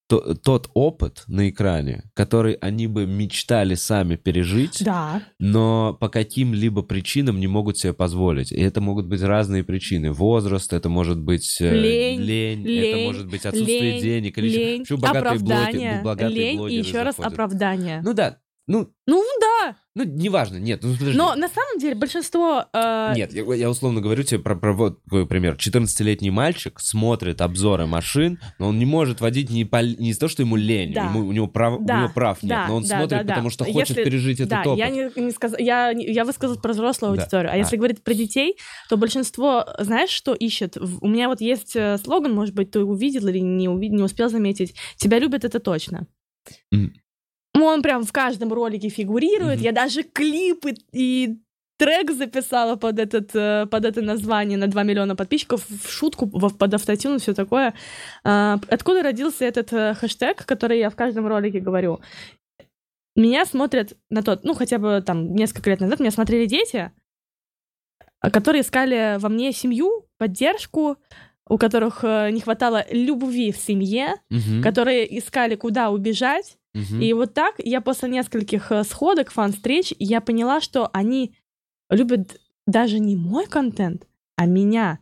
[0.08, 6.82] то- тот опыт на экране, который они бы мечтали сами пережить, Да, но по каким-либо
[6.82, 8.52] причинам не могут себе позволить.
[8.52, 10.12] И это могут быть разные причины.
[10.12, 14.38] Возраст, это может быть э, Лень, лень, это лень, может быть отсутствие лень, денег.
[14.38, 17.34] Или еще- лень, Почему богатые оправдание, богатые лень и блогеры еще раз заходят?
[17.34, 18.02] оправдание.
[18.04, 18.38] Ну да,
[18.68, 21.18] ну, Ну да, ну неважно, нет, ну подожди.
[21.18, 22.66] но на самом деле большинство...
[22.74, 25.56] э, Нет, я, я условно говорю тебе про, про вот такой пример.
[25.56, 30.30] 14-летний мальчик смотрит обзоры машин, но он не может водить не, по, не из-за того,
[30.30, 31.06] что ему лень, Да.
[31.06, 33.24] ему, у, него прав, Да, у него прав нет, да, но он да, смотрит, да,
[33.24, 33.34] да.
[33.34, 34.78] потому что хочет Если- пережить этот да, опыт.
[34.80, 37.22] я не, не сказала, я, не- я высказалась про взрослую Да.
[37.22, 37.52] аудиторию.
[37.52, 37.58] А, А.
[37.58, 38.58] если говорить про детей,
[38.90, 40.78] то большинство, знаешь, что ищет?
[40.78, 44.30] У меня вот есть э, слоган, может быть, ты увидел или не, увидел, не успел
[44.30, 44.76] заметить.
[44.98, 46.06] Тебя любят, это точно.
[46.72, 46.94] Мгм.
[47.64, 49.56] Он прям в каждом ролике фигурирует.
[49.58, 49.64] Мгм.
[49.66, 51.38] Я даже клипы и
[51.78, 56.58] трек записала под, этот, э, под это название на 2 миллиона подписчиков в шутку, в-
[56.58, 57.74] под автотюн, все такое.
[58.24, 62.00] А, Откуда родился этот э, хэштег, который я в каждом ролике говорю?
[63.16, 66.92] Меня смотрят на тот, ну, хотя бы там несколько лет назад меня смотрели дети,
[68.20, 70.98] а, которые искали во мне семью, поддержку,
[71.50, 77.02] у которых э, не хватало любви в семье, Мгм, которые искали, куда убежать, мгм.
[77.02, 81.36] и вот так я после нескольких э, сходок, фан-встреч, я поняла, что они
[81.90, 85.00] любят даже не мой контент, а меня.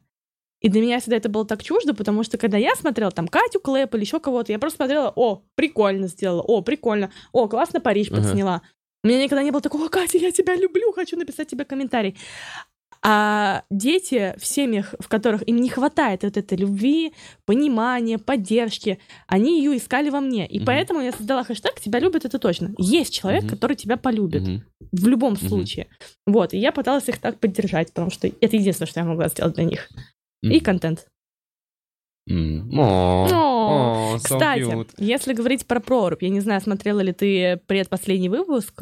[0.61, 3.59] И для меня всегда это было так чуждо, потому что когда я смотрела там Катю
[3.59, 8.09] Клэп или еще кого-то, я просто смотрела, о, прикольно сделала, о, прикольно, о, классно Париж
[8.09, 8.61] подсняла.
[9.03, 12.17] У меня никогда не было такого, Катя, я тебя люблю, хочу написать тебе комментарий.
[13.07, 17.13] А дети в семьях, в которых им не хватает вот этой любви,
[17.45, 18.97] понимания, поддержки,
[19.27, 20.47] они ее искали во мне.
[20.47, 20.65] И Мгм.
[20.65, 22.73] поэтому я создала хэштег «Тебя любят, это точно».
[22.79, 23.51] Есть человек, Мгм.
[23.51, 24.41] который тебя полюбит.
[24.41, 24.63] Мгм.
[24.91, 25.85] В любом случае.
[26.25, 26.55] Вот.
[26.55, 29.65] И я пыталась их так поддержать, потому что это единственное, что я могла сделать для
[29.65, 29.87] них.
[30.41, 31.05] И контент.
[32.27, 34.89] О, О, о, so Кстати, cute.
[34.97, 38.81] если говорить про прорубь, я не знаю, смотрела ли ты предпоследний выпуск.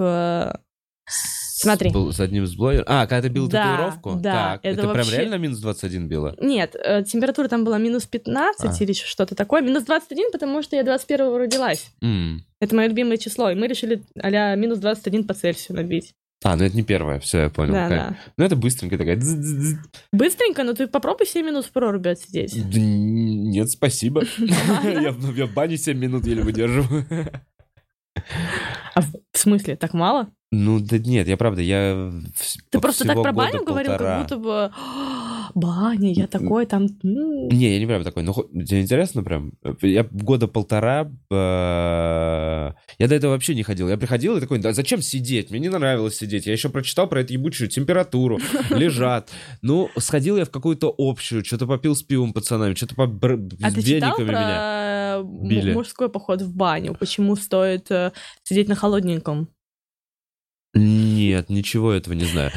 [1.06, 1.92] Смотри.
[1.92, 2.86] Был с одним из блогеров.
[2.90, 4.16] А, когда ты бил Да, татуировку?
[4.16, 6.36] да, Так, это это, прям вообще- реально минус 21 било?
[6.42, 8.84] Нет, э, температура там была минус 15 А.
[8.84, 9.62] или что-то такое.
[9.62, 11.92] Минус 21, потому что я 21 родилась.
[12.02, 12.46] М.
[12.60, 13.50] Это мое любимое число.
[13.50, 16.14] И мы решили а минус 21 по Цельсию набить.
[16.46, 17.72] А, ну это не первое, все, я понял.
[17.74, 18.18] да, да.
[18.36, 19.18] Ну это быстренько такая.
[20.12, 22.54] Быстренько, но ты попробуй 7 минут в проруби отсидеть.
[22.70, 24.24] Да Нет, спасибо.
[24.38, 27.06] Я в бане 7 минут еле выдерживаю.
[28.96, 30.28] А в смысле, так мало?
[30.52, 32.12] Ну да нет, я правда, я...
[32.70, 34.10] Ты просто так про баню говорил, полтора.
[34.12, 36.84] как будто бы «А, баня, я такой там.
[37.04, 37.48] м».
[37.50, 38.22] Не, я не прям такой.
[38.22, 39.54] Ну, хо- тебе интересно прям?
[39.82, 41.10] Я года полтора...
[41.32, 43.90] э, Я до этого вообще не ходил.
[43.90, 45.50] Я приходил и такой, да зачем сидеть?
[45.52, 46.46] Мне не нравилось сидеть.
[46.46, 48.40] Я еще прочитал про эту ебучую температуру.
[48.70, 49.30] Лежат.
[49.62, 53.72] Ну, сходил я в какую-то общую, что-то попил с пивом пацанами, что-то по бр- А
[53.72, 55.16] с ты читал про меня.
[55.20, 55.74] м- били.
[55.74, 56.96] мужской поход в баню?
[57.00, 58.12] Почему стоит э,
[58.44, 59.48] сидеть на холодненьком?
[60.76, 62.52] Нет, ничего этого не знаю.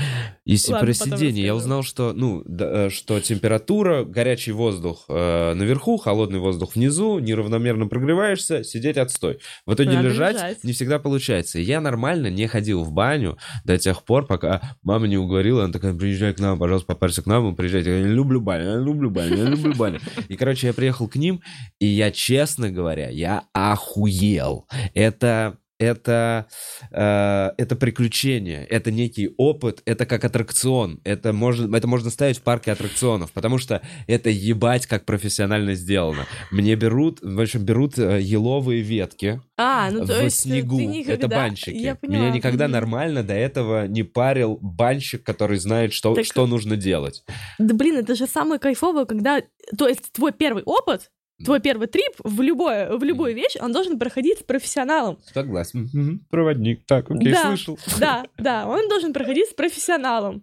[0.45, 5.55] Если Ладно, про сиденье, я узнал, что, ну, да, э, что температура, горячий воздух э,
[5.55, 9.39] наверху, холодный воздух внизу, неравномерно прогреваешься, сидеть отстой.
[9.67, 10.65] В итоге Надо лежать, лежать.
[10.65, 11.61] не всегда получается.
[11.61, 15.95] Я нормально не ходил в баню до тех пор, пока мама не уговорила, она такая,
[15.95, 18.01] приезжай к нам, пожалуйста, попарься к нам, приезжайте.
[18.01, 20.01] Я люблю баню, я люблю баню, я люблю баню.
[20.29, 21.41] И, короче, я приехал к ним,
[21.79, 24.67] и я, честно говоря, я охуел.
[24.95, 26.47] Это это,
[26.91, 32.43] э, это приключение, это некий опыт, это как аттракцион, это можно, это можно ставить в
[32.43, 36.27] парке аттракционов, потому что это ебать как профессионально сделано.
[36.51, 40.87] Мне берут, в общем, берут э, еловые ветки А, ну то в есть снегу, ты
[40.87, 41.15] никогда...
[41.15, 41.77] это банщики.
[41.77, 42.25] Я поняла.
[42.25, 47.25] Меня никогда нормально до этого не парил банщик, который знает, что, Так- что нужно делать.
[47.59, 49.43] Да блин, это же самое кайфовое, когда...
[49.77, 51.11] То есть твой первый опыт,
[51.45, 55.19] твой первый трип в, любое, в любую вещь, он должен проходить с профессионалом.
[55.33, 56.25] Согласен.
[56.31, 56.85] Проводник.
[56.87, 57.49] Так, окей, Да.
[57.49, 57.79] слышал.
[58.01, 60.43] Да, да, он должен проходить с профессионалом.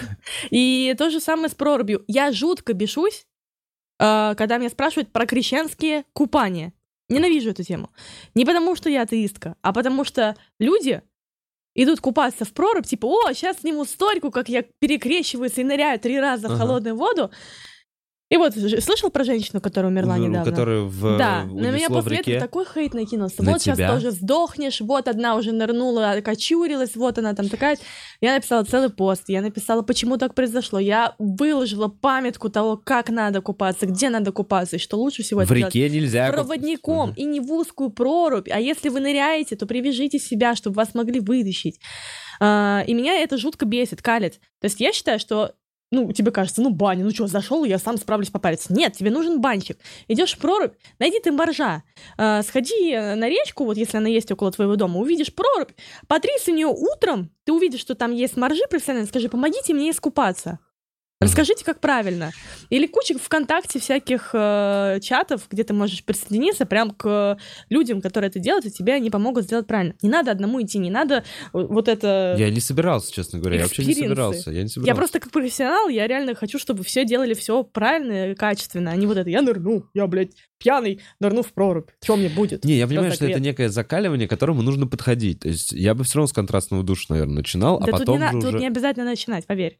[0.50, 2.04] И то же самое с прорубью.
[2.06, 3.26] Я жутко бешусь,
[3.98, 6.72] э, когда меня спрашивают про крещенские купания.
[7.08, 7.90] Ненавижу эту тему.
[8.34, 11.02] Не потому, что я атеистка, а потому что люди
[11.74, 16.18] идут купаться в прорубь, типа, о, сейчас сниму стойку, как я перекрещиваюсь и ныряю три
[16.20, 16.60] раза в Ага.
[16.60, 17.30] холодную воду.
[18.30, 20.48] И вот, слышал про женщину, которая умерла В- недавно?
[20.48, 22.38] Который в, Да, э, на меня после этого реке.
[22.38, 23.42] такой хейт накинулся.
[23.42, 23.90] На вот сейчас тебя?
[23.92, 27.76] тоже сдохнешь, вот одна уже нырнула, окочурилась, вот она там такая.
[28.20, 30.78] Я написала целый пост, я написала, почему так произошло.
[30.78, 35.42] Я выложила памятку того, как надо купаться, где надо купаться, и что лучше всего В
[35.42, 35.74] это делать.
[35.74, 36.30] реке нельзя.
[36.30, 37.16] Проводником, Мгм.
[37.16, 38.48] и не в узкую прорубь.
[38.48, 41.80] А если вы ныряете, то привяжите себя, чтобы вас могли вытащить.
[42.42, 44.34] А, и меня это жутко бесит, калит.
[44.60, 45.52] То есть я считаю, что
[45.90, 48.72] ну, тебе кажется, ну, баня, ну что, зашел, я сам справлюсь попариться.
[48.72, 49.78] Нет, тебе нужен банщик.
[50.08, 51.82] Идешь в прорубь, найди ты моржа,
[52.16, 55.72] а, сходи э, на речку, вот если она есть около твоего дома, увидишь прорубь,
[56.06, 60.60] потрись у нее утром, ты увидишь, что там есть моржи профессиональные, скажи, помогите мне искупаться.
[61.20, 62.32] Расскажите, как правильно.
[62.70, 67.36] Или куча ВКонтакте всяких э, чатов, где ты можешь присоединиться прям к
[67.68, 69.94] людям, которые это делают, и тебе они помогут сделать правильно.
[70.00, 72.36] Не надо одному идти, не надо э, вот это...
[72.38, 73.56] Я не собирался, честно говоря.
[73.56, 74.50] Я вообще не собирался.
[74.50, 74.90] Я не собирался.
[74.90, 78.96] Я просто как профессионал, я реально хочу, чтобы все делали все правильно и качественно, а
[78.96, 79.28] не вот это.
[79.28, 81.90] Я нырну, я, блядь, пьяный, нырну в прорубь.
[82.02, 82.64] Что мне будет?
[82.64, 85.40] Не, я понимаю, что это некое закаливание, к которому нужно подходить.
[85.40, 88.14] То есть я бы все равно с контрастного душа, наверное, начинал, а да тут, потом
[88.14, 88.58] не, на- же тут уже...
[88.58, 89.78] не обязательно начинать, поверь.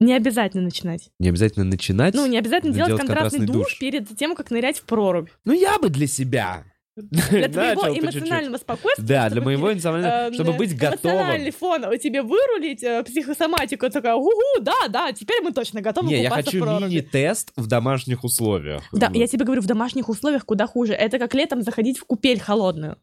[0.00, 1.10] Не обязательно начинать.
[1.18, 2.14] Не обязательно начинать.
[2.14, 3.78] Ну, не обязательно делать делать контрастный, контрастный душ, душ.
[3.78, 5.28] перед тем, как нырять в прорубь.
[5.44, 6.64] Ну, я бы для себя.
[7.30, 9.04] Для твоего эмоционального спокойствия.
[9.06, 10.26] Да, для моего эмоционального...
[10.26, 11.82] Эм, Чтобы быть Эмоциональный готовым.
[11.82, 16.30] фон тебе вырулить, э, психосоматику такая, угу, да, да, теперь мы точно готовы Не, я
[16.30, 16.86] хочу в проруби».
[16.90, 18.82] мини-тест в домашних условиях.
[18.92, 19.16] Да, Вот.
[19.16, 20.92] я тебе говорю, в домашних условиях куда хуже.
[20.92, 22.96] Это как летом заходить в купель холодную.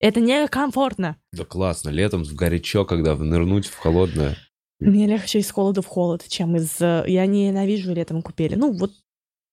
[0.00, 1.16] Это некомфортно.
[1.32, 4.38] Да классно, летом в горячо, когда нырнуть в холодное.
[4.80, 6.80] Мне легче из холода в холод, чем из...
[6.80, 8.54] э, Я ненавижу летом купели.
[8.56, 8.92] Ну, вот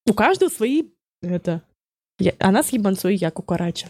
[0.07, 0.83] у каждого свои...
[1.21, 1.61] Это...
[2.19, 3.89] Я- Она с ебанцой, я кукарача.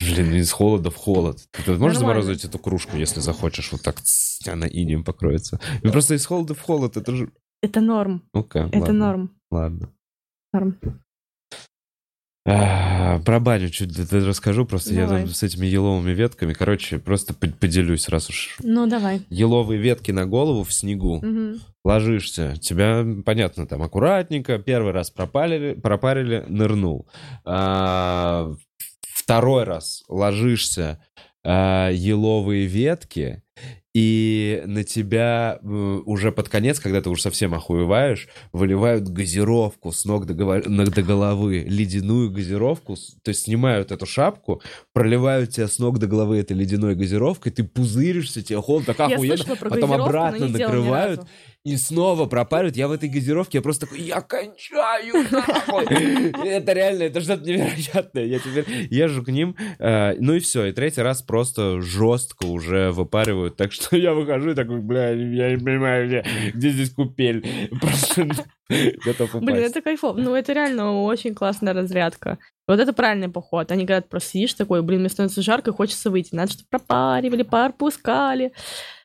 [0.00, 1.48] Блин, из холода в холод.
[1.52, 2.22] Ты можешь Нормально.
[2.22, 3.96] заморозить эту кружку, если захочешь, вот так,
[4.46, 5.58] она инеем покроется.
[5.82, 7.32] Ну, просто из холода в холод, это же...
[7.62, 8.22] Это норм.
[8.34, 9.40] Ну-ка, Это ладно, норм.
[9.50, 9.92] Ладно.
[10.52, 10.78] Норм.
[12.48, 15.22] А, Про баню чуть расскажу, просто я Давай.
[15.24, 19.22] там с этими еловыми ветками, короче, просто по- поделюсь, раз уж Ну, давай.
[19.30, 21.60] еловые ветки на голову в снегу, Мгм.
[21.84, 27.08] ложишься, тебя, понятно, там аккуратненько, первый раз пропалили, пропарили, нырнул.
[27.44, 28.52] А,
[29.02, 31.00] второй раз ложишься,
[31.44, 33.42] а, еловые ветки,
[33.96, 35.66] и на тебя э,
[36.04, 40.34] уже под конец, когда ты уже совсем охуеваешь, выливают газировку с ног до,
[40.68, 44.60] ног до головы, ледяную газировку, то есть снимают эту шапку,
[44.92, 49.56] проливают тебя с ног до головы этой ледяной газировкой, ты пузыришься, тебе холодно, так охуенно,
[49.56, 51.22] потом обратно накрывают.
[51.66, 52.76] И снова пропаривают.
[52.76, 55.24] Я в этой газировке, я просто такой, я кончаю.
[56.44, 58.24] Это реально, это что-то невероятное.
[58.24, 60.66] Я теперь езжу к ним, э, ну и все.
[60.66, 63.56] И третий раз просто жестко уже выпаривают.
[63.56, 66.22] Так что я выхожу и такой, бля, я не понимаю,
[66.54, 67.44] где здесь купель.
[67.80, 68.28] Просто
[69.04, 69.44] готов упасть.
[69.44, 70.18] Блин, это кайфово.
[70.18, 72.38] Ну, это реально очень классная разрядка.
[72.66, 73.70] Вот это правильный поход.
[73.70, 76.34] Они говорят, просто сидишь такой, блин, мне становится жарко, хочется выйти.
[76.34, 78.52] Надо, чтобы пропаривали, пар пускали.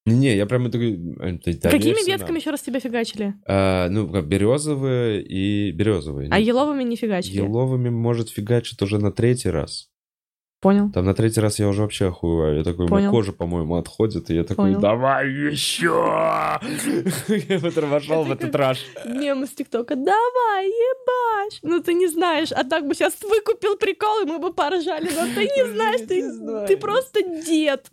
[0.05, 0.97] Не, я прямо такой...
[1.43, 3.35] ты Какими ветками еще раз тебя фигачили?
[3.45, 6.29] А, ну, как березовые и березовые.
[6.31, 7.37] А еловыми не фигачили?
[7.37, 9.90] Еловыми может фигачить уже на третий раз.
[10.61, 10.91] Понял.
[10.91, 12.57] Там на третий раз я уже вообще охуеваю.
[12.59, 13.09] Я такой, Понял.
[13.09, 14.79] кожа, по-моему, отходит, и я такой, Понял.
[14.79, 16.59] давай еще!
[17.49, 18.85] Я потом вошел в Это этот раш.
[19.05, 19.95] Мем из ТикТока.
[19.95, 21.57] Давай, ебашь.
[21.63, 25.09] Ну ты не знаешь, а так бы сейчас выкупил прикол, и мы бы поржали.
[25.15, 27.87] Но ты не знаешь, ты, просто дед.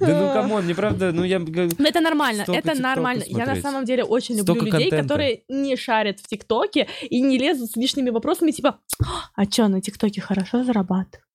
[0.00, 1.38] Да ну come on, мне правда, ну я...
[1.38, 3.22] Но это нормально, это нормально.
[3.26, 7.72] Я на самом деле очень люблю людей, которые не шарят в ТикТоке и не лезут
[7.72, 8.78] с лишними вопросами, типа,
[9.34, 11.25] а чё, на ТикТоке хорошо зарабатывать?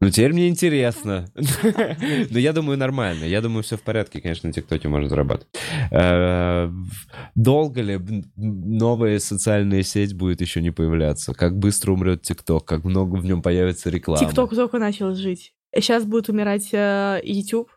[0.00, 1.26] Ну теперь мне интересно.
[2.30, 3.24] Но я думаю, нормально.
[3.24, 5.48] Я думаю, все в порядке, конечно, на ТикТоке можно зарабатывать.
[5.90, 6.70] Э,
[7.34, 7.98] Долго ли
[8.36, 11.32] новая социальная сеть будет еще не появляться?
[11.34, 12.64] Как быстро умрет ТикТок?
[12.64, 14.24] Как много в нем появится рекламы?
[14.26, 15.52] ТикТок только начал жить.
[15.74, 17.70] Сейчас будет умирать э, YouTube,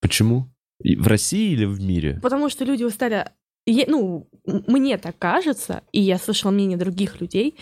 [0.00, 0.48] Почему?
[0.82, 2.18] В России или в мире?
[2.22, 3.26] потому что люди устали...
[3.66, 4.28] Ну,
[4.66, 7.54] мне так кажется, и я слышала мнение других людей,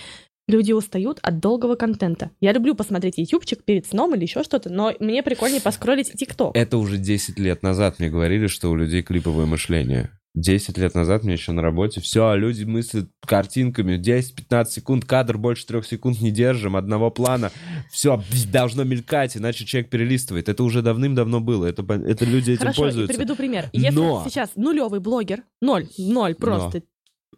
[0.50, 2.30] люди устают от долгого контента.
[2.40, 6.56] Я люблю посмотреть ютубчик перед сном или еще что-то, но мне прикольнее поскролить ТикТок.
[6.56, 10.10] Это уже 10 лет назад мне говорили, что у людей клиповое мышление.
[10.34, 12.00] 10 лет назад мне еще на работе.
[12.00, 13.96] Все, люди мыслят картинками.
[13.98, 17.50] 10-15 секунд, кадр больше трех секунд не держим, одного плана.
[17.90, 18.22] Все
[18.52, 20.48] должно мелькать, иначе человек перелистывает.
[20.48, 21.66] Это уже давным-давно было.
[21.66, 23.16] Это, это люди этим Хорошо, пользуются.
[23.16, 23.70] приведу пример.
[23.72, 26.82] Если Но- сейчас нулевый блогер, ноль, ноль просто,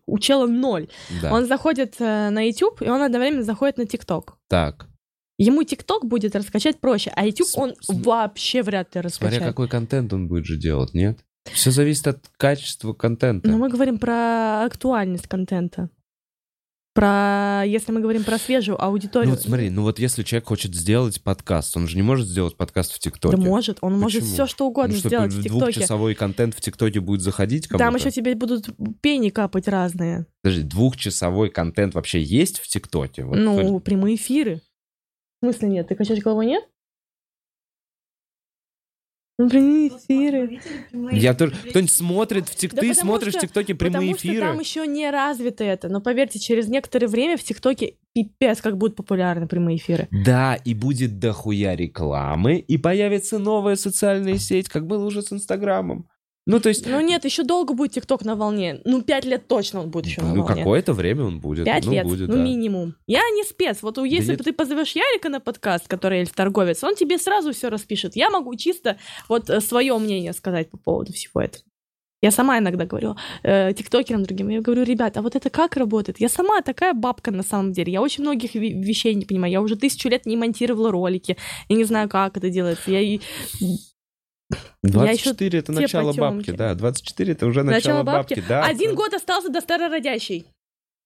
[0.07, 0.88] у чела ноль,
[1.22, 1.32] Да.
[1.32, 4.30] он заходит э, на YouTube, и он одновременно заходит на TikTok.
[4.48, 4.88] Так.
[5.38, 9.34] Ему TikTok будет раскачать проще, а YouTube С- он с- вообще вряд ли раскачает.
[9.34, 11.18] Смотря какой контент он будет же делать, нет?
[11.53, 13.48] Все зависит от качества контента.
[13.48, 15.88] Но мы говорим про актуальность контента.
[16.95, 19.30] Про, если мы говорим про свежую аудиторию.
[19.30, 22.55] Ну вот смотри, ну вот если человек хочет сделать подкаст, он же не может сделать
[22.55, 23.36] подкаст в ТикТоке.
[23.38, 24.34] Да может, он может Почему?
[24.34, 25.59] все что угодно Ну что, сделать в ТикТоке.
[25.72, 27.84] двухчасовой контент в ТикТоке будет заходить кому-то?
[27.84, 28.68] Там еще тебе будут
[29.01, 30.26] пени капать разные.
[30.43, 33.24] Подожди, двухчасовой контент вообще есть в ТикТоке?
[33.24, 34.61] Вот ну, только- прямые эфиры.
[35.40, 35.88] В смысле нет?
[35.88, 36.64] Ты качаешь головой нет?
[39.38, 40.60] Ну, прямые эфиры.
[41.10, 41.52] Я тоже...
[41.70, 44.46] Кто-нибудь смотрит в ТикТоке, Да ты смотришь в что- ТикТоке прямые Потому что эфиры?
[44.46, 45.88] там еще не развито это.
[45.88, 50.06] Но поверьте, через некоторое время в ТикТоке пипец как будут популярны прямые эфиры.
[50.10, 56.06] Да, и будет дохуя рекламы, и появится новая социальная сеть, как было уже с Инстаграмом.
[56.45, 56.86] Ну, то есть...
[56.86, 58.80] Ну нет, еще долго будет ТикТок на волне.
[58.84, 60.57] Ну, пять лет точно он будет еще на Ну, волне.
[60.57, 61.64] какое-то время он будет.
[61.64, 62.43] Пять ну, лет, будет, ну да.
[62.43, 62.97] минимум.
[63.07, 63.78] Я не спец.
[63.82, 64.43] Вот если нет.
[64.43, 68.16] ты позовешь Ярика на подкаст, который эльф-торговец, он тебе сразу все распишет.
[68.16, 68.97] Я могу чисто
[69.28, 71.64] вот свое мнение сказать по поводу всего этого.
[72.22, 76.20] Я сама иногда говорю э, тиктокерам другим, я говорю, ребят, а вот это как работает?
[76.20, 77.93] Я сама такая бабка на самом деле.
[77.93, 79.53] Я очень многих вещей не понимаю.
[79.53, 81.36] Я уже тысячу лет не монтировала ролики.
[81.68, 82.93] Я не знаю, как это делается.
[82.93, 83.20] Я и...
[84.82, 86.74] Я ещё 24 это начало бабки, да.
[86.74, 88.42] 24 это уже начало, Начало бабки.
[88.48, 88.64] да.
[88.64, 90.46] Один год остался до старородящей.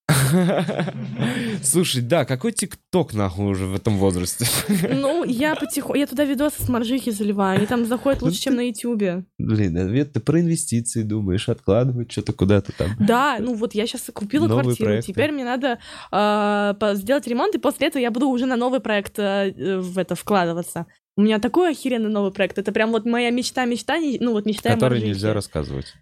[1.62, 4.46] Слушай, да, какой ТикТок нахуй уже в этом возрасте?
[4.94, 5.96] Ну, я потихоньку...
[5.98, 7.58] Я туда видосы с моржихи заливаю.
[7.58, 9.24] Они там заходят Ну лучше, чем на Ютубе.
[9.38, 12.90] Блин, Свет, ты про инвестиции думаешь, откладывать что-то куда-то там.
[13.00, 15.12] Да, ну вот я сейчас купила Новые квартиру, проекты.
[15.12, 15.78] теперь мне надо
[16.12, 19.78] э, по- сделать ремонт, и после этого я буду уже на новый проект э, э,
[19.78, 20.86] в это вкладываться.
[21.16, 22.58] У меня такой охеренный новый проект.
[22.58, 25.94] Это прям вот моя мечта, мечта, ну вот мечта Который нельзя рассказывать.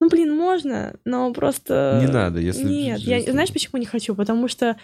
[0.00, 2.00] Ну, блин, можно, но просто...
[2.00, 2.62] Не надо, если...
[2.62, 4.14] Нет, я, знаешь, почему не хочу?
[4.14, 4.78] Потому что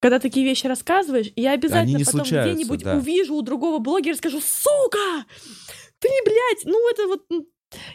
[0.00, 2.96] когда такие вещи рассказываешь, я обязательно потом где-нибудь да.
[2.96, 5.24] увижу у другого блогера и скажу, сука,
[6.00, 7.24] ты, блядь, ну это вот...
[7.30, 7.46] м,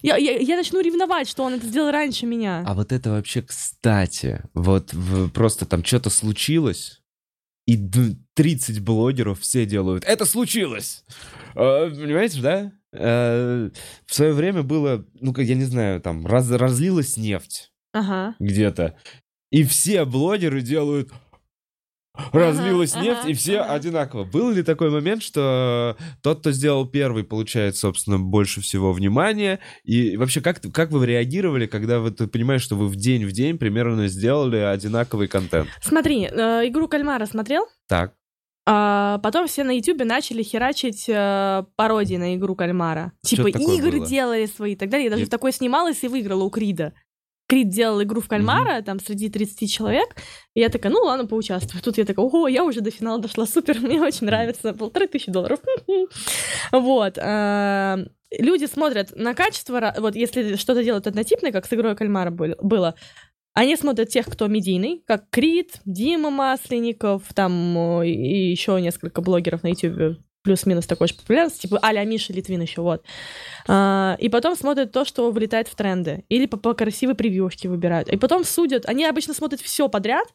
[0.02, 2.64] Я, я, я начну ревновать, что он это сделал раньше меня.
[2.66, 4.42] А вот это вообще кстати.
[4.54, 7.02] Вот в- просто там что-то случилось,
[7.66, 11.04] и д- 30 блогеров все делают «Это случилось!»
[11.56, 12.72] Э, Понимаете, да?
[12.92, 13.70] Э,
[14.06, 18.36] В свое время было, ну, как я не знаю, там, раз- разлилась нефть Ага.
[18.40, 18.98] где-то,
[19.52, 21.12] и все блогеры делают
[22.32, 23.74] разлилась Ага, нефть, ага, и все ага.
[23.74, 24.24] одинаково.
[24.24, 29.60] Был ли такой момент, что тот, кто сделал первый, получает, собственно, больше всего внимания?
[29.84, 33.32] И вообще, как, как вы реагировали, когда вы ты понимаешь, что вы в день в
[33.32, 35.70] день примерно сделали одинаковый контент?
[35.82, 37.66] Смотри, э, игру кальмара смотрел?
[37.88, 38.14] Так.
[38.66, 43.12] А потом все на Ютубе начали херачить э, пародии на игру кальмара.
[43.22, 44.08] Типа игры было.
[44.08, 45.06] делали свои и так далее.
[45.06, 45.32] Я даже Нет.
[45.32, 46.94] такое снималась и выиграла у Крида.
[47.48, 50.16] Крид делал игру в кальмара, там, среди 30 человек.
[50.56, 51.82] И я такая, ну ладно, поучаствую.
[51.84, 54.74] Тут я такая, ого, я уже до финала дошла, супер, мне очень нравится.
[54.74, 55.60] Полторы тысячи долларов.
[56.72, 57.18] Вот.
[57.22, 58.00] а,
[58.40, 62.96] Люди смотрят на качество, вот если что-то делают однотипное, как с игрой кальмара был- было,
[63.54, 69.68] они смотрят тех, кто медийный, как Крид, Дима Масленников, там и еще несколько блогеров на
[69.68, 73.04] YouTube плюс-минус такой же популярности, типа а-ля Миша Литвин еще, вот.
[73.68, 76.26] А, и потом смотрят то, что вылетает в тренды.
[76.30, 78.10] Или по, по красивой превьюшке выбирают.
[78.10, 78.86] И потом судят.
[78.86, 80.28] Они обычно смотрят все подряд,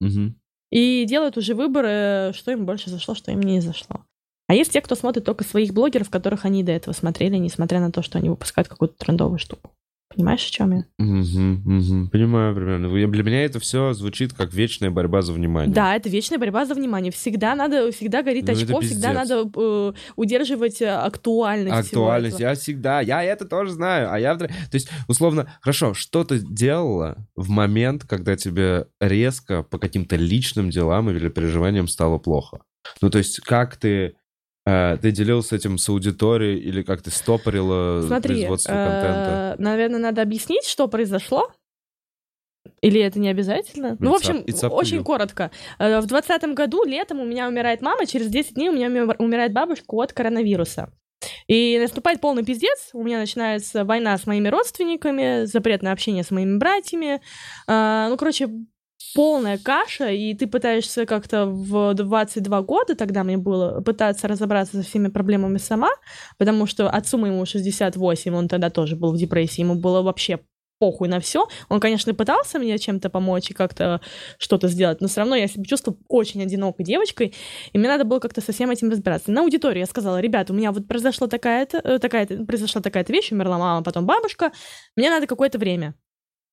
[0.00, 0.38] Мгм.
[0.70, 4.04] и делают уже выборы, что им больше зашло, что им не зашло.
[4.48, 7.90] А есть те, кто смотрит только своих блогеров, которых они до этого смотрели, несмотря на
[7.90, 9.72] то, что они выпускают какую-то трендовую штуку.
[10.16, 10.84] Понимаешь, о чем я?
[10.96, 12.88] Понимаю примерно.
[12.88, 15.74] Для меня это все звучит как вечная борьба за внимание.
[15.74, 17.12] Да, это вечная борьба за внимание.
[17.12, 21.88] Всегда надо, всегда горит Ну, очко, всегда надо э, удерживать э, актуальность.
[21.88, 24.36] Актуальность, я всегда, я это тоже знаю, а я...
[24.36, 30.70] То есть, условно, хорошо, что ты делала в момент, когда тебе резко по каким-то личным
[30.70, 32.60] делам или переживаниям стало плохо?
[33.02, 34.14] Ну, то есть, как ты...
[34.66, 39.56] э, ты делился этим с аудиторией или как ты стопорила Смотри, производство контента?
[39.58, 41.50] э, наверное, надо объяснить, что произошло.
[42.82, 43.96] Или это не обязательно?
[44.00, 45.02] Ну, в общем, up- очень you.
[45.04, 45.50] коротко.
[45.78, 48.88] Э, В двадцатом году летом у меня умирает мама, через 10 дней у меня
[49.18, 50.92] умирает бабушка от коронавируса.
[51.48, 52.90] И наступает полный пиздец.
[52.92, 57.20] У меня начинается война с моими родственниками, запрет на общение с моими братьями.
[57.66, 58.48] Ну, короче,
[59.16, 64.82] полная каша, и ты пытаешься как-то в 22 года, тогда мне было, пытаться разобраться со
[64.82, 65.88] всеми проблемами сама,
[66.36, 70.40] потому что отцу моему 68, он тогда тоже был в депрессии, ему было вообще
[70.78, 71.48] похуй на все.
[71.70, 74.02] Он, конечно, пытался мне чем-то помочь и как-то
[74.36, 77.32] что-то сделать, но все равно я себя чувствовала очень одинокой девочкой,
[77.72, 79.30] и мне надо было как-то со всем этим разбираться.
[79.30, 83.32] На аудитории я сказала, ребята, у меня вот произошла такая-то, э, такая-то, произошла такая-то вещь,
[83.32, 84.52] умерла мама, потом бабушка,
[84.94, 85.94] мне надо какое-то время.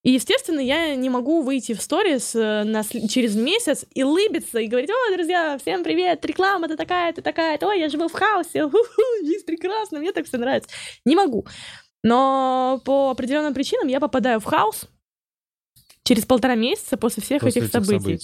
[0.04, 4.68] И, естественно, я не могу выйти в сторис э, на через месяц и лыбиться, и
[4.68, 8.70] говорить, о, друзья, всем привет, реклама-то такая-то, такая-то, ой, я живу в хаосе,
[9.24, 10.70] жизнь прекрасна, мне так все нравится.
[11.06, 11.48] Не могу.
[12.04, 14.90] Но по определенным причинам я попадаю в хаос
[16.04, 18.20] через полтора месяца после всех После этих событий.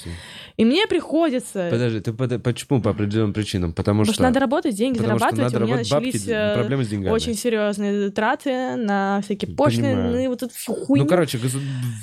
[0.58, 1.70] И мне приходится...
[1.72, 3.72] Подожди, ты под- почему по определенным причинам?
[3.74, 4.14] Потому, Потому что...
[4.16, 5.54] что надо работать, деньги потому зарабатывать.
[5.54, 7.14] надо у меня работать, бабки, начались э, проблемы с деньгами.
[7.14, 10.30] очень серьезные траты на всякие пошлины, Понимаю.
[10.30, 11.06] вот эту всю хуйню.
[11.06, 11.40] Ну, короче,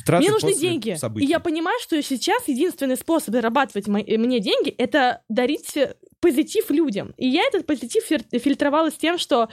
[0.07, 0.95] траты Мне нужны деньги.
[0.95, 1.27] событий.
[1.27, 6.71] И я понимаю, что сейчас единственный способ зарабатывать э, мне деньги— это дарить э, позитив
[6.71, 7.13] людям.
[7.19, 8.03] И я этот позитив
[8.33, 9.51] фильтровала с тем, что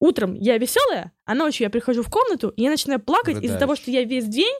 [0.00, 3.60] утром я веселая, а ночью я прихожу в комнату, и я начинаю плакать из-за Рыдаешь.
[3.60, 4.54] того, что я весь день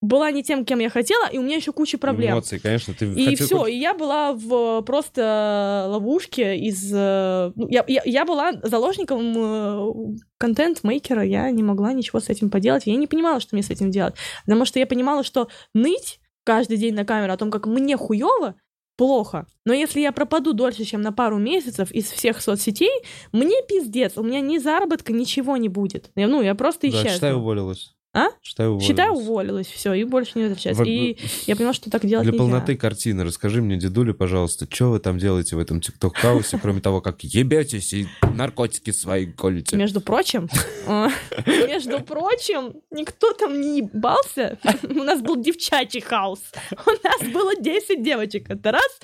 [0.00, 2.32] была не тем, кем я хотела, и у меня еще куча проблем.
[2.32, 6.90] Эмоции, конечно, ты И хотел все, и я была в просто ловушке из...
[6.92, 12.50] э, ну, Я, я, я была заложником э, контент-мейкера, я не могла ничего с этим
[12.50, 14.14] поделать, я не понимала, что мне с этим делать,
[14.46, 18.54] потому что я понимала, что ныть каждый день на камеру о том, как мне хуево,
[18.96, 19.46] плохо.
[19.64, 22.90] Но если я пропаду дольше, чем на пару месяцев из всех соцсетей,
[23.32, 26.10] мне пиздец, у меня ни заработка, ничего не будет.
[26.16, 27.10] Я, ну, я просто Да, исчезну.
[27.10, 27.94] считай, уволилась.
[28.12, 28.26] А?
[28.42, 28.86] Считай, уволилась.
[28.88, 30.76] Считай, уволилась, все, и больше не возвращаюсь.
[30.76, 32.42] Вот, И я поняла, что так делать Для нельзя.
[32.44, 37.00] полноты картины расскажи мне, дедуля, пожалуйста, что вы там делаете в этом тикток-хаусе, кроме того,
[37.00, 39.76] как ебетесь и наркотики свои колите?
[39.76, 40.48] Между прочим,
[40.88, 41.08] э,
[41.46, 44.58] между прочим, никто там не ебался.
[44.82, 46.40] У нас был девчачий хаос.
[46.72, 48.50] У нас было 10 девочек.
[48.50, 48.98] Это раз.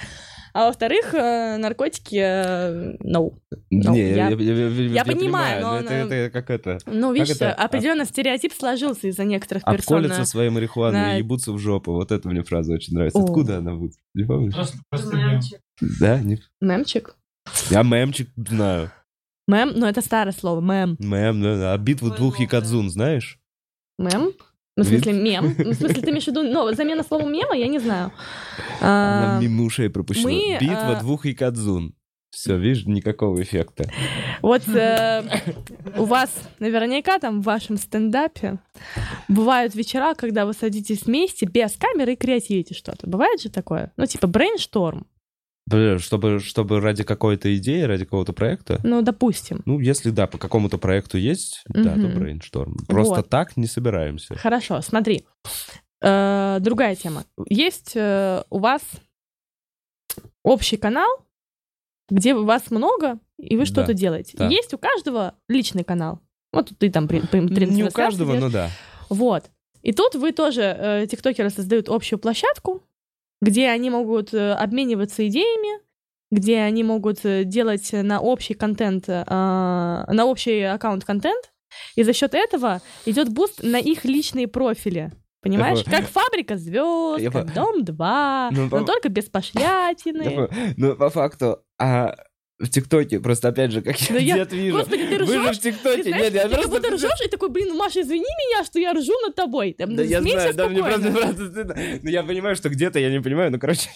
[0.57, 2.16] А во-вторых, э, наркотики...
[2.16, 3.34] э, No.
[3.70, 6.78] Ну, Не, я- я понимаю, но это, она- это как это.
[6.86, 7.52] Ну, видишь, это?
[7.52, 9.98] определенно стереотип сложился из-за некоторых персон.
[9.98, 11.92] Обколятся своей марихуаной на- и ебутся в жопу.
[11.92, 13.18] Вот это мне фраза очень нравится.
[13.18, 13.24] О.
[13.24, 13.96] Откуда она будет?
[14.14, 14.54] Не помнишь?
[14.54, 15.40] Просто, просто мем.
[16.00, 16.20] Да?
[16.20, 16.40] Не...
[16.61, 17.16] Мемчик.
[17.70, 18.90] Я мемчик знаю.
[19.46, 20.61] Мем, но это старое слово.
[20.61, 20.96] Мем.
[20.98, 21.72] Мем, да, да.
[21.74, 23.38] А битву двух якадзун знаешь?
[23.98, 24.32] Мем?
[24.77, 25.55] Ну, в смысле, мем?
[25.59, 26.43] Ну, В смысле, ты имеешь в виду...
[26.43, 28.12] Ну, замена слова мема, я не знаю.
[28.81, 30.29] Она А, мимо ушей пропущена.
[30.29, 31.95] мы, Битва а, двух ёкодзун.
[32.31, 33.89] Все, видишь, никакого эффекта.
[34.43, 35.22] Вот э,
[35.97, 38.59] у вас наверняка там в вашем стендапе
[39.29, 43.07] бывают вечера, когда вы садитесь вместе без камеры и креативите что-то.
[43.09, 43.93] Бывает же такое?
[43.97, 45.07] Ну, типа brainstorm.
[45.99, 48.81] Чтобы, чтобы ради какой-то идеи, ради какого-то проекта.
[48.85, 49.62] Ну, допустим.
[49.64, 52.76] Ну, если да, по какому-то проекту есть, да, то brainstorm.
[52.87, 53.29] Просто Вот.
[53.29, 54.37] так не собираемся.
[54.37, 55.25] Хорошо, смотри.
[56.03, 57.25] Э, другая тема.
[57.49, 58.83] Есть э, у вас
[60.45, 61.09] общий канал,
[62.09, 64.37] где вас много, и вы Да, что-то делаете.
[64.39, 64.49] да.
[64.49, 66.21] Есть у каждого личный канал.
[66.53, 68.71] Вот ты там при, при- Не у каждого, но да.
[69.09, 69.45] Вот.
[69.83, 72.83] И тут вы тоже, э, тиктокеры, создают общую площадку,
[73.41, 75.80] где они могут э, обмениваться идеями,
[76.30, 81.53] где они могут э, делать на общий контент, э, на общий аккаунт контент,
[81.95, 85.12] и за счет этого идет boost на их личные профили.
[85.43, 85.84] Понимаешь?
[85.84, 85.99] понял.
[86.01, 90.49] Как фабрика звезд, Я как по- Дом 2, Ну, но по- только без пошлятины.
[90.76, 92.16] Ну, по факту, а
[92.59, 94.78] в ТикТоке, просто опять же, как я я- дед вижу.
[94.78, 95.59] Господи, ты Вы же ржешь?
[95.59, 96.11] в ТикТоке.
[96.11, 96.70] Нет, я ты как просто...
[96.70, 99.72] будто ржешь и такой, блин, Маша, извини меня, что я ржу над тобой.
[99.74, 101.76] Там, Да я знаю, да, мне просто, просто стыдно.
[102.02, 103.90] Ну, я понимаю, что где-то я не понимаю, ну, короче,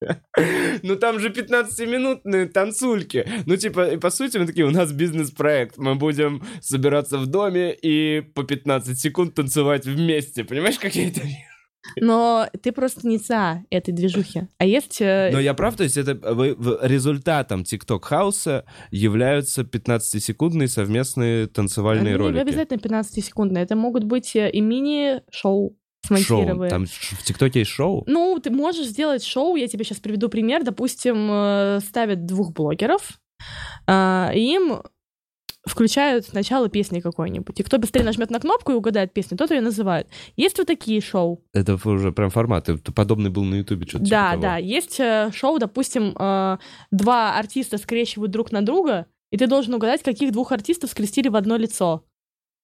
[0.82, 3.28] ну там же 15-минутные танцульки.
[3.46, 5.76] Ну, типа, и по сути, мы такие, у нас бизнес-проект.
[5.76, 10.44] Мы будем собираться в доме и по 15 секунд танцевать вместе.
[10.44, 11.22] Понимаешь, как я это?
[11.96, 14.42] Но ты просто не за этой движухи.
[14.58, 15.00] А есть...
[15.00, 22.16] э, Но я прав, то есть это в- результатом TikTok хауса являются 15-секундные совместные танцевальные
[22.16, 22.40] ну, не ролики.
[22.40, 23.62] обязательно 15-секундные.
[23.62, 25.76] Это могут быть э, и мини-шоу Шоу.
[26.06, 26.70] смонтированные.
[26.70, 28.04] Там в ТикТоке есть шоу?
[28.06, 30.62] Ну, ты можешь сделать шоу, я тебе сейчас приведу пример.
[30.64, 33.18] Допустим, э, ставят двух блогеров,
[33.88, 34.82] им
[35.68, 37.60] включают начало песни какой-нибудь.
[37.60, 40.08] И кто быстрее нажмет на кнопку и угадает песню, тот ее называют.
[40.36, 41.44] Есть вот такие шоу.
[41.52, 42.68] Это уже прям формат.
[42.68, 44.42] Это подобный был на Ютубе что-то типа Да, того.
[44.42, 44.56] да.
[44.56, 46.58] Есть э, шоу, допустим, э,
[46.90, 51.36] два артиста скрещивают друг на друга, и ты должен угадать, каких двух артистов скрестили в
[51.36, 52.04] одно лицо.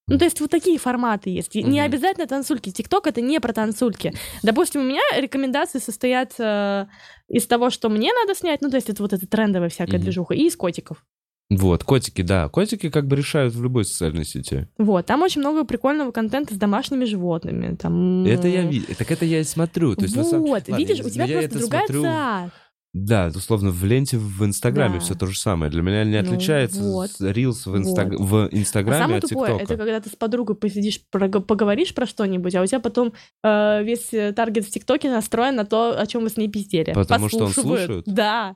[0.07, 1.55] Ну, то есть вот такие форматы есть.
[1.55, 1.87] Не Мгм.
[1.87, 2.71] обязательно танцульки.
[2.71, 4.13] Тикток— это не про танцульки.
[4.43, 6.87] Допустим, у меня рекомендации состоят э,
[7.29, 10.03] из того, что мне надо снять, ну, то есть это вот эта трендовая всякая Мгм.
[10.03, 11.03] движуха, и из котиков.
[11.51, 12.49] Вот, котики, да.
[12.49, 14.67] Котики как бы решают в любой социальной сети.
[14.79, 17.77] Вот, там очень много прикольного контента с домашними животными.
[17.77, 18.25] Там...
[18.25, 18.87] Это я вижу.
[18.99, 19.95] Так это я и смотрю.
[19.95, 22.51] То есть, вот, самом- Ладно, видишь, у тебя я просто другая смотрю- ца.
[22.97, 25.01] Да, условно, в ленте в Инстаграме Да.
[25.01, 25.69] все то же самое.
[25.71, 27.11] Для меня не Ну, отличается вот.
[27.11, 28.21] с Reels в, Инстаг- Вот.
[28.21, 29.65] в А Инстаграме самое от тупое, ТикТока.
[29.65, 34.15] это когда ты с подругой посидишь, поговоришь про что-нибудь, а у тебя потом э, весь
[34.15, 36.93] э, таргет в ТикТоке настроен на то, о чем вы с ней пиздели.
[36.95, 38.07] Потому что он слушают?
[38.07, 38.55] Да.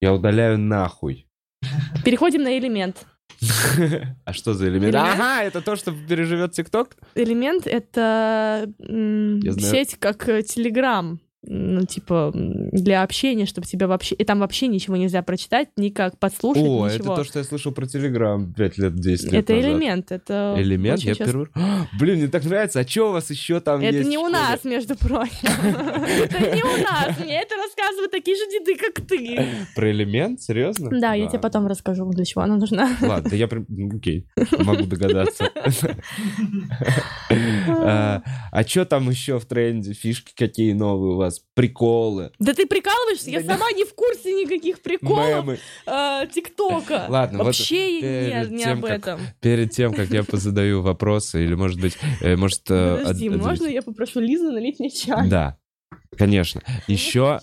[0.00, 1.27] Я удаляю нахуй.
[2.04, 3.06] Переходим на элемент.
[4.24, 4.94] А что за элемент?
[4.94, 6.96] Ага, это то, что переживет ТикТок?
[7.14, 8.70] Элемент— это
[9.60, 11.20] сеть как э, Телеграм.
[11.42, 14.16] Ну, типа, для общения, чтобы тебя вообще...
[14.16, 17.14] И там вообще ничего нельзя прочитать, никак подслушать, О, это ничего.
[17.14, 19.70] то, что я слышал про Телеграм 5 лет, 10 лет Это назад.
[19.70, 20.54] элемент, это...
[20.58, 21.00] Элемент?
[21.00, 21.46] Я часто- первый...
[21.98, 22.80] Блин, мне так нравится.
[22.80, 25.30] А что у вас еще там Это есть не в у нас, между прочим.
[25.44, 27.18] Это не у нас.
[27.20, 29.38] Мне это рассказывают такие же деды, как ты.
[29.76, 30.42] Про элемент?
[30.42, 30.90] Серьезно?
[30.90, 32.90] Да, я тебе потом расскажу, для чего она нужна.
[33.00, 33.64] Ладно, я прям...
[33.68, 34.26] ну, Окей,
[34.58, 35.50] могу догадаться.
[37.70, 39.92] А а что там еще в тренде?
[39.92, 41.27] Фишки какие новые у вас?
[41.54, 42.32] Приколы?
[42.38, 43.30] Да ты прикалываешься?
[43.30, 47.06] Я сама не в курсе никаких приколов э, ТикТока.
[47.08, 49.20] Ладно, Вообще перед не об этом.
[49.40, 52.62] Перед тем, как я позадаю вопросы, или, может быть, э, может...
[52.70, 55.28] э, Подожди, од- од- можно я попрошу Лизу налить мне чай?
[55.28, 55.58] Да,
[56.16, 56.62] конечно.
[56.86, 57.40] Еще,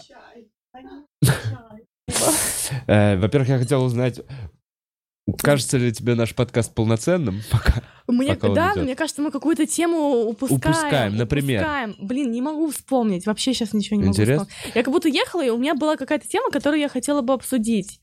[2.87, 4.21] во-первых, я хотел узнать,
[5.37, 7.81] кажется ли тебе наш подкаст полноценным пока?
[8.07, 8.83] Мне, да, идет.
[8.83, 10.59] мне кажется, мы какую-то тему упускаем.
[10.59, 11.61] Упускаем, например?
[11.61, 11.95] упускаем.
[11.99, 13.25] Блин, не могу вспомнить.
[13.25, 14.45] Вообще сейчас ничего не могу Интересно?
[14.45, 14.75] вспомнить.
[14.75, 17.99] Я как будто ехала, и у меня была какая-то тема, которую я хотела бы обсудить.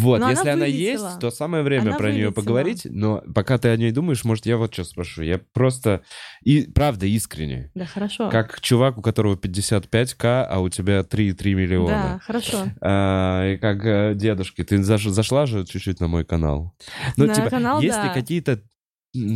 [0.00, 1.06] Вот, Но она если она вылетела.
[1.08, 2.32] есть, то самое время Она про нее вылетела.
[2.42, 2.82] поговорить.
[2.84, 5.22] Но пока ты о ней думаешь, может, я вот что спрошу.
[5.22, 6.02] Я просто,
[6.42, 7.70] и правда, искренне.
[7.74, 8.28] Да, хорошо.
[8.28, 12.20] Как чувак, у которого 55к, а у тебя 3,3 Да, миллиона.
[12.24, 12.64] хорошо.
[12.80, 16.74] А, и как э, дедушки, ты заш- зашла же чуть-чуть на мой канал.
[17.16, 18.14] Ну, На типа, канал, есть ли да.
[18.14, 18.62] какие-то м,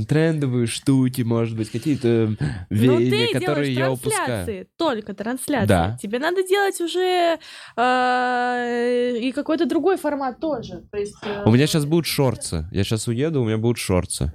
[0.09, 4.66] трендовые штуки, может быть, какие-то Ну, веяния, ты которые я упускаю?
[4.76, 5.68] только трансляции.
[5.68, 5.99] Да.
[6.03, 7.39] Тебе надо делать уже
[7.76, 10.85] э, и какой-то другой формат тоже.
[10.91, 12.66] То есть, э, У меня сейчас будут шорцы.
[12.72, 14.33] Я сейчас уеду, у меня будут шорцы.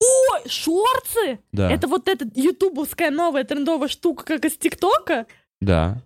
[0.00, 1.40] Ой, шорцы!
[1.52, 1.70] Да.
[1.70, 5.26] Это вот эта ютубовская новая трендовая штука, как из ТикТока?
[5.60, 6.02] Да.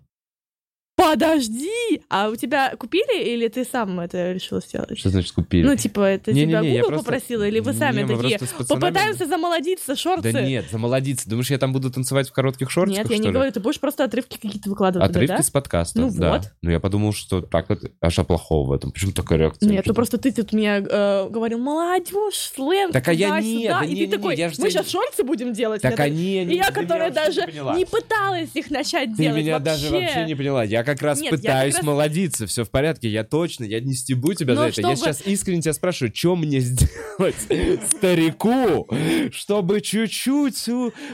[1.10, 2.00] Подожди!
[2.08, 4.98] А у тебя купили или ты сам это решил сделать?
[4.98, 5.66] Что значит купили?
[5.66, 8.68] Ну, типа, это Не-не-не, тебя я Google просто- попросил, или вы сами Не, такие, пацанами-
[8.68, 10.32] попытаемся замолодиться, шорты?
[10.32, 11.28] Да нет, замолодиться.
[11.28, 13.32] Думаешь, я там буду танцевать в коротких шортиках, Нет, я не ли?
[13.32, 15.42] говорю, ты будешь просто отрывки какие-то выкладывать Отрывки да?
[15.42, 16.32] с подкаста, Ну да.
[16.32, 16.42] вот.
[16.62, 18.92] Ну я подумал, что так вот, а что плохого в этом?
[18.92, 19.68] Почему такая реакция?
[19.68, 23.48] Нет, ну просто ты тут мне э, говорил, молодежь, сленг, Так, а я туда-сюда».
[23.58, 25.82] нет, да и не-не-не, ты такой, я ж мы сейчас шорты будем делать?
[25.82, 26.34] Так они...
[26.34, 27.42] И они- я, ты меня которая даже
[27.76, 29.64] не пыталась их начать Ты делать меня вообще.
[29.64, 30.64] даже вообще не поняла.
[30.64, 32.46] Я как раз Нет, я как пытаюсь раз- молодиться.
[32.46, 33.08] Все в порядке.
[33.08, 34.80] Я точно, я не стебу тебя Но за это.
[34.82, 37.36] Я чтобы- сейчас искренне тебя спрашиваю, что мне сделать
[37.88, 38.88] старику,
[39.30, 40.68] чтобы чуть-чуть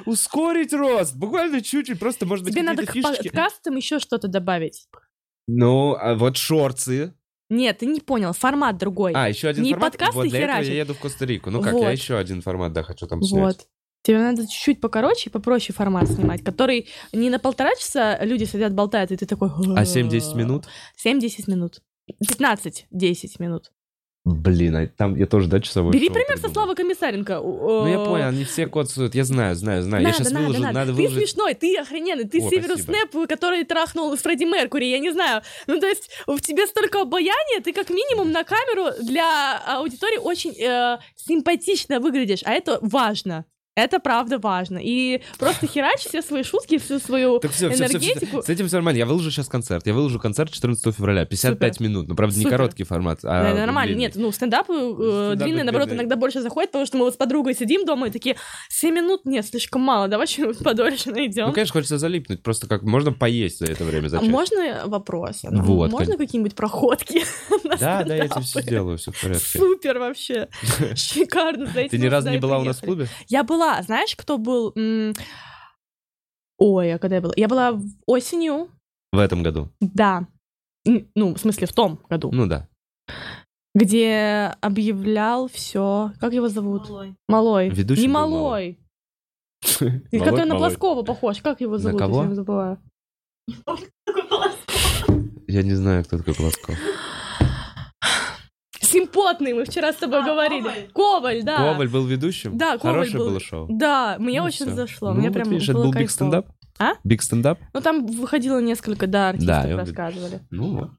[0.07, 1.15] ускорить рост?
[1.15, 1.99] Буквально чуть-чуть.
[1.99, 4.87] Просто, может быть, Тебе надо к подкастам еще что-то добавить.
[5.47, 7.15] Ну, а вот шорцы.
[7.51, 9.13] Нет, ты не понял, формат другой.
[9.15, 9.93] А, еще один Не формат.
[9.93, 10.73] подкасты вот для этого херачить.
[10.75, 11.51] я еду в Коста-Рику.
[11.51, 11.91] Ну как, я Вот.
[11.91, 13.43] еще один формат, да, хочу там снять.
[13.43, 13.67] вот.
[14.03, 19.11] Тебе надо чуть-чуть покороче попроще формат снимать, который не на полтора часа люди сидят, болтают,
[19.11, 19.49] и ты такой...
[19.49, 20.67] А 7-10 минут?
[21.05, 21.83] 7-10 минут.
[22.23, 22.85] 15-10
[23.39, 23.73] минут.
[24.25, 26.49] Блин, а там я тоже, да, часовой Бери пример со.
[26.51, 27.41] Славы Комиссаренко.
[27.43, 29.15] Ну, я понял, они все коцают.
[29.15, 30.03] Я знаю, знаю, знаю.
[30.03, 30.75] я Надо, сейчас надо, выложу, надо.
[30.75, 31.19] надо ты выложить.
[31.19, 32.83] смешной, ты охрененный, ты О, Северус.
[32.83, 35.43] Снэп, который трахнул Фредди Меркури, я не знаю.
[35.67, 40.55] Ну, то есть в тебе столько обаяния, ты как минимум на камеру для аудитории очень
[40.61, 43.47] э, симпатично выглядишь, а это важно.
[43.79, 44.81] Это правда важно.
[44.83, 48.43] И просто херач все свои шутки, всю свою Так все, все, все, энергетику.
[48.43, 48.99] С этим все нормально.
[48.99, 49.87] Я выложу сейчас концерт.
[49.87, 51.25] Я выложу концерт 14 февраля.
[51.25, 51.89] 55 Супер.
[51.89, 52.09] минут.
[52.09, 52.57] Ну, правда, не Супер.
[52.57, 53.95] короткий формат, а Да, нормально.
[53.95, 54.01] длинный.
[54.01, 57.55] Нет, ну, стендапы э, длинные, наоборот, иногда больше заходят, потому что мы вот с подругой
[57.55, 58.35] сидим дома и такие,
[58.69, 61.47] 7 минут нет, слишком мало, давай что-нибудь подольше найдем.
[61.47, 62.43] Ну, конечно, хочется залипнуть.
[62.43, 64.31] Просто как можно поесть за это время А зачем?
[64.31, 65.45] можно вопрос?
[65.45, 67.23] А Вот, Можно какие-нибудь проходки?
[67.79, 69.59] Да, да, я тебе все сделаю, все в порядке.
[69.59, 70.49] Супер вообще.
[70.97, 71.71] Шикарно.
[71.89, 73.07] Ты ни разу не была у нас в клубе?
[73.29, 73.68] Я была.
[73.83, 74.75] Знаешь, кто был?
[76.59, 77.33] Ой, а когда я была?
[77.37, 78.69] Я была осенью.
[79.13, 79.71] В этом году.
[79.81, 80.27] Да.
[80.85, 82.31] Ну, в смысле, в том году.
[82.33, 82.69] Ну да.
[83.75, 86.13] Где объявлял все.
[86.21, 86.91] Как его зовут?
[87.29, 87.69] Малой.
[87.69, 88.79] Ведущий Не Малой.
[89.81, 90.69] Малой, который на Малой.
[90.69, 91.41] Плоскова похож.
[91.43, 92.01] Как его На зовут?
[92.01, 92.35] Я кого?
[92.35, 92.79] забываю.
[95.47, 96.77] Я не знаю, кто такой Плосков.
[99.13, 100.89] Симпотный, мы вчера с тобой говорили.
[100.95, 101.57] Коваль, да.
[101.57, 102.57] Коваль был ведущим?
[102.59, 103.29] Да, Коваль Хорошее был.
[103.31, 103.67] было шоу?
[103.71, 104.75] Да, мне Ну очень всё.
[104.75, 105.11] зашло.
[105.13, 106.47] Ну, мне вот прям видишь, это было был биг стендап?
[106.79, 106.93] А?
[107.05, 107.59] Биг стендап?
[107.75, 110.41] Ну, там выходило несколько, да, артистов Да, и он- рассказывали.
[110.51, 110.91] Ну вот.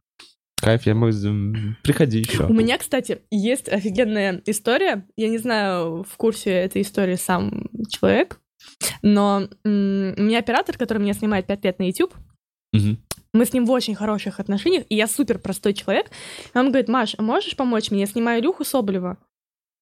[0.61, 1.11] Кайф, я мой...
[1.11, 2.45] м, Приходи еще.
[2.45, 5.07] У меня, кстати, есть офигенная история.
[5.15, 8.41] Я не знаю, в курсе этой истории сам человек,
[9.01, 12.13] но у меня оператор, который меня снимает 5 лет на YouTube,
[12.73, 12.99] Мгм.
[13.33, 16.07] Мы с ним в очень хороших отношениях, и я супер простой человек.
[16.53, 18.01] И он говорит, Маш, а можешь помочь мне?
[18.01, 19.17] Я снимаю Илюху Соболева.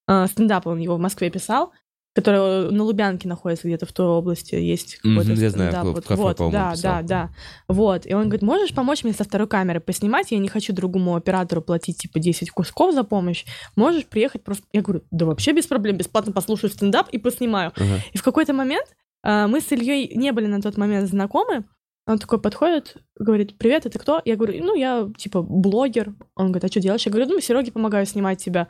[0.06, 1.72] А, стендап он его в Москве писал,
[2.14, 5.82] который на Лубянке находится где-то в той области, есть какой-то Мгм, я знаю, стендап.
[5.82, 6.82] клуб, Вот, кафе, вот, да, писал.
[6.82, 7.30] да, да.
[7.68, 8.06] Вот.
[8.06, 10.30] И он говорит, можешь помочь мне со второй камеры поснимать?
[10.30, 13.44] Я не хочу другому оператору платить, типа, 10 кусков за помощь.
[13.76, 14.64] Можешь приехать просто...
[14.72, 17.72] Я говорю, да вообще без проблем, бесплатно послушаю стендап и поснимаю.
[17.76, 18.00] Ага.
[18.12, 18.86] И в какой-то момент
[19.22, 21.64] а, мы с Ильей не были на тот момент знакомы.
[22.08, 24.22] Он такой подходит, говорит, привет, это кто?
[24.24, 26.14] Я говорю, ну, я, типа, блогер.
[26.36, 27.04] Он говорит, а что делаешь?
[27.04, 28.68] Я говорю, ну, Сереге помогаю снимать тебя.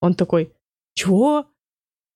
[0.00, 0.54] Он такой,
[0.94, 1.46] чего?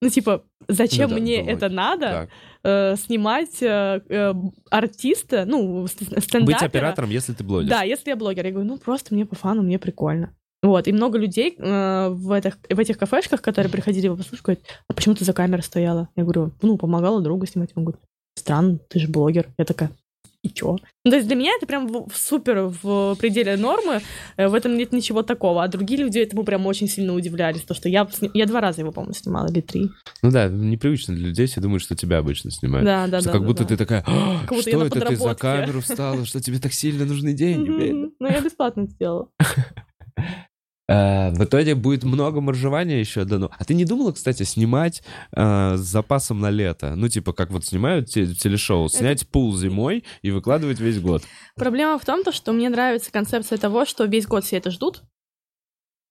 [0.01, 2.29] Ну, типа, зачем Ну да, мне думаю, это надо?
[2.63, 4.33] Э, снимать э, э,
[4.71, 6.45] артиста, ну, ст- стендапера.
[6.45, 7.69] Быть оператором, если ты блогер.
[7.69, 8.43] Да, если я блогер.
[8.43, 10.35] Я говорю, ну, просто мне по фану, мне прикольно.
[10.63, 14.63] Вот, и много людей э, в, этих, в этих кафешках, которые приходили его послушать, говорят,
[14.87, 16.09] а почему ты за камерой стояла?
[16.15, 17.71] Я говорю, ну, помогала другу снимать.
[17.75, 18.01] Он говорит,
[18.35, 19.53] странно, ты же блогер.
[19.57, 19.91] Я такая,
[20.43, 20.77] и чё?
[21.05, 24.01] Ну, то есть для меня это прям в- в супер в пределе нормы,
[24.37, 25.63] э, в этом нет ничего такого.
[25.63, 28.91] А другие люди этому прям очень сильно удивлялись, то, что я, я два раза его,
[28.91, 29.89] по-моему, снимала, или три.
[30.21, 32.85] Ну да, непривычно для людей, все думают, что тебя обычно снимают.
[32.85, 33.33] Да, да, Что да.
[33.33, 33.69] как да, будто да.
[33.69, 35.35] ты такая, «А, Как что это ты за подработке».
[35.41, 38.11] камеру встала, что тебе так сильно нужны деньги.
[38.19, 39.27] Ну, я бесплатно сделала.
[40.89, 43.49] Э, В итоге будет много моржевания еще дано.
[43.57, 45.01] А ты не думала, кстати, снимать
[45.35, 46.95] э, с запасом на лето?
[46.95, 51.23] Ну, типа, как вот снимают те- телешоу, снять пул зимой и выкладывать весь год.
[51.55, 55.03] Проблема в том, то, что мне нравится концепция того, что весь год все это ждут,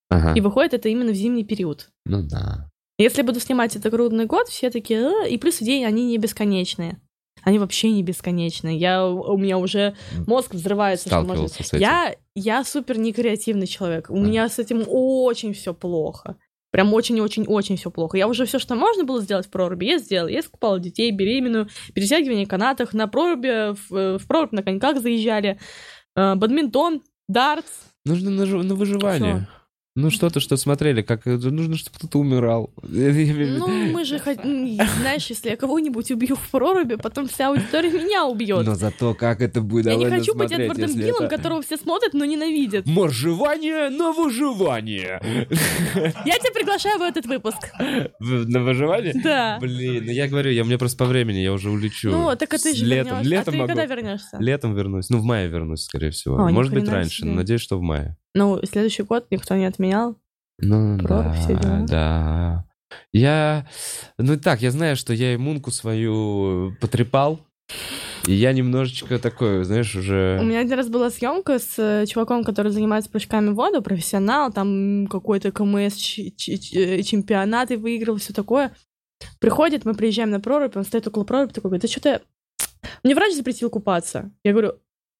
[0.09, 0.33] Ага.
[0.35, 1.89] и выходит это именно в зимний период.
[2.05, 2.69] Ну да.
[2.99, 6.99] Если буду снимать это круглый год, все такие, «А», и плюс идеи, они не бесконечные.
[7.41, 8.77] Они вообще не бесконечные.
[8.77, 9.95] Я, у меня уже
[10.27, 11.09] мозг взрывается.
[11.09, 11.79] что этим.
[11.79, 14.09] Я, я супер некреативный человек.
[14.09, 14.19] У А.
[14.19, 16.37] меня с этим очень все плохо.
[16.71, 18.17] Прям очень-очень-очень все плохо.
[18.17, 20.27] Я уже все, что можно было сделать в проруби, я сделала.
[20.29, 25.59] Я искупала детей, беременную, перетягивание канатах, на проруби, в, в прорубь на коньках заезжали,
[26.15, 27.69] э, бадминтон, дартс.
[28.05, 29.47] Нужно на, на выживание.
[29.95, 32.73] Ну, что-то, что смотрели, как э, нужно, чтобы кто-то умирал.
[32.83, 38.65] Ну, мы же, знаешь, если я кого-нибудь убью в проруби, потом вся аудитория меня убьет.
[38.65, 41.77] Но зато как это будет Я не хочу быть Эдвардом если Биллом, это- которого все
[41.77, 42.85] смотрят, но ненавидят.
[42.87, 45.21] Моржевание на выживание.
[46.25, 47.71] Я тебя приглашаю в этот выпуск.
[48.19, 49.13] На выживание?
[49.23, 49.57] Да.
[49.61, 52.09] Блин, ну я говорю, я, у меня просто по времени, я уже улечу.
[52.09, 53.29] Ну, так а ты же летом, вернешься.
[53.29, 53.67] летом а ты могу.
[53.67, 54.37] когда вернешься?
[54.39, 55.09] Летом вернусь.
[55.09, 56.37] Ну, в мае вернусь, скорее всего.
[56.37, 58.17] О, Может быть, раньше, надеюсь, что в мае.
[58.33, 60.17] Ну, следующий год никто не отменял.
[60.59, 61.85] Ну, все да, дела.
[61.87, 62.65] да.
[63.11, 63.67] Я,
[64.17, 67.39] ну так, я знаю, что я иммунку свою потрепал,
[68.27, 70.37] и я немножечко такой, знаешь, уже...
[70.39, 74.51] У меня один раз была съемка с э, чуваком, который занимается прыжками в воду, профессионал,
[74.51, 78.73] там какой-то КМС э, чемпионат и выиграл, все такое.
[79.39, 82.21] Приходит, мы приезжаем на прорубь, он стоит около проруби, такой говорит, да что-то...
[83.03, 84.31] Мне врач запретил купаться.
[84.43, 84.73] Я говорю,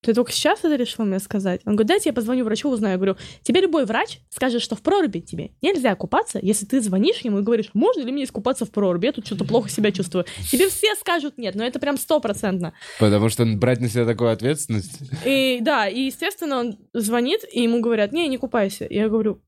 [0.03, 1.61] ты только сейчас это решил мне сказать?
[1.65, 2.93] Он говорит, дайте я позвоню врачу, узнаю.
[2.93, 7.19] Я говорю, тебе любой врач скажет, что в проруби тебе нельзя купаться, если ты звонишь
[7.21, 10.25] ему и говоришь, можно ли мне искупаться в проруби, я тут что-то плохо себя чувствую.
[10.51, 12.73] Тебе все скажут нет, но это прям стопроцентно.
[12.99, 14.99] Потому что брать на себя такую ответственность...
[15.25, 18.85] И да, и естественно он звонит, и ему говорят, не, не купайся.
[18.89, 19.41] Я говорю,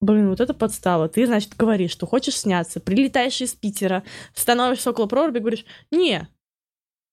[0.00, 1.08] блин, вот это подстава.
[1.08, 4.04] Ты, значит, говоришь, что хочешь сняться, прилетаешь из Питера,
[4.34, 6.26] становишься около проруби, говоришь, не,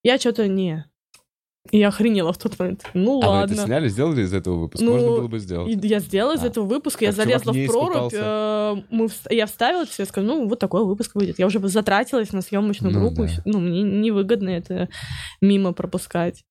[0.03, 0.85] я что-то не.
[1.71, 2.83] И я охренела в тот момент.
[2.93, 3.53] Ну А вы ладно.
[3.53, 4.85] это сняли, сделали из этого выпуска?
[4.85, 5.83] Ну, Можно было бы сделать.
[5.83, 6.47] Я сделала из А.
[6.47, 10.35] этого выпуска, я Так чувак залезла в прорубь, э, мы я вставила все, я сказала,
[10.35, 11.39] ну, вот такой выпуск выйдет.
[11.39, 13.41] Я уже затратилась на съемочную Ну группу, да.
[13.45, 14.89] ну, мне невыгодно это
[15.41, 16.43] мимо пропускать.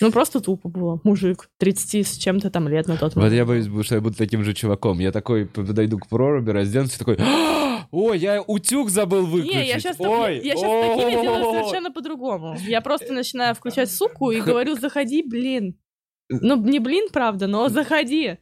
[0.00, 0.98] Ну, просто тупо было.
[1.04, 3.34] Мужик, 30 с чем-то там лет на тот Вот момент.
[3.34, 4.98] я боюсь, что я буду таким же чуваком.
[4.98, 9.54] Я такой подойду к проруби, разденусь, такой, «А, ой, я утюг забыл выключить.
[9.56, 11.52] Не, я сейчас, Ой, я щас такими делаю о-о-о».
[11.54, 12.56] совершенно по-другому.
[12.60, 15.76] Я просто начинаю включать суку и говорю, заходи, блин.
[16.28, 18.38] Ну, не блин, правда, но заходи.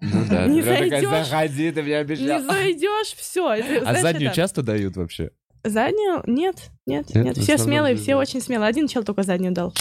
[0.00, 1.26] Ну да, Не такая, зайдёшь.
[1.28, 2.42] заходи, ты мне Не обещал.
[2.42, 3.46] зайдешь, все.
[3.84, 5.30] А заднюю часто дают вообще?
[5.62, 6.22] Заднюю?
[6.26, 6.56] Нет,
[6.86, 8.68] нет, Нет, Все смелые, все очень смелые.
[8.68, 9.74] Один чел только заднюю дал.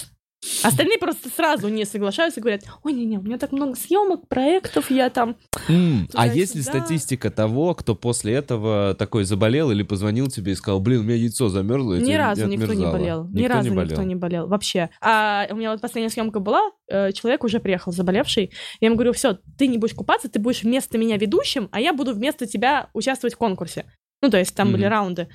[0.63, 4.91] Остальные просто сразу не соглашаются и говорят, ой, не-не, у меня так много съемок, проектов,
[4.91, 5.35] я там...
[5.69, 10.55] М, А есть ли статистика того, кто после этого такой заболел или позвонил тебе и
[10.55, 12.91] сказал, блин, у меня яйцо замерзло, я Ни разу никто не отмерзало».
[12.91, 13.25] болел.
[13.29, 14.07] Ни Никто разу не никто болел.
[14.07, 14.47] не болел.
[14.47, 14.89] Вообще.
[15.01, 18.51] А у меня вот последняя съемка была, э, человек уже приехал заболевший.
[18.79, 21.93] Я ему говорю, все, ты не будешь купаться, ты будешь вместо меня ведущим, а я
[21.93, 23.85] буду вместо тебя участвовать в конкурсе.
[24.23, 24.89] Ну, то есть там были Мгм.
[24.91, 25.27] раунды.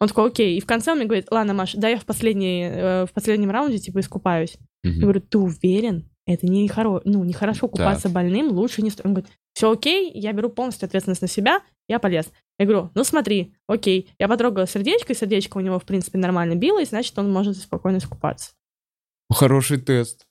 [0.00, 0.58] Он такой, окей.
[0.58, 3.50] И в конце он мне говорит, ладно, Маш, дай я в, последний, э, в последнем
[3.52, 4.56] раунде, типа, искупаюсь.
[4.82, 5.00] Я Мгм.
[5.00, 6.10] говорю, ты уверен?
[6.26, 7.00] Это не хоро...
[7.04, 9.06] ну, нехорошо купаться больным, лучше не стоит.
[9.06, 12.32] Он говорит, все окей, я беру полностью ответственность на себя, я полез.
[12.58, 16.56] Я говорю, ну смотри, окей, я потрогала сердечко, и сердечко у него, в принципе, нормально
[16.56, 18.50] билось, значит, он может спокойно искупаться.
[19.32, 20.26] Хороший тест.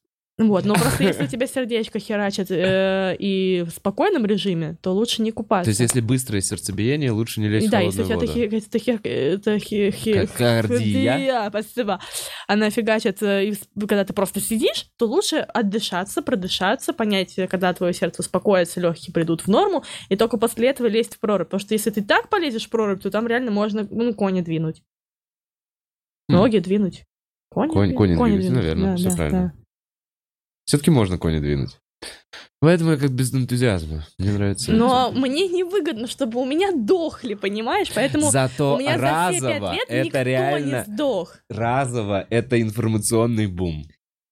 [0.47, 5.21] Вот, но просто если у тебя сердечко херачит э, и в спокойном режиме, то лучше
[5.21, 5.65] не купаться.
[5.65, 9.55] То есть, если быстрое сердцебиение, лучше не лезть в да, холодную если у тебя это
[9.55, 11.99] хер- спасибо.
[12.47, 17.93] Она фигачит, э, и когда ты просто сидишь, то лучше отдышаться, продышаться, понять, когда твое
[17.93, 21.47] сердце успокоится, легкие придут в норму, и только после этого лезть в прорубь.
[21.47, 24.81] Потому что если ты так полезешь в прорубь, то там реально можно, ну, кони двинуть.
[26.29, 26.33] Хм.
[26.33, 27.05] Ноги двинуть.
[27.49, 28.49] Кони, кони двинуть.
[28.51, 29.53] наверное, Да, да, правильно.
[29.55, 29.60] да.
[30.71, 31.77] Все-таки можно кони двинуть.
[32.61, 34.05] Поэтому я как без энтузиазма.
[34.17, 34.71] Мне нравится.
[34.71, 37.91] Но мне невыгодно, чтобы у меня дохли, понимаешь?
[37.93, 40.85] Поэтому Зато у меня за все пять разово лет это никто реально...
[40.87, 41.35] не сдох.
[41.49, 43.83] Разово это информационный бум.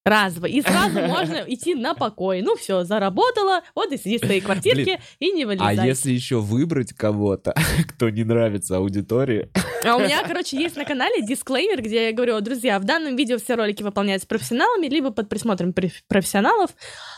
[0.10, 0.48] Разово.
[0.48, 2.42] И сразу можно идти на покой.
[2.42, 5.88] Ну все, заработала, вот и сиди в своей квартирке и не А вылезай.
[5.88, 7.54] если еще выбрать кого-то,
[7.90, 9.50] кто не нравится аудитории,
[9.86, 13.38] А у меня, короче, есть на канале дисклеймер, где я говорю, друзья, в данном видео
[13.38, 16.72] все ролики выполняются профессионалами, либо под присмотром проф- профессионалов.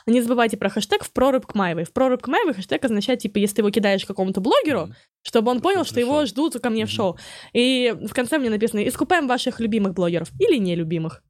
[0.06, 1.86] Не забывайте про хэштег в прорубь к Маевой.
[1.86, 4.90] В прорубь к Маевой хэштег означает, типа, если ты его кидаешь какому-то блогеру,
[5.24, 7.18] чтобы он понял, что его ждут ко мне в шоу.
[7.54, 11.24] И в конце мне написано, искупаем ваших любимых блогеров или нелюбимых.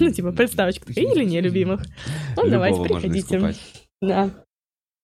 [0.00, 1.82] Ну, типа, приставочка такая, или нелюбимых.
[2.36, 3.54] Ну, давайте, приходите.
[4.00, 4.30] Да,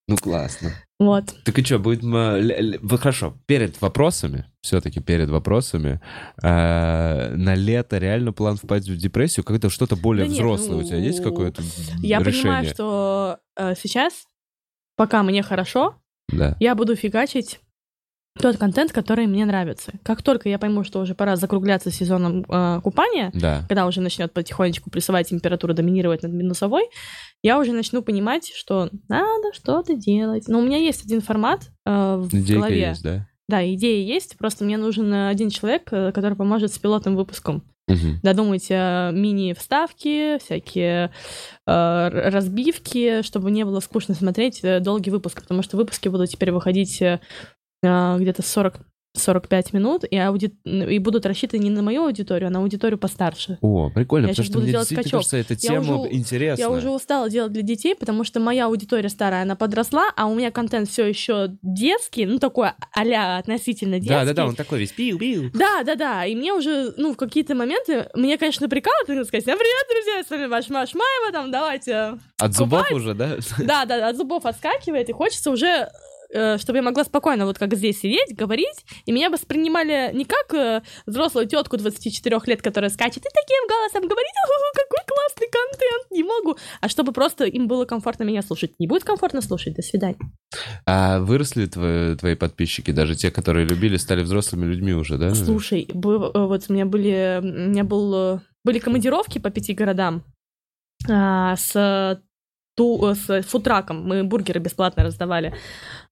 [0.08, 0.72] Ну, классно.
[0.98, 1.24] вот.
[1.44, 2.02] Так и что, будет...
[2.02, 6.00] вы Хорошо, перед вопросами, все-таки перед вопросами,
[6.42, 9.44] э, на лето реально план впасть в депрессию?
[9.44, 11.62] Как-то что-то более Да нет, взрослое у тебя есть ну, какое-то
[12.02, 12.42] Я решение?
[12.42, 14.24] понимаю, что э, сейчас,
[14.96, 15.94] пока мне хорошо,
[16.28, 16.56] Да.
[16.58, 17.60] я буду фигачить
[18.38, 19.92] тот контент, который мне нравится.
[20.02, 23.62] Как только я пойму, что уже пора закругляться сезоном э, купания, Да.
[23.68, 26.84] когда уже начнет потихонечку плюсовая температура доминировать над минусовой,
[27.42, 30.48] я уже начну понимать, что надо что-то делать.
[30.48, 32.80] Но у меня есть один формат э, в Идейка голове.
[32.80, 33.26] есть, да?
[33.48, 37.62] Да, идея есть, просто мне нужен э, один человек, э, который поможет с пилотным выпуском.
[37.86, 38.20] Мгм.
[38.22, 41.10] Додумать э, мини-вставки, всякие
[41.66, 46.52] э, разбивки, чтобы не было скучно смотреть э, долгий выпуск, потому что выпуски будут теперь
[46.52, 47.02] выходить
[47.82, 48.80] где-то 40
[49.14, 50.52] 45 минут, и, ауди...
[50.64, 53.58] и будут рассчитаны не на мою аудиторию, а на аудиторию постарше.
[53.60, 55.10] О, прикольно, Я потому что буду мне делать скачок.
[55.12, 56.66] кажется, эта Я тема уже- интересная.
[56.66, 60.34] Я уже устала делать для детей, потому что моя аудитория старая, она подросла, а у
[60.34, 64.10] меня контент все еще детский, ну такой а относительно детский.
[64.10, 65.50] Да-да-да, он такой весь пиу-пиу.
[65.52, 66.24] Да, да, да.
[66.24, 70.24] И мне уже, ну, в какие-то моменты, мне, конечно, прикалывает, нужно сказать, всем привет, друзья,
[70.24, 72.18] с вами ваш Маш Маева, там, давайте.
[72.38, 73.36] От зубов уже, да?
[73.58, 75.88] Да, да, от зубов отскакивает, и хочется уже
[76.30, 80.82] чтобы я могла спокойно, вот как здесь сидеть, говорить, и меня воспринимали не как э,
[81.06, 86.22] взрослую тетку 24 лет, которая скачет и таким голосом говорит, «Ого, какой классный контент, не
[86.22, 88.72] могу, а чтобы просто им было комфортно меня слушать.
[88.78, 90.18] Не будет комфортно слушать, до свидания.
[90.86, 95.34] А выросли твои, твои подписчики, даже те, которые любили, стали взрослыми людьми уже, да?
[95.34, 100.24] Слушай, э, вот у меня были, у меня был, э, были командировки по пяти городам
[101.08, 102.20] а, с,
[102.76, 104.06] ту, э, с футраком.
[104.06, 105.54] Мы бургеры бесплатно раздавали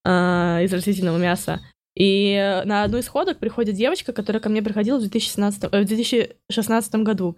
[0.08, 1.60] а, из растительного мяса.
[1.96, 5.86] И на одну из ходок приходит девочка, которая ко мне приходила в 2017, э, в
[5.86, 7.36] 2016 году.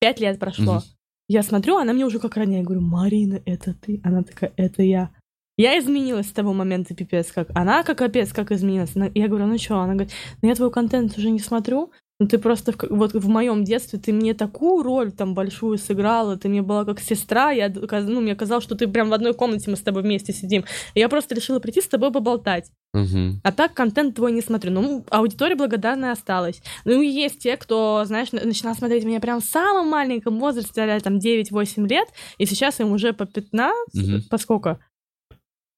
[0.00, 0.74] Пять лет прошло.
[0.76, 0.82] Мгм.
[1.28, 2.60] Я смотрю, она мне уже как ранее.
[2.60, 4.00] Я говорю, Марина, это ты?
[4.04, 5.10] Она такая, это я.
[5.58, 7.48] Я изменилась с того момента, пипец, как.
[7.54, 8.94] Она как капец, как изменилась.
[8.94, 9.80] Она- Я говорю, ну что?
[9.80, 10.12] Она говорит,
[10.42, 13.98] ну я твой контент уже не смотрю, Ну ты просто в, вот в моем детстве
[13.98, 18.34] ты мне такую роль там большую сыграла, ты мне была как сестра, я, ну, мне
[18.34, 20.64] казалось, что ты прям в одной комнате мы с тобой вместе сидим.
[20.94, 22.70] И я просто решила прийти с тобой поболтать.
[22.94, 23.40] Мгм.
[23.44, 24.70] А так контент твой не смотрю.
[24.70, 26.62] Ну, аудитория благодарная осталась.
[26.86, 30.82] Ну, и есть те, кто, знаешь, на- начинал смотреть меня прям в самом маленьком возрасте,
[30.82, 34.22] а там 9-8 лет, и сейчас им уже по 15, Мгм.
[34.30, 34.78] по сколько?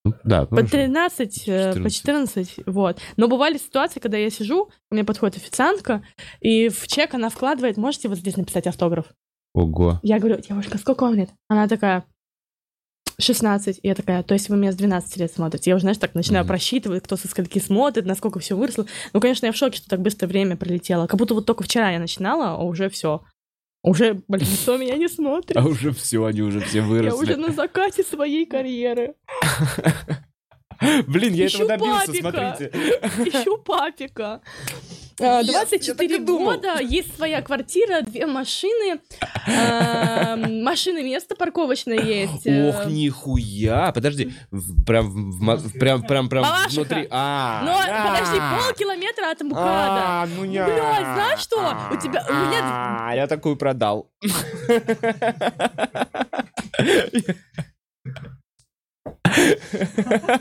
[0.09, 2.99] Ну, Да, По ну, 13, э, по 14, вот.
[3.17, 6.03] Но бывали ситуации, когда я сижу, ко мне подходит официантка,
[6.41, 9.07] и в чек она вкладывает, можете вот здесь написать автограф?
[9.55, 9.99] Ого.
[10.03, 11.31] Я говорю, девушка, сколько вам лет?
[11.49, 12.05] Она такая,
[13.21, 13.81] 16.
[13.83, 15.71] И я такая, то есть вы меня с 12 лет смотрите.
[15.71, 16.49] Я уже, знаешь, так начинаю Мгм.
[16.49, 18.87] просчитывать, кто со скольки смотрит, насколько все выросло.
[19.13, 21.07] Ну, конечно, я в шоке, что так быстро время пролетело.
[21.07, 23.23] Как будто вот только вчера я начинала, а уже все.
[23.89, 25.57] Уже большинство меня не смотрит.
[25.57, 27.17] А уже все, они уже все Я выросли.
[27.23, 29.15] уже на закате своей карьеры.
[31.07, 32.57] Блин, я Ищу этого добился, папика.
[32.57, 33.31] смотрите.
[33.31, 34.41] Ищу папика.
[35.21, 36.53] А, Я- я 24 думал.
[36.53, 39.01] года, есть своя квартира, две машины,
[39.49, 42.47] а, машины, место парковочное есть.
[42.47, 43.91] э, Ох, нихуя.
[43.93, 44.33] Подожди,
[44.87, 45.33] прям,
[45.79, 47.09] прям, прям, прям внутри.
[47.11, 48.13] А, да.
[48.15, 49.63] подожди, полкилометра от МКАДа.
[49.65, 50.63] А, ну не.
[50.65, 51.77] Блядь, знаешь что?
[51.93, 54.11] У тебя- у меня- А, Я такую продал.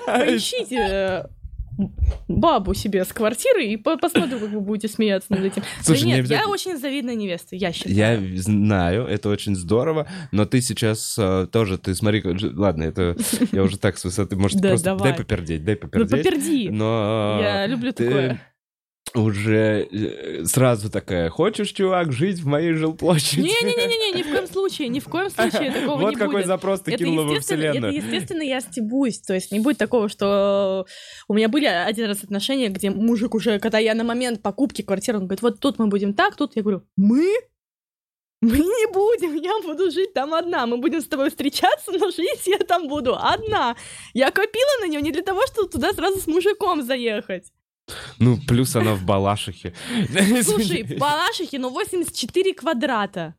[0.05, 1.23] Поищите э,
[2.27, 5.63] бабу себе с квартиры и по- посмотрим, как вы будете смеяться над этим.
[5.81, 7.95] Слушай, да не нет, обязательно- я очень завидная невеста, я считаю.
[7.95, 12.23] Я знаю, это очень здорово, но ты сейчас э, тоже, ты смотри,
[12.55, 13.15] ладно, это
[13.51, 16.11] я уже так с высоты, может, просто дай попердеть, дай Ну, попердеть.
[16.25, 16.69] поперди.
[16.69, 18.41] Но Я люблю такое.
[19.17, 23.41] Уже э, сразу такая, хочешь, чувак, жить в моей жилплощади?
[23.41, 26.47] Не-не-не, ни в коем случае, ни в коем случае такого Вот не какой будет.
[26.47, 27.95] запрос ты Это кинула во естественно, это вселенную.
[27.95, 29.19] естественно, я стебусь.
[29.19, 30.85] То есть не будет такого, что
[31.27, 35.17] у меня были один раз отношения, где мужик уже, когда я на момент покупки квартиры,
[35.17, 37.33] он говорит, вот тут мы будем так, тут я говорю, мы?
[38.39, 40.67] Мы не будем, я буду жить там одна.
[40.67, 43.75] Мы будем с тобой встречаться, но жить я там буду одна.
[44.13, 47.51] Я копила на нее не для того, чтобы туда сразу с мужиком заехать.
[48.19, 49.73] Ну, плюс она в Балашихе.
[50.43, 53.35] Слушай, в Балашихе, ну 84 квадрата.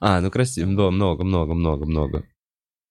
[0.00, 2.24] А, ну красиво, много, много, много, много.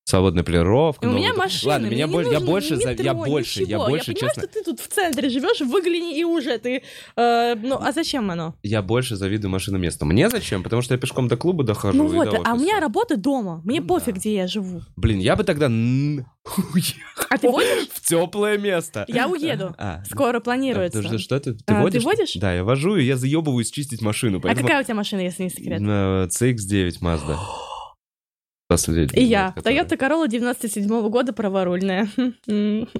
[0.07, 1.03] Свободная полировка.
[1.03, 1.73] И у меня машина.
[1.73, 4.47] Ладно, меня больше, я больше, за- я метро, больше, я больше, Я понимаю, честно, что
[4.47, 6.83] ты тут в центре живешь, выгляни и уже ты...
[7.15, 8.53] э, ну, а зачем оно?
[8.61, 10.05] я больше завидую машинам месту.
[10.05, 10.61] Мне зачем?
[10.61, 11.97] Потому что я пешком до клуба дохожу.
[11.97, 13.61] Ну вот, до а у меня работа дома.
[13.65, 14.19] Мне Ну пофиг, да.
[14.19, 14.83] где я живу.
[14.95, 17.87] Блин, я бы тогда А ты водишь?
[17.93, 19.05] в теплое место.
[19.07, 19.73] Я уеду.
[19.79, 20.99] А, Скоро а, планируется.
[21.01, 21.53] подожди, что ты?
[21.55, 22.03] Ты А, ты водишь?
[22.03, 22.33] водишь?
[22.35, 24.37] Да, я вожу, и я заебываюсь чистить машину.
[24.37, 25.81] А поэтому- какая у тебя машина, если не секрет?
[25.81, 27.37] Э, CX-9 Mazda.
[28.67, 29.21] Последний.
[29.21, 29.51] И я.
[29.51, 32.07] который- Toyota Corolla 97 года праворульная.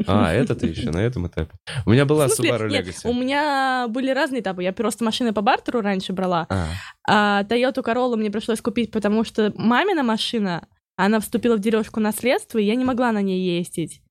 [0.07, 1.51] А, это ты еще на этом этапе.
[1.87, 3.09] У меня была смысле, Subaru нет, Legacy.
[3.09, 4.61] у меня были разные этапы.
[4.63, 6.67] Я просто машины по бартеру раньше брала, А,
[7.07, 10.67] а Toyota Corolla мне пришлось купить, потому что мамина машина,
[10.97, 14.01] она вступила в дележку наследства, и я не могла на ней ездить.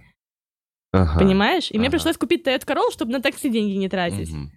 [0.93, 1.19] ага.
[1.21, 1.71] Понимаешь?
[1.71, 1.97] И мне Ага.
[1.99, 4.31] пришлось купить Toyota Corolla, чтобы на такси деньги не тратить.
[4.33, 4.51] Мгм,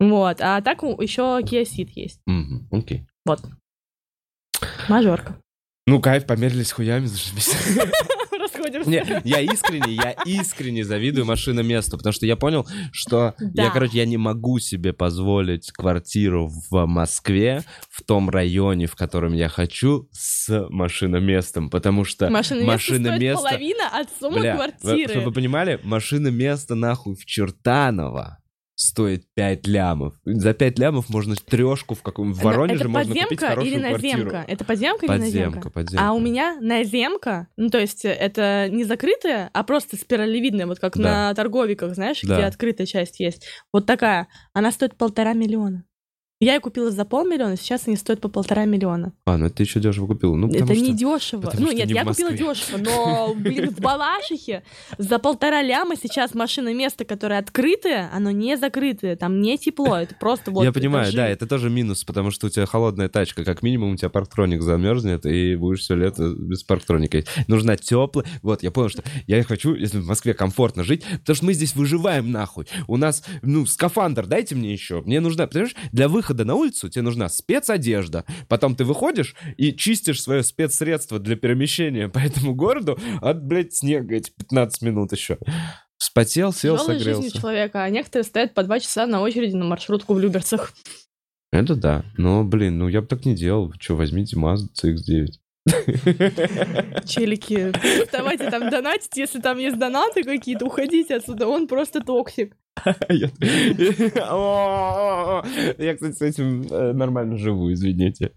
[0.00, 0.40] Вот.
[0.40, 2.20] А так еще Kia Ceed есть.
[2.26, 3.06] мгм, Окей.
[3.24, 3.40] Вот.
[4.88, 5.40] Мажорка.
[5.88, 7.54] Ну, кайф, померились хуями, зашибись.
[8.40, 8.90] Расходимся.
[8.90, 13.64] Не, я искренне, я искренне завидую машинам месту, потому что я понял, что Да.
[13.64, 19.32] я, короче, я не могу себе позволить квартиру в Москве, в том районе, в котором
[19.32, 23.42] я хочу, с машиноместом, потому что Машина место стоит машиноместо...
[23.48, 25.08] половина от суммы Бля, вы- квартиры.
[25.10, 28.38] чтобы вы понимали, машина место нахуй в Чертаново
[28.76, 30.14] стоит 5 лямов.
[30.24, 34.18] За 5 лямов можно трешку в каком в Воронеже это можно купить хорошую или квартиру.
[34.18, 34.44] наземка?
[34.46, 35.70] Это подземка или Подземка, наземка?
[35.70, 36.06] подземка.
[36.08, 40.96] А у меня наземка, ну то есть это не закрытая, а просто спиралевидная, вот как
[40.96, 41.02] Да.
[41.30, 42.34] на торговиках, знаешь, Да.
[42.36, 43.46] где открытая часть есть.
[43.72, 44.28] Вот такая.
[44.52, 45.84] Она стоит полтора миллиона.
[46.38, 49.14] Я ее купила за полмиллиона, сейчас они стоят по полтора миллиона.
[49.24, 50.36] А, ну это ты еще дешево купил.
[50.36, 50.74] Ну, это что...
[50.74, 51.40] не дешево.
[51.40, 54.62] потому Ну нет, не я купила дешево, но, блин, в Балашихе
[54.98, 60.14] за полтора ляма сейчас машина место, которое открытое, оно не закрытое, там не тепло, это
[60.14, 63.62] просто вот Я понимаю, да, это тоже минус, потому что у тебя холодная тачка, как
[63.62, 67.22] минимум у тебя парктроник замерзнет, и будешь все лето без парктроника.
[67.48, 68.26] Нужна теплая.
[68.42, 71.74] Вот, я понял, что я хочу, если в Москве комфортно жить, потому что мы здесь
[71.74, 72.66] выживаем нахуй.
[72.88, 75.00] У нас, ну, скафандр дайте мне еще.
[75.00, 78.24] Мне нужна, понимаешь, для выхода на улицу тебе нужна спецодежда.
[78.48, 84.16] Потом ты выходишь и чистишь свое спецсредство для перемещения по этому городу от, блядь, снега
[84.16, 85.38] эти 15 минут еще.
[85.98, 87.22] Вспотел, сел, Тяжелой согрелся.
[87.22, 90.72] жизнью человека, а некоторые стоят по два часа на очереди на маршрутку в Люберцах.
[91.52, 92.04] Это да.
[92.18, 93.72] Но, блин, ну я бы так не делал.
[93.78, 95.28] Че, возьмите Mazda CX-9.
[97.06, 97.72] Челики,
[98.12, 102.56] давайте там донатить, если там есть донаты какие-то, уходите отсюда, он просто toxic.
[105.78, 108.32] Я, кстати, с этим э, нормально живу, извините.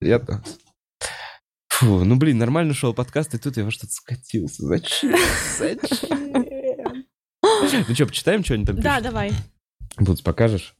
[0.00, 0.42] Я то-
[1.68, 4.62] Фу, ну блин, нормально шел подкаст, и тут я во что-то скатился.
[4.66, 5.16] Зачем?
[5.58, 7.04] Зачем?
[7.88, 9.32] Ну что, почитаем что-нибудь там Да, давай.
[9.98, 10.74] Будь, покажешь?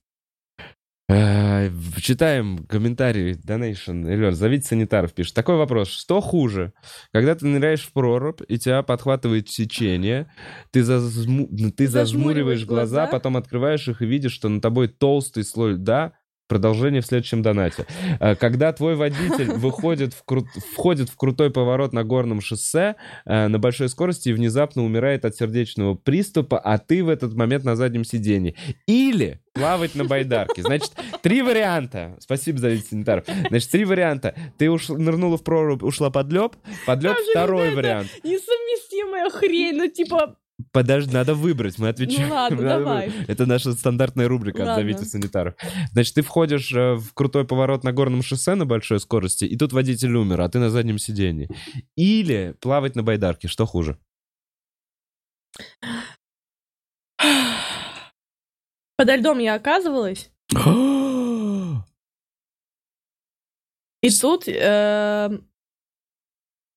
[1.12, 1.70] Э,
[2.00, 3.36] Читаем комментарии.
[3.46, 4.10] Donation.
[4.12, 5.34] Элер, зовите санитаров, пишет.
[5.34, 5.88] Такой вопрос.
[5.88, 6.72] Что хуже?
[7.12, 10.28] Когда ты ныряешь в прорубь, и тебя подхватывает течение,
[10.70, 13.10] ты, зазму- ты зажмуриваешь Зажмуриваешь глаза, глаза.
[13.10, 16.12] потом открываешь их и видишь, что на тобой толстый слой льда,
[16.52, 17.86] Продолжение в следующем донате.
[18.20, 23.48] Э, Когда твой водитель выходит в кру- входит в крутой поворот на горном шоссе э,
[23.48, 27.74] на большой скорости и внезапно умирает от сердечного приступа, а ты в этот момент на
[27.74, 28.54] заднем сиденье.
[28.86, 30.60] Или плавать на байдарке.
[30.60, 30.92] Значит,
[31.22, 32.18] три варианта.
[32.20, 33.24] Спасибо за вид санитаров.
[33.48, 34.34] Значит, три варианта.
[34.58, 34.90] Ты уш...
[34.90, 36.52] нырнула в прорубь, ушла под лед.
[36.84, 38.10] Под же второй вариант.
[38.22, 40.36] Несовместимая хрень, ну типа...
[40.70, 42.28] Подожди, надо выбрать, мы отвечаем.
[42.28, 43.08] Ну ладно, Надо давай.
[43.08, 43.28] выбрать.
[43.28, 44.74] Это наша стандартная рубрика Ладно.
[44.74, 45.54] «Отзовите санитаров».
[45.92, 49.72] Значит, ты входишь э, в крутой поворот на горном шоссе на большой скорости, и тут
[49.72, 51.48] водитель умер, а ты на заднем сиденье.
[51.96, 53.98] Или плавать на байдарке, что хуже?
[58.96, 60.30] Подо льдом я оказывалась,
[64.02, 64.46] и тут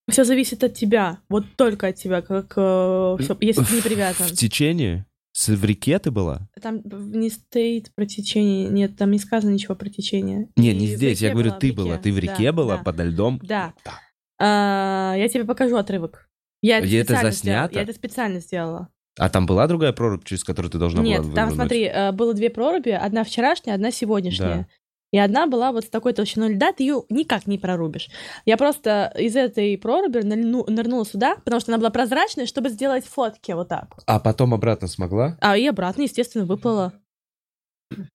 [0.09, 4.27] все зависит от тебя, вот только от тебя, как э, всё, если ты не привязан.
[4.27, 5.05] В течение?
[5.33, 6.47] С- В реке ты была?
[6.61, 10.47] Там не стоит про течение, нет, там не сказано ничего про течение.
[10.55, 11.97] Не, не здесь, я говорю, была, ты была.
[11.97, 12.83] Ты в реке Да, была, да.
[12.83, 13.39] подо льдом?
[13.43, 13.73] Да.
[13.83, 13.91] Да.
[14.39, 16.29] А, я тебе покажу отрывок.
[16.61, 17.37] Я это, это заснято?
[17.37, 17.69] сделала.
[17.73, 18.89] Я это специально сделала.
[19.17, 21.55] А там была другая прорубь, через которую ты должна Нет, была там, вынырнуть?
[21.55, 24.67] смотри, э, было две проруби, одна вчерашняя, одна сегодняшняя.
[25.11, 28.09] И одна была вот с такой толщиной льда, ты ее никак не прорубишь.
[28.45, 33.05] Я просто из этой проруби нырну- нырнула сюда, потому что она была прозрачная, чтобы сделать
[33.05, 33.95] фотки вот так.
[34.07, 35.37] А потом обратно смогла?
[35.39, 36.93] А и обратно, естественно, выплыла.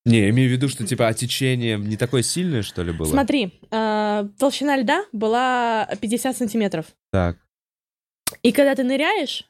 [0.04, 3.06] Не, имею в виду, что типа а течение не такое сильное, что ли, было?
[3.06, 6.86] Смотри, э, толщина льда была 50 сантиметров.
[7.12, 7.38] Так.
[8.42, 9.44] И когда ты ныряешь,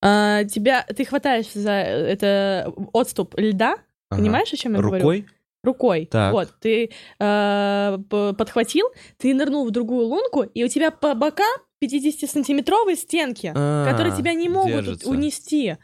[0.00, 3.74] э, тебя, ты хватаешь за это отступ льда,
[4.10, 4.20] ага.
[4.20, 5.02] понимаешь, о чем я говорю?
[5.02, 5.26] Рукой?
[5.64, 6.06] Рукой.
[6.10, 6.32] Так.
[6.32, 8.86] Вот, ты э, подхватил,
[9.18, 11.46] ты нырнул в другую лунку, и у тебя по бокам
[11.82, 15.08] 50-сантиметровые стенки, А, которые тебя не могут держится.
[15.10, 15.76] унести.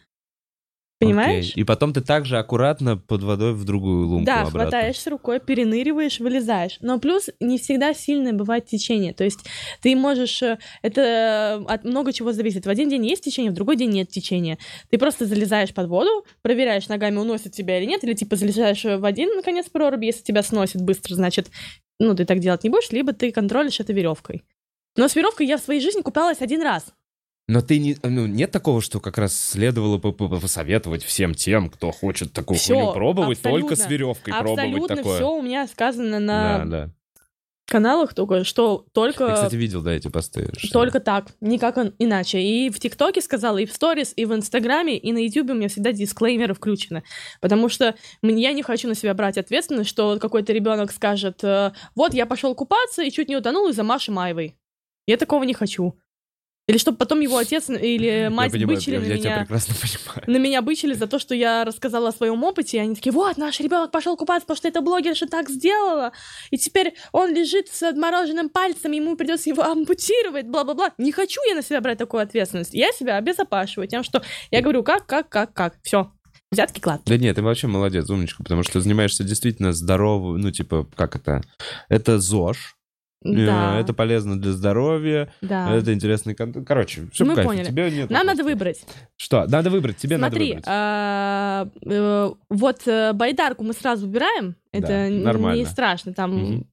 [1.01, 1.51] Понимаешь?
[1.53, 1.63] Окей.
[1.63, 4.61] И потом ты также аккуратно под водой в другую лунку Да, обратно.
[4.61, 6.77] хватаешься рукой, переныриваешь, вылезаешь.
[6.83, 9.15] Но плюс не всегда сильное бывает течение.
[9.15, 9.41] То есть
[9.81, 10.43] ты можешь...
[10.43, 12.67] э, Это э, от много чего зависит.
[12.67, 14.59] В один день есть течение, в другой день нет течения.
[14.91, 19.05] Ты просто залезаешь под воду, проверяешь ногами, уносит тебя или нет, или типа залезаешь в
[19.05, 21.51] один, наконец, проруби, если тебя сносит быстро, значит,
[21.99, 24.43] ну, ты так делать не будешь, либо ты контролишь это веревкой.
[24.97, 26.93] Но с веревкой я в своей жизни купалась один раз.
[27.53, 27.97] Но ты не...
[28.05, 32.33] Ну, нет такого, что как раз следовало бы по- по- посоветовать всем тем, кто хочет
[32.33, 35.17] такую Всё, хуйню пробовать, только с веревкой пробовать такое.
[35.17, 36.91] все у меня сказано Да, на да.
[37.67, 39.25] каналах только, что только...
[39.25, 40.49] Я, кстати, видел, да, эти посты.
[40.59, 42.41] что- Только так, никак он- иначе.
[42.41, 45.69] И в ТикТоке сказала, и в сторис, и в Инстаграме, и на Ютубе у меня
[45.69, 47.03] всегда дисклеймеры включены.
[47.41, 51.73] Потому что я не хочу на себя брать ответственность, что вот какой-то ребенок скажет, э,
[51.97, 54.57] вот я пошел купаться и чуть не утонул из-за Маши Маевой.
[55.09, 55.97] Я такого не хочу.
[56.71, 59.41] Или чтобы потом его отец или Я мать понимаю, бычили я, на я тебя меня.
[59.41, 60.23] прекрасно понимаю.
[60.27, 63.37] На меня бычили за то, что я рассказала о своем опыте, и они такие, вот,
[63.37, 66.13] наш ребенок пошел купаться, потому что эта блогерша так сделала,
[66.51, 70.93] и теперь он лежит с отмороженным пальцем, ему придется его ампутировать, бла-бла-бла.
[70.99, 72.73] Не хочу я на себя брать такую ответственность.
[72.73, 75.75] Я себя обезопашиваю тем, что я говорю, как, как, как, как.
[75.83, 76.13] Все.
[76.53, 77.03] Взятки клад.
[77.07, 81.43] Да нет, ты вообще молодец, умничка, потому что занимаешься действительно здоровым, ну, типа, как это?
[81.89, 82.75] Это ЗОЖ,
[83.23, 85.75] Да, это полезно для здоровья, да.
[85.75, 86.67] это интересный контент.
[86.67, 87.67] Короче, все Мы поняли.
[87.67, 88.47] тебе нет Нам надо вопросов.
[88.59, 88.85] выбрать.
[89.17, 89.47] Что?
[89.47, 90.65] Надо выбрать, тебе Смотри, надо выбрать.
[90.67, 94.57] а, э, вот э, байдарку мы сразу выбираем.
[94.73, 95.59] Это Да, н- нормально.
[95.59, 96.15] не страшно.
[96.15, 96.67] Там Мгм.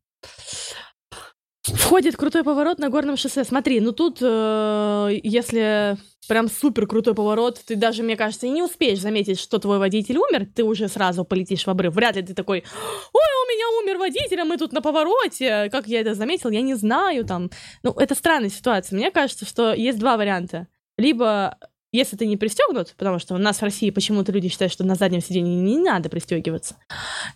[1.63, 3.43] входит крутой поворот на горном шоссе.
[3.43, 5.97] Смотри, ну тут, э, если
[6.27, 10.17] прям супер крутой поворот, ты даже, мне кажется, и не успеешь заметить, что твой водитель
[10.17, 11.93] умер, ты уже сразу полетишь в обрыв.
[11.93, 15.69] Вряд ли ты такой, ой, у меня умер водитель, а мы тут на повороте.
[15.71, 17.25] Как я это заметил, я не знаю.
[17.25, 17.49] Там.
[17.83, 18.95] Ну, это странная ситуация.
[18.95, 20.67] Мне кажется, что есть два варианта.
[20.97, 21.57] Либо
[21.91, 24.95] если ты не пристегнут, потому что у нас в России почему-то люди считают, что на
[24.95, 26.75] заднем сиденье не надо пристегиваться,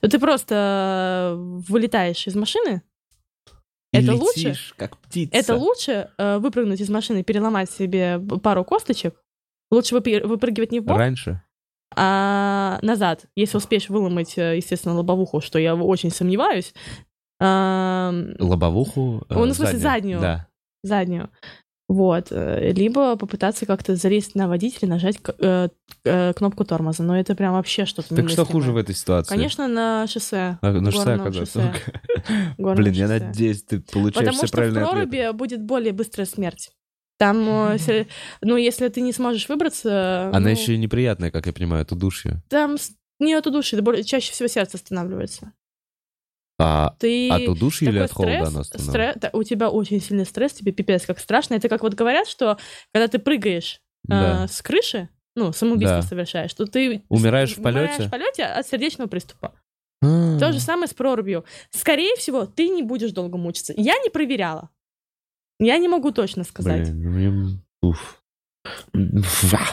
[0.02, 2.84] то ты просто вылетаешь из машины.
[3.94, 4.56] И Это лучше?
[4.78, 5.32] как птица.
[5.36, 9.16] Это лучше э, выпрыгнуть из машины, переломать себе пару косточек.
[9.70, 11.42] Лучше выпи- выпрыгивать не в бок, Раньше?
[11.96, 13.26] а назад.
[13.36, 16.74] Если успеешь выломать, э, естественно, лобовуху, что я очень сомневаюсь.
[17.40, 19.26] Ам, Лобовуху?
[19.30, 20.22] э, Ну, в смысле, заднюю.
[20.22, 20.48] Да.
[20.84, 21.30] заднюю.
[21.92, 22.28] Вот.
[22.32, 25.68] э, Либо попытаться как-то залезть на водителя, нажать э,
[26.06, 27.04] э, кнопку тормоза.
[27.04, 29.28] Но это прям вообще что-то Так что хуже в этой ситуации?
[29.28, 30.58] Конечно, на шоссе.
[30.62, 31.74] А, на шоссе оказаться.
[32.58, 35.34] Блин, я надеюсь, ты получаешь Потому все что в правильные проруби ответы.
[35.34, 36.72] будет более быстрая смерть.
[37.20, 38.06] Там, э,
[38.42, 40.30] ну, если ты не сможешь выбраться...
[40.30, 42.42] Она ну, еще и неприятная, как я понимаю, это удушье.
[42.48, 42.78] Там
[43.20, 45.52] не от удушья, чаще всего сердце останавливается.
[46.64, 47.30] А Ты...
[47.30, 50.72] от удушья или от холода стресс, она стре- да, у тебя очень сильный стресс, тебе
[50.72, 51.56] пипец как страшно.
[51.56, 52.58] Это как вот говорят, что
[52.94, 54.48] когда ты прыгаешь э, Да.
[54.48, 56.08] с крыши, ну, самоубийство Да.
[56.08, 58.08] совершаешь, то ты Умираешь в умираешь полете?
[58.08, 59.54] в полете от сердечного приступа.
[60.04, 60.38] А.
[60.40, 61.46] То же самое с прорубью.
[61.70, 63.74] Скорее всего, ты не будешь долго мучиться.
[63.78, 64.70] Я не проверяла.
[65.60, 66.90] Я не могу точно сказать.
[66.92, 67.60] Блин, ну мне...
[67.84, 68.21] Уф.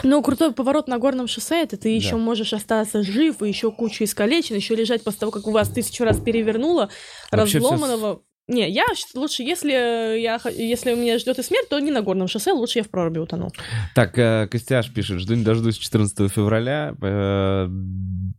[0.03, 2.17] Но крутой поворот на горном шоссе, это ты еще Да.
[2.17, 6.03] можешь остаться жив, и еще кучу искалечен, еще лежать после того, как у вас тысячу
[6.03, 6.89] раз перевернуло,
[7.31, 8.21] Вообще разломанного.
[8.49, 12.27] Не, я лучше, если я х- если меня ждет и смерть, то не на горном
[12.27, 13.49] шоссе, лучше я в проруби утону.
[13.93, 16.95] Так, э, Костяш пишет, жду не дождусь 14 февраля.
[17.01, 17.67] Э,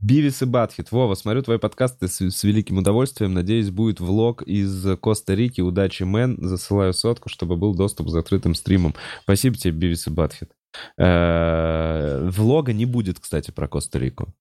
[0.03, 0.91] Бивис и Батхит.
[0.91, 3.35] Вова, смотрю твои подкасты с, с великим удовольствием.
[3.35, 5.61] Надеюсь, будет влог из Коста-Рики.
[5.61, 6.39] Удачи, мэн.
[6.41, 8.95] Засылаю сотку, чтобы был доступ к закрытым стримам.
[9.23, 10.51] Спасибо тебе, Бивис и Батхит.
[10.99, 14.33] Э, Влога не будет, кстати, про Коста-Рику.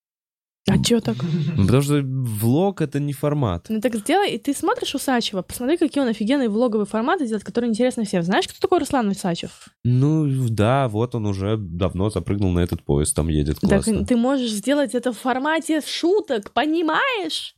[0.69, 1.15] А чё так?
[1.57, 3.65] Ну, Потому что влог— это не формат.
[3.69, 7.69] Ну так сделай, и ты смотришь Усачева, посмотри, какие он офигенные влоговые форматы делает, которые
[7.69, 8.23] интересны всем.
[8.23, 9.51] Знаешь, кто такой Руслан Усачев?
[9.83, 14.05] Ну, да, вот он уже давно запрыгнул на этот поезд, там едет Так классно.
[14.05, 17.55] ты можешь сделать это в формате шуток, понимаешь?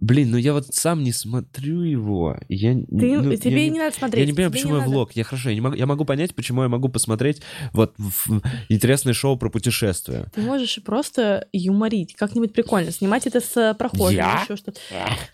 [0.00, 2.36] Блин, ну я вот сам не смотрю его.
[2.48, 4.20] Я, Ты, ну, тебе я не надо смотреть.
[4.20, 4.90] Я не понимаю, тебе почему я надо.
[4.90, 5.12] влог.
[5.12, 7.40] Я хорошо, я, не могу, я могу понять, почему я могу посмотреть
[7.72, 10.26] вот в- интересное шоу про путешествия.
[10.34, 14.42] Ты можешь просто юморить, как-нибудь прикольно, снимать это с э, прохожим, Я?
[14.42, 14.78] еще что-то.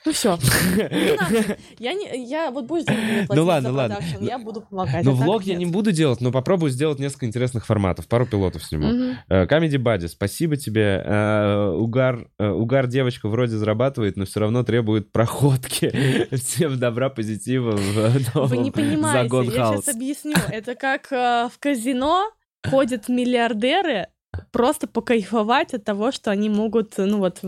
[0.06, 0.38] Ну все.
[1.78, 2.84] Я не, я вот будешь
[3.28, 3.98] Ну ладно, ладно.
[4.20, 5.04] я буду помогать.
[5.04, 8.06] Ну, а влог я не буду делать, но попробую сделать несколько интересных форматов.
[8.08, 8.86] Пару пилотов сниму.
[8.88, 9.16] Мгм.
[9.28, 11.02] Э, Comedy Buddy, спасибо тебе.
[11.04, 16.28] Э, Угар, э, угар девочка вроде зарабатывает, но все равно требует проходки.
[16.36, 20.36] Всем добра, позитива в Вы новом не понимаете, Загон я сейчас объясню.
[20.50, 22.30] Это как э, в казино
[22.68, 24.08] ходят миллиардеры
[24.52, 27.40] просто покайфовать от того, что они могут, ну вот,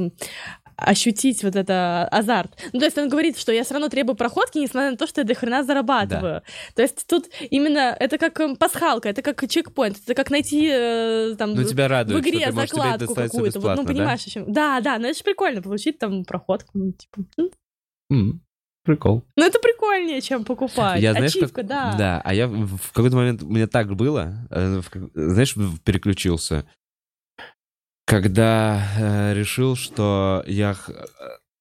[0.84, 2.50] ощутить вот это азарт.
[2.72, 5.20] Ну, то есть он говорит, что я все равно требую проходки, несмотря на то, что
[5.20, 6.42] я до хрена зарабатываю.
[6.74, 11.34] То есть тут именно это как эм, пасхалка, это как чекпоинт, это как найти э,
[11.38, 13.36] там Ну, тебя в радует, что игре ты можешь тебе закладку какую-то.
[13.36, 13.88] Вот, ну, бесплатно, да?
[13.92, 14.52] понимаешь, о чем?
[14.52, 16.70] Да, да, ну это же прикольно, получить там проходку.
[16.74, 17.22] Ну, типа.
[18.10, 18.40] М,
[18.84, 19.24] Прикол.
[19.36, 21.00] Ну, это прикольнее, чем покупать.
[21.00, 21.94] Я, знаешь, Ачивка, как- да.
[21.96, 25.78] Да, а я в в какой-то момент, у меня так было, э, в знаешь, в-
[25.80, 26.66] переключился,
[28.05, 30.93] когда э, решил, что я э,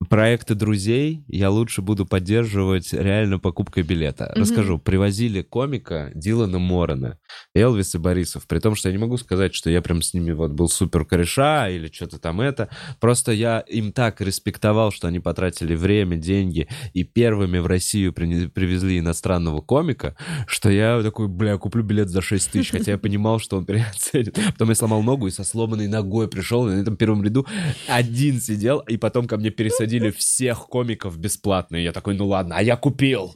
[0.09, 4.31] проекты друзей я лучше буду поддерживать реально покупкой билета.
[4.31, 4.41] Мгм.
[4.41, 7.19] Расскажу, привозили комика Дилана Морона,
[7.53, 10.31] Элвис и Борисов, при том, что я не могу сказать, что я прям с ними
[10.31, 12.69] вот был супер кореша или что-то там это,
[12.99, 18.99] просто я им так респектовал, что они потратили время, деньги и первыми в Россию привезли
[18.99, 20.15] иностранного комика,
[20.47, 24.37] что я такой, бля, куплю билет за 6 тысяч, хотя я понимал, что он переоценит.
[24.53, 27.45] Потом я сломал ногу и со сломанной ногой пришел, на этом первом ряду
[27.87, 29.51] один сидел, и потом ко мне
[29.91, 31.75] пересадили всех комиков бесплатно.
[31.75, 33.35] И я такой, ну ладно, а я купил.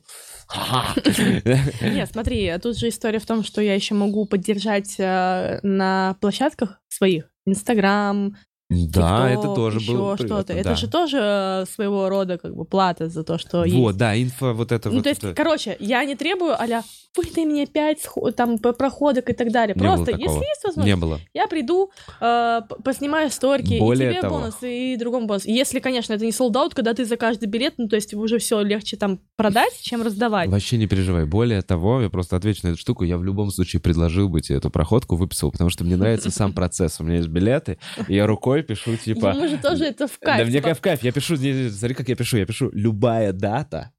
[1.81, 6.79] Нет, смотри, тут же история в том, что я еще могу поддержать э, на площадках
[6.87, 7.29] своих.
[7.45, 8.35] Инстаграм,
[8.69, 10.53] Да, это тоже было что-то.
[10.53, 10.75] Это да.
[10.75, 13.75] же тоже э, своего рода как бы плата за то, что есть.
[13.77, 15.03] Вот, да, инфа, вот это Ну, вот.
[15.03, 15.35] то есть, это.
[15.35, 16.83] короче, я не требую а-ля
[17.15, 19.75] выдай мне пять там проходок и так далее.
[19.75, 20.23] Не было Просто, такого.
[20.23, 21.19] если есть возможность, Не было.
[21.33, 24.39] я приду, э, поснимаю сторики, Более и тебе того.
[24.39, 25.45] бонус, и другому бонус.
[25.45, 28.61] Если, конечно, это не солдат, когда ты за каждый билет, ну, то есть уже все
[28.61, 30.49] легче там продать, чем раздавать.
[30.49, 31.25] Вообще не переживай.
[31.25, 33.03] Более того, я просто отвечу на эту штуку.
[33.03, 36.53] Я в любом случае предложил бы тебе эту проходку, выписал, потому что мне нравится сам
[36.53, 36.99] процесс.
[36.99, 37.77] У меня есть билеты,
[38.07, 39.33] и я рукой пишу, типа...
[39.33, 40.37] Ему же тоже это в кайф.
[40.37, 41.03] Да мне типа, кайф, кайф.
[41.03, 42.37] Я пишу, смотри, как я пишу.
[42.37, 43.91] Я пишу любая дата.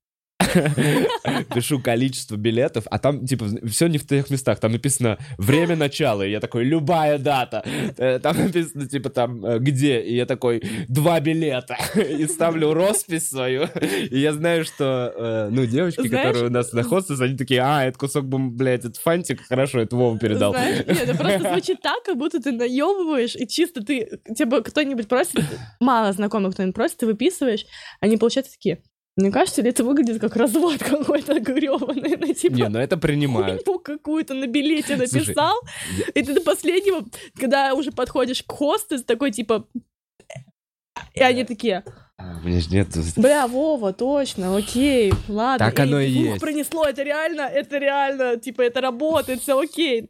[1.54, 4.60] Пишу количество билетов, а там, типа, все не в тех местах.
[4.60, 7.64] Там написано время начала, и я такой, любая дата.
[7.96, 11.76] Э, Там написано, типа, там, э, где, и я такой, два билета.
[11.96, 13.68] И ставлю роспись свою.
[14.10, 17.60] И я знаю, что, э, ну, девочки, Знаешь- которые у нас на хостес, они такие,
[17.60, 20.52] а, это кусок, блядь, это фантик, хорошо, это Вова передал.
[20.52, 25.08] Знаешь, нет, это просто звучит так, как будто ты наебываешь, и чисто ты, тебя кто-нибудь
[25.08, 25.44] просит,
[25.80, 27.64] мало знакомых кто-нибудь просит, ты выписываешь,
[28.00, 28.82] они получаются такие,
[29.16, 33.64] мне кажется, ли это выглядит как развод какой-то грёбаный, ну, типа, Не, ну это принимают.
[33.64, 35.56] хуйню какую-то на билете Слушай, написал,
[36.14, 39.66] и ты до последнего, когда уже подходишь к хостес, такой, типа,
[41.14, 41.82] и они такие,
[42.18, 42.88] У меня нет...
[43.16, 45.66] Бля, Вова, точно, окей, ладно.
[45.66, 46.40] Так оно и есть.
[46.40, 50.08] пронесло, это реально, это реально, типа, это работает, все окей.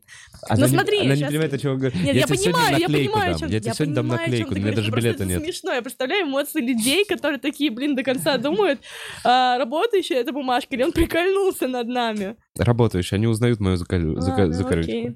[0.49, 2.01] Она не- смотри, Она не щас- понимает, о чем говорит.
[2.01, 4.67] Нет, я, сегодня понимаю, я понимаю, о чем Я тебе сегодня дам наклейку, чем у
[4.67, 5.43] меня даже билета это нет.
[5.43, 5.73] смешно.
[5.73, 8.81] Я представляю эмоции людей, которые такие, блин, до конца думают,
[9.25, 12.37] а, работающая эта бумажка, или он прикольнулся над нами.
[12.57, 15.15] Работающие, они узнают мою закорючку.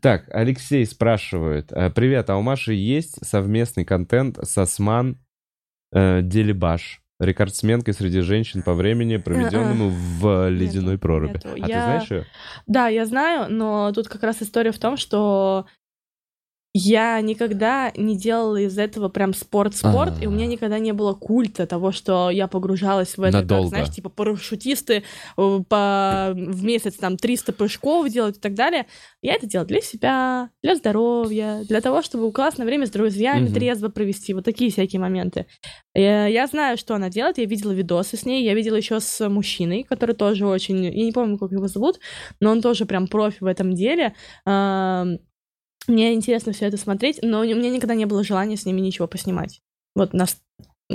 [0.00, 1.70] Так, Алексей спрашивает.
[1.72, 5.18] э, Привет, а у Маши есть совместный контент с Осман
[5.94, 11.34] э, Делибаш, рекордсменкой среди женщин по времени, проведенному в ледяной проруби?
[11.34, 11.48] нету.
[11.48, 12.24] А ты Я- знаешь ее?
[12.66, 15.66] Да, я знаю, но тут как раз история в том, что
[16.76, 20.48] я никогда не делала из этого прям спорт-спорт, и у меня А.
[20.48, 23.62] никогда не было культа того, что я погружалась в это, Надолго.
[23.62, 25.04] как, знаешь, типа парашютисты
[25.36, 28.86] э, по, в месяц там 300 прыжков делают и так далее.
[29.22, 33.54] Я это делала для себя, для здоровья, для того, чтобы классное время с друзьями Мгм.
[33.54, 35.46] трезво провести, вот такие всякие моменты.
[35.94, 39.28] Я, я знаю, что она делает, я видела видосы с ней, я видела еще с
[39.28, 42.00] мужчиной, который тоже очень, я не помню, как его зовут,
[42.40, 44.14] но он тоже прям профи в этом деле.
[45.86, 49.06] Мне интересно все это смотреть, но у меня никогда не было желания с ними ничего
[49.06, 49.60] поснимать.
[49.94, 50.38] Вот нас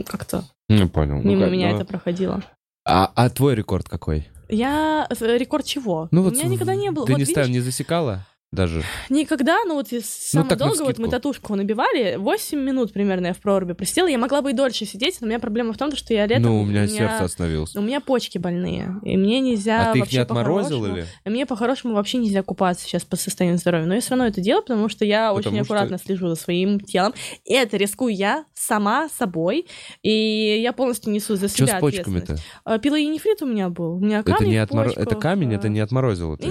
[0.06, 1.18] как-то Ну, понял.
[1.18, 1.76] Ну, мимо как, меня ну.
[1.76, 2.44] это проходило.
[2.86, 4.28] А, а твой рекорд какой?
[4.50, 5.08] Я...
[5.10, 6.08] э, Рекорд чего?
[6.12, 7.06] Ну, у вот меня никогда не было.
[7.06, 8.84] Ты вот не, видишь, ставь, не засекала даже?
[9.10, 13.38] Никогда, ну вот самого так долго, вот мы татушку набивали, 8 минут примерно я в
[13.38, 16.14] проруби просидела, я могла бы и дольше сидеть, но у меня проблема в том, что
[16.14, 16.44] я летом...
[16.44, 17.76] ну, у меня сердце остановилось.
[17.76, 21.06] У меня почки больные, и мне нельзя а ты их не отморозил или?
[21.26, 23.86] Мне по-хорошему вообще нельзя купаться сейчас по состоянию здоровья.
[23.86, 26.36] Но я все равно это делаю, потому что я Потому очень что- аккуратно слежу за
[26.36, 27.14] своим телом.
[27.46, 29.68] И это рискую я сама собой.
[30.02, 32.38] И я полностью несу за Что себя с почками-то?
[32.64, 33.96] А, Пилоинефрит у меня был.
[33.96, 34.88] У меня Это камень не в отмор...
[34.96, 35.70] Это камень, это а.
[35.70, 36.48] не отморозило ты.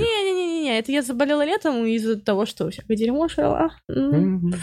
[0.69, 3.70] Не-не-не-не, это я заболела летом из-за того, что всякое дерьмо шила.
[3.89, 4.55] Мгм.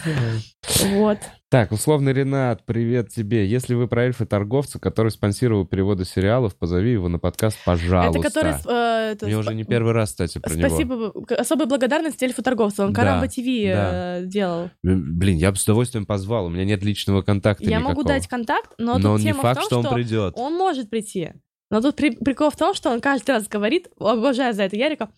[0.94, 1.18] Вот.
[1.50, 3.46] Так, условный Ренат, привет тебе.
[3.48, 8.20] Если вы про эльфа-торговца, который спонсировал переводы сериалов, позови его на подкаст, пожалуйста.
[8.20, 8.54] Это который...
[8.54, 10.68] э, это Мне спа- уже не первый раз, кстати, про него.
[10.70, 11.14] Спасибо.
[11.38, 12.84] Особая благодарность эльфу торговцу.
[12.84, 14.20] Он Да, Карамба ТВ да.
[14.20, 14.70] э, делал.
[14.86, 17.90] М, Блин, я бы с удовольствием позвал, у меня нет личного контакта Я никакого.
[17.96, 20.34] могу дать контакт, но, Но тут не тема факт, в том, что он придет.
[20.38, 21.32] Он может прийти.
[21.72, 25.10] Но тут при- прикол в том, что он каждый раз говорит, обожаю за это Ярика,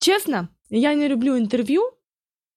[0.00, 1.82] честно, я не люблю интервью,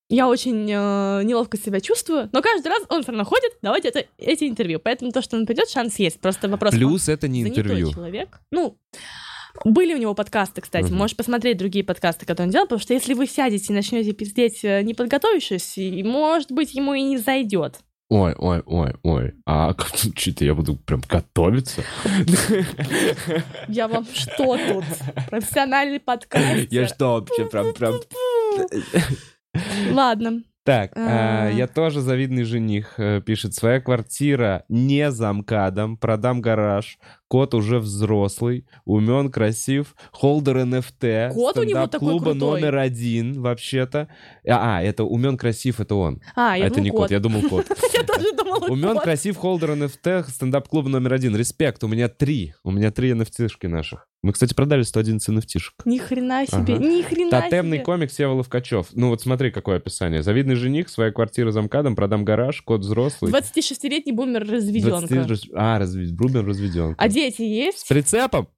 [0.10, 4.06] я очень э, неловко себя чувствую, но каждый раз он все равно ходит давать это,
[4.18, 4.80] эти интервью.
[4.80, 6.20] Поэтому то, что он придет, шанс есть.
[6.20, 6.74] Просто вопрос...
[6.74, 7.92] Плюс это не интервью.
[7.92, 8.40] человек.
[8.52, 8.78] Ну,
[9.64, 10.86] были у него подкасты, кстати.
[10.86, 10.98] Мгм.
[10.98, 14.64] Можешь посмотреть другие подкасты, которые он делал, потому что если вы сядете и начнете пиздеть,
[14.64, 17.80] э, не подготовившись, и, может быть, ему и не зайдет.
[18.14, 19.34] Ой, ой, ой, ой.
[19.48, 19.74] А
[20.16, 21.82] что-то я буду прям готовиться.
[23.68, 24.86] Я вам что тут?
[25.32, 26.72] Профессиональный подкаст.
[26.72, 27.96] Я что, вообще прям, прям...
[29.92, 30.44] Ладно.
[30.64, 31.50] Так, а, А.
[31.50, 33.56] я тоже завидный жених, э, пишет.
[33.56, 37.00] Своя квартира не замкадом, продам гараж,
[37.34, 42.62] кот уже взрослый, умен, красив, holder NFT, Кот у него такой клуба крутой.
[42.62, 44.08] номер один, вообще-то.
[44.48, 46.22] А, а, это умен, красив, это он.
[46.36, 47.66] А, я это думал, не кот, я думал кот.
[47.94, 49.04] Я тоже думала, Умен, кот.
[49.04, 51.36] красив, holder NFT, стендап-клуб номер один.
[51.36, 52.54] Респект, у меня три.
[52.64, 54.08] У меня три NFT-шки наших.
[54.24, 55.72] Мы, кстати, продали 111 NFT-шек.
[55.86, 56.84] Ни хрена себе, Ага.
[56.86, 57.86] ни хрена Тотемный себе.
[57.86, 58.88] комик Сева Ловкачев.
[58.94, 60.24] Ну вот смотри, какое описание.
[60.24, 63.32] Завидный жених, своя квартира за МКАДом, продам гараж, кот взрослый.
[63.34, 65.28] 26-летний бумер 20 разведенка.
[65.28, 66.08] раз- А, разве...
[66.14, 66.96] Брубин разведен.
[66.98, 67.88] А дети С есть?
[67.88, 68.50] прицепом?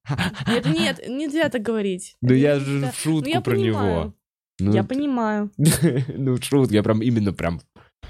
[0.47, 2.15] Нет, нет, нельзя так говорить.
[2.21, 4.13] Да я же в Ну, шутку я про него.
[4.59, 5.51] Ну, Я понимаю.
[5.57, 7.61] ну, в шутку, я прям именно прям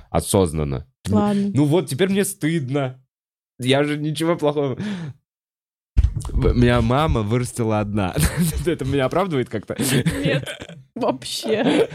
[0.10, 0.88] осознанно.
[1.10, 1.52] Ладно.
[1.54, 3.04] Ну вот, теперь мне стыдно.
[3.60, 4.78] Я же ничего плохого...
[6.32, 8.16] Меня мама вырастила одна.
[8.66, 9.76] Это меня оправдывает как-то?
[10.24, 10.48] Нет,
[10.96, 11.90] вообще.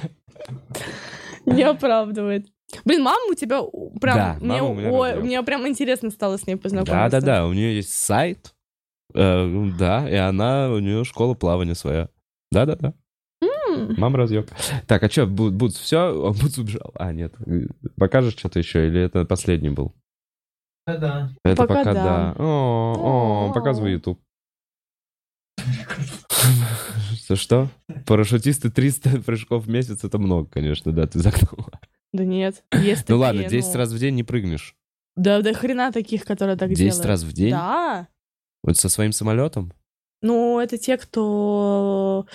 [1.47, 2.47] Не оправдывает.
[2.85, 3.63] Блин, мама у тебя
[4.01, 4.17] прям...
[4.17, 5.27] Да, мне, мама у меня ой, развелась.
[5.27, 6.95] мне прям интересно стало с ней познакомиться.
[7.11, 8.55] Да-да-да, у нее есть сайт,
[9.15, 12.09] э, да, и она, у нее школа плавания своя.
[12.53, 12.95] Да-да-да.
[13.43, 14.51] М, Мама разъеб.
[14.87, 16.33] Так, а что, Бутс, все?
[16.41, 16.91] Бутс убежал.
[16.95, 17.35] А, нет.
[17.97, 19.95] Покажешь что-то еще, или это последний был?
[20.87, 21.31] Да-да.
[21.45, 22.03] Это Пока пока, да.
[22.03, 22.35] да.
[22.39, 23.53] О, о, О.
[23.53, 24.21] показывай YouTube.
[27.15, 27.69] Что, что?
[28.07, 31.71] Парашютисты 300 прыжков в месяц, это много, конечно, да, ты загнула.
[32.13, 33.79] Да нет, есть Ну ладно, такие, 10 ну.
[33.79, 34.75] раз в день не прыгнешь.
[35.17, 37.07] Да, да хрена таких, которые так 10 делают.
[37.07, 37.51] раз в день?
[37.51, 38.09] Да.
[38.63, 39.73] Вот со своим самолетом?
[40.23, 42.27] Ну, это те, кто...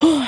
[0.00, 0.26] Ой,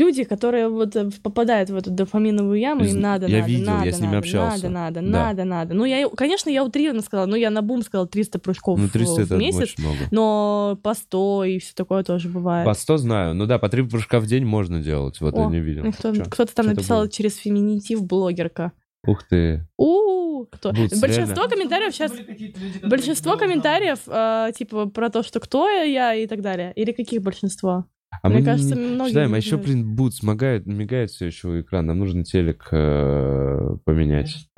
[0.00, 3.74] Люди, которые вот э, попадают в эту дофаминовую яму, им надо, я надо, видел, я
[3.78, 4.68] надо, с ними надо, общался.
[4.68, 5.18] Надо, надо, Да.
[5.26, 5.74] надо, надо.
[5.74, 8.92] Ну, я, конечно, я утрированно сказала, ну, я на бум сказала 300 прыжков Ну, в-
[8.92, 9.98] 300 в это месяц, очень много.
[10.10, 12.64] но по 100 и все такое тоже бывает.
[12.66, 13.34] По 100 знаю.
[13.34, 15.20] Ну да, по 3 прыжка в день можно делать.
[15.20, 15.84] Вот я О, не видел.
[15.84, 16.24] И кто- Чё?
[16.24, 18.72] Кто-то там написал через феминитив блогерка.
[19.06, 19.66] Ух ты.
[19.78, 20.70] у кто.
[20.70, 21.48] Boots, Большинство реально.
[21.48, 22.12] комментариев сейчас...
[22.16, 22.54] Люди,
[22.84, 26.72] Большинство комментариев, э, типа, про то, что кто я и так далее.
[26.76, 27.84] Или каких большинство?
[28.22, 31.48] А Мне мы кажется, не многие читаем, а еще, блин, Бутс мигает, мигает все еще
[31.48, 31.88] у экрана.
[31.88, 34.48] Нам нужно телек э, поменять.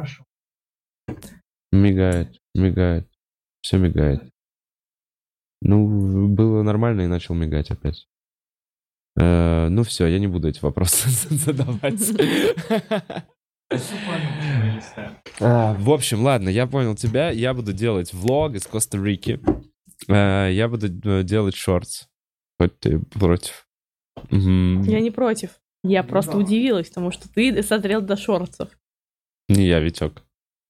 [1.70, 3.08] Мигает, мигает,
[3.62, 4.22] все мигает.
[5.60, 8.06] Ну, было нормально и начал мигать опять.
[9.20, 12.00] Э, ну все, я не буду эти вопросы задавать.
[15.40, 17.30] А, В общем, ладно, я понял тебя.
[17.30, 19.40] Я буду делать влог из Коста-Рики.
[20.08, 22.06] Э, Я буду э, делать шортс.
[22.62, 23.66] Хоть ты против.
[24.30, 24.82] Мгм.
[24.82, 25.50] Я не против.
[25.82, 26.38] Я Ну просто да.
[26.38, 28.68] удивилась, потому что ты созрел до шортцев.
[29.48, 30.22] Не я, Витек.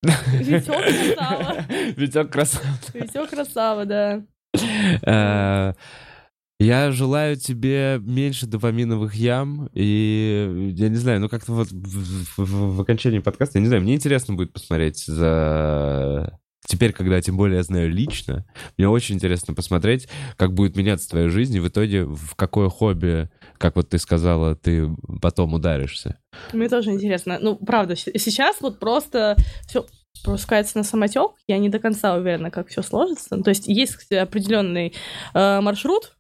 [0.02, 1.66] Витек красава.
[1.96, 2.94] Витек красавчик.
[2.94, 4.24] Витек красава, да.
[5.04, 5.74] Э,
[6.58, 12.76] Я желаю тебе меньше допаминовых ям, и я не знаю, ну как-то вот в, в-
[12.76, 16.38] в окончании подкаста, я не знаю, мне интересно будет посмотреть за...
[16.66, 18.46] Теперь, когда тем более я знаю лично,
[18.78, 23.28] мне очень интересно посмотреть, как будет меняться твоя жизнь, и в итоге в какое хобби,
[23.58, 24.88] как вот ты сказала, ты
[25.20, 26.18] потом ударишься.
[26.52, 27.38] Мне тоже интересно.
[27.40, 29.36] Ну, правда, сейчас вот просто
[29.66, 29.86] все
[30.24, 31.32] пускается на самотек.
[31.48, 33.42] Я не до конца уверена, как все сложится.
[33.42, 34.94] То есть есть определенный
[35.34, 36.16] э, маршрут,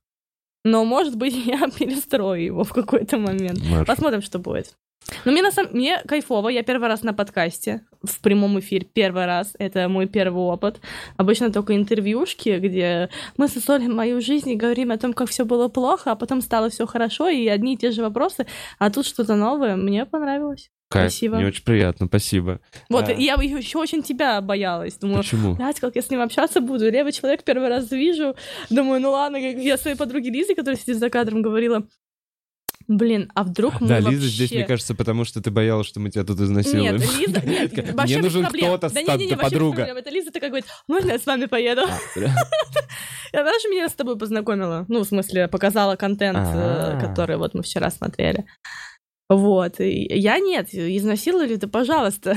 [0.64, 3.60] но, может быть, я перестрою его в какой-то момент.
[3.64, 3.86] Маш.
[3.86, 4.76] Посмотрим, что будет.
[5.24, 5.72] Но мне, на самом...
[5.72, 6.48] мне кайфово.
[6.48, 9.54] Я первый раз на подкасте, в прямом эфире, первый раз.
[9.58, 10.80] Это мой первый опыт.
[11.16, 15.68] Обычно только интервьюшки, где мы сосолим мою жизнь и говорим о том, как все было
[15.68, 18.46] плохо, а потом стало все хорошо, и одни и те же вопросы.
[18.78, 19.76] А тут что-то новое.
[19.76, 20.70] Мне понравилось.
[20.92, 21.36] Кайф, спасибо.
[21.36, 22.60] Мне очень приятно, спасибо.
[22.88, 24.94] Вот, и я еще очень тебя боялась.
[24.96, 25.54] Думаю, Почему?
[25.54, 26.90] блядь, как я с ним общаться буду.
[26.90, 28.36] Левый человек первый раз вижу.
[28.70, 31.86] Думаю, ну ладно, я своей подруге Лизе, которая сидит за кадром, говорила,
[32.88, 34.10] блин, а вдруг мы Да, вообще...
[34.10, 36.96] Лиза здесь, мне кажется, потому что ты боялась, что мы тебя тут изнасилуем.
[36.96, 39.82] Нет, Лиза, нет, вообще Мне нужен кто-то, да, не, не, не, ста- вообще без подруга.
[39.82, 41.82] Это Лиза такая говорит, можно я с вами поеду?
[41.82, 41.98] А,
[43.32, 44.84] Она же меня с тобой познакомила.
[44.88, 47.00] Ну, в смысле, показала контент, э, А.
[47.00, 48.44] который вот мы вчера смотрели.
[49.28, 49.80] Вот.
[49.80, 52.36] И я нет, изнасиловали, да пожалуйста.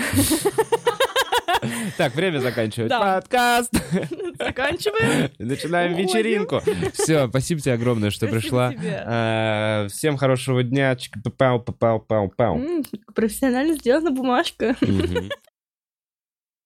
[1.98, 2.90] Так, время заканчивать.
[2.90, 3.00] Да.
[3.20, 3.72] Подкаст.
[4.40, 5.32] Заканчиваем.
[5.40, 6.08] Начинаем Уходим.
[6.08, 6.62] вечеринку.
[6.94, 8.72] Все, спасибо тебе огромное, что Спасибо пришла.
[8.74, 9.04] тебе.
[9.06, 10.96] А, Всем хорошего дня.
[11.38, 12.00] Пау, пау,
[12.30, 12.58] пау.
[12.60, 12.84] М,
[13.16, 14.76] Профессионально сделана бумажка.
[14.82, 15.30] Мгм.